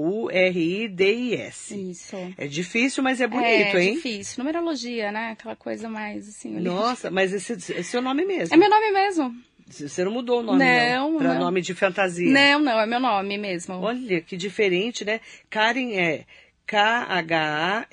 Isso. 1.91 2.17
É 2.37 2.47
difícil, 2.47 3.03
mas 3.03 3.23
é 3.23 3.27
bonito, 3.27 3.77
é, 3.77 3.83
hein? 3.83 3.93
É 3.93 3.95
difícil. 3.95 4.35
Numerologia, 4.38 5.11
né? 5.11 5.31
Aquela 5.31 5.57
coisa 5.57 5.88
mais 5.88 6.29
assim. 6.29 6.61
Nossa, 6.61 7.11
mas 7.11 7.33
esse 7.33 7.55
é 7.73 7.83
seu 7.83 8.03
nome 8.03 8.27
mesmo. 8.27 8.55
É 8.55 8.59
meu 8.59 8.69
nome 8.69 8.93
mesmo. 8.93 9.35
Você 9.67 10.05
não 10.05 10.12
mudou 10.12 10.41
o 10.41 10.43
nome, 10.43 10.59
não? 10.59 11.12
não 11.12 11.19
pra 11.19 11.35
nome 11.35 11.61
de 11.61 11.75
fantasia. 11.75 12.31
Não, 12.31 12.59
não, 12.61 12.81
é 12.81 12.87
meu 12.87 13.01
nome 13.01 13.37
mesmo. 13.37 13.75
Olha, 13.77 14.21
que 14.21 14.37
diferente, 14.37 15.05
né? 15.05 15.21
Karen 15.51 15.93
é 15.93 16.25
K-H-A-R-E-N 16.67 17.88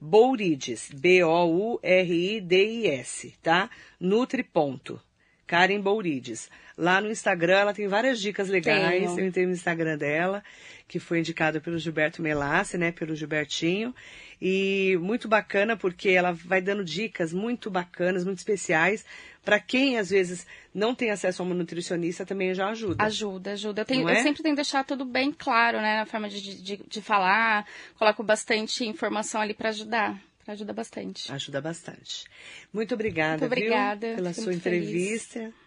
Bourides, 0.00 0.90
B-O-U-R-I-D-I-S, 0.92 1.74
tá? 3.42 3.70
Nutri 4.00 4.42
ponto. 4.42 5.00
Karen 5.46 5.80
Bourides. 5.80 6.50
Lá 6.82 7.00
no 7.00 7.12
Instagram 7.12 7.58
ela 7.58 7.72
tem 7.72 7.86
várias 7.86 8.20
dicas 8.20 8.48
legais. 8.48 9.04
Tenho. 9.06 9.20
Eu 9.20 9.24
entrei 9.24 9.46
no 9.46 9.52
Instagram 9.52 9.96
dela, 9.96 10.42
que 10.88 10.98
foi 10.98 11.20
indicado 11.20 11.60
pelo 11.60 11.78
Gilberto 11.78 12.20
Melassi, 12.20 12.76
né? 12.76 12.90
Pelo 12.90 13.14
Gilbertinho. 13.14 13.94
E 14.40 14.98
muito 15.00 15.28
bacana 15.28 15.76
porque 15.76 16.08
ela 16.08 16.32
vai 16.32 16.60
dando 16.60 16.84
dicas 16.84 17.32
muito 17.32 17.70
bacanas, 17.70 18.24
muito 18.24 18.38
especiais. 18.38 19.04
Para 19.44 19.60
quem 19.60 19.96
às 19.96 20.10
vezes 20.10 20.44
não 20.74 20.92
tem 20.92 21.12
acesso 21.12 21.40
a 21.40 21.44
uma 21.44 21.54
nutricionista, 21.54 22.26
também 22.26 22.52
já 22.52 22.68
ajuda. 22.70 23.04
Ajuda, 23.04 23.52
ajuda. 23.52 23.82
Eu, 23.82 23.86
tenho, 23.86 24.08
é? 24.08 24.18
eu 24.18 24.22
sempre 24.24 24.42
tenho 24.42 24.56
deixado 24.56 24.86
tudo 24.86 25.04
bem 25.04 25.30
claro, 25.30 25.80
né? 25.80 25.98
Na 25.98 26.06
forma 26.06 26.28
de, 26.28 26.60
de, 26.60 26.76
de 26.78 27.00
falar. 27.00 27.64
Coloco 27.96 28.24
bastante 28.24 28.84
informação 28.84 29.40
ali 29.40 29.54
para 29.54 29.68
ajudar. 29.68 30.20
Ajuda 30.48 30.72
bastante. 30.72 31.30
Ajuda 31.30 31.60
bastante. 31.60 32.24
Muito 32.72 32.92
obrigada, 32.94 33.38
Muito 33.38 33.52
obrigada 33.52 34.08
viu, 34.08 34.16
pela 34.16 34.32
sua 34.32 34.52
entrevista. 34.52 35.38
Feliz. 35.38 35.61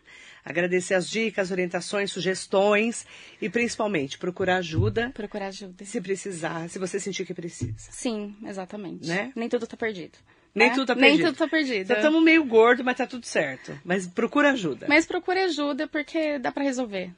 Agradecer 0.46 0.94
as 0.94 1.10
dicas, 1.10 1.50
orientações, 1.50 2.12
sugestões 2.12 3.04
e 3.42 3.50
principalmente 3.50 4.20
procurar 4.20 4.58
ajuda. 4.58 5.10
Procurar 5.12 5.48
ajuda. 5.48 5.84
Se 5.84 6.00
precisar, 6.00 6.70
se 6.70 6.78
você 6.78 7.00
sentir 7.00 7.26
que 7.26 7.34
precisa. 7.34 7.74
Sim, 7.90 8.36
exatamente. 8.46 9.08
Né? 9.08 9.34
Nem 9.36 9.50
tudo 9.50 9.66
tá 9.66 9.76
perdido. 9.76 10.20
Nem 10.54 10.70
né? 10.70 10.76
tudo 10.76 10.86
tá 10.86 10.96
perdido. 10.96 11.18
Nem 11.18 11.26
tudo 11.26 11.38
tá 11.38 11.48
perdido. 11.48 11.92
Estamos 11.92 12.24
meio 12.24 12.46
gordo, 12.46 12.84
mas 12.84 12.96
tá 12.96 13.08
tudo 13.08 13.26
certo. 13.26 13.78
Mas 13.84 14.06
procura 14.06 14.52
ajuda. 14.52 14.86
Mas 14.88 15.08
procure 15.08 15.40
ajuda 15.40 15.88
porque 15.88 16.38
dá 16.38 16.52
para 16.52 16.64
resolver. 16.64 17.12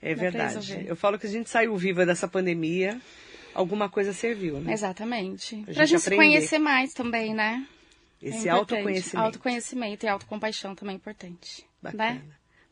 É 0.00 0.14
verdade. 0.14 0.86
Eu 0.86 0.96
falo 0.96 1.18
que 1.18 1.26
a 1.26 1.30
gente 1.30 1.50
saiu 1.50 1.76
viva 1.76 2.06
dessa 2.06 2.26
pandemia, 2.26 2.98
alguma 3.52 3.90
coisa 3.90 4.14
serviu, 4.14 4.58
né? 4.58 4.72
Exatamente. 4.72 5.56
Pra, 5.56 5.74
pra 5.74 5.84
gente, 5.84 6.00
gente 6.00 6.02
se 6.02 6.16
conhecer 6.16 6.58
mais 6.58 6.94
também, 6.94 7.34
né? 7.34 7.66
Esse 8.22 8.48
é 8.48 8.50
autoconhecimento. 8.50 9.18
Autoconhecimento 9.18 10.06
e 10.06 10.08
autocompaixão 10.08 10.74
também 10.74 10.94
é 10.94 10.96
importante. 10.96 11.66
Bacana. 11.82 12.14
Né? 12.14 12.22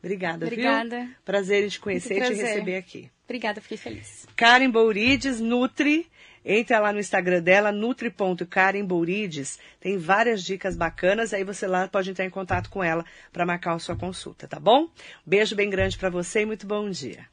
Obrigada, 0.03 0.45
Obrigada. 0.45 0.99
viu? 1.05 1.15
Prazer 1.23 1.63
em 1.63 1.69
te 1.69 1.79
conhecer 1.79 2.17
e 2.17 2.21
te 2.21 2.33
receber 2.33 2.75
aqui. 2.75 3.09
Obrigada, 3.23 3.61
fiquei 3.61 3.77
feliz. 3.77 4.27
Karen 4.35 4.69
Bourides, 4.69 5.39
Nutri. 5.39 6.11
Entra 6.45 6.77
lá 6.79 6.91
no 6.91 6.99
Instagram 6.99 7.41
dela, 7.41 7.71
nutri.karenbourides. 7.71 9.57
Tem 9.79 9.97
várias 9.97 10.43
dicas 10.43 10.75
bacanas. 10.75 11.33
Aí 11.33 11.45
você 11.45 11.65
lá 11.65 11.87
pode 11.87 12.11
entrar 12.11 12.25
em 12.25 12.29
contato 12.29 12.69
com 12.69 12.83
ela 12.83 13.05
para 13.31 13.45
marcar 13.45 13.73
a 13.73 13.79
sua 13.79 13.95
consulta, 13.95 14.45
tá 14.45 14.59
bom? 14.59 14.89
Beijo 15.25 15.55
bem 15.55 15.69
grande 15.69 15.97
para 15.97 16.09
você 16.09 16.41
e 16.41 16.45
muito 16.45 16.67
bom 16.67 16.89
dia. 16.89 17.32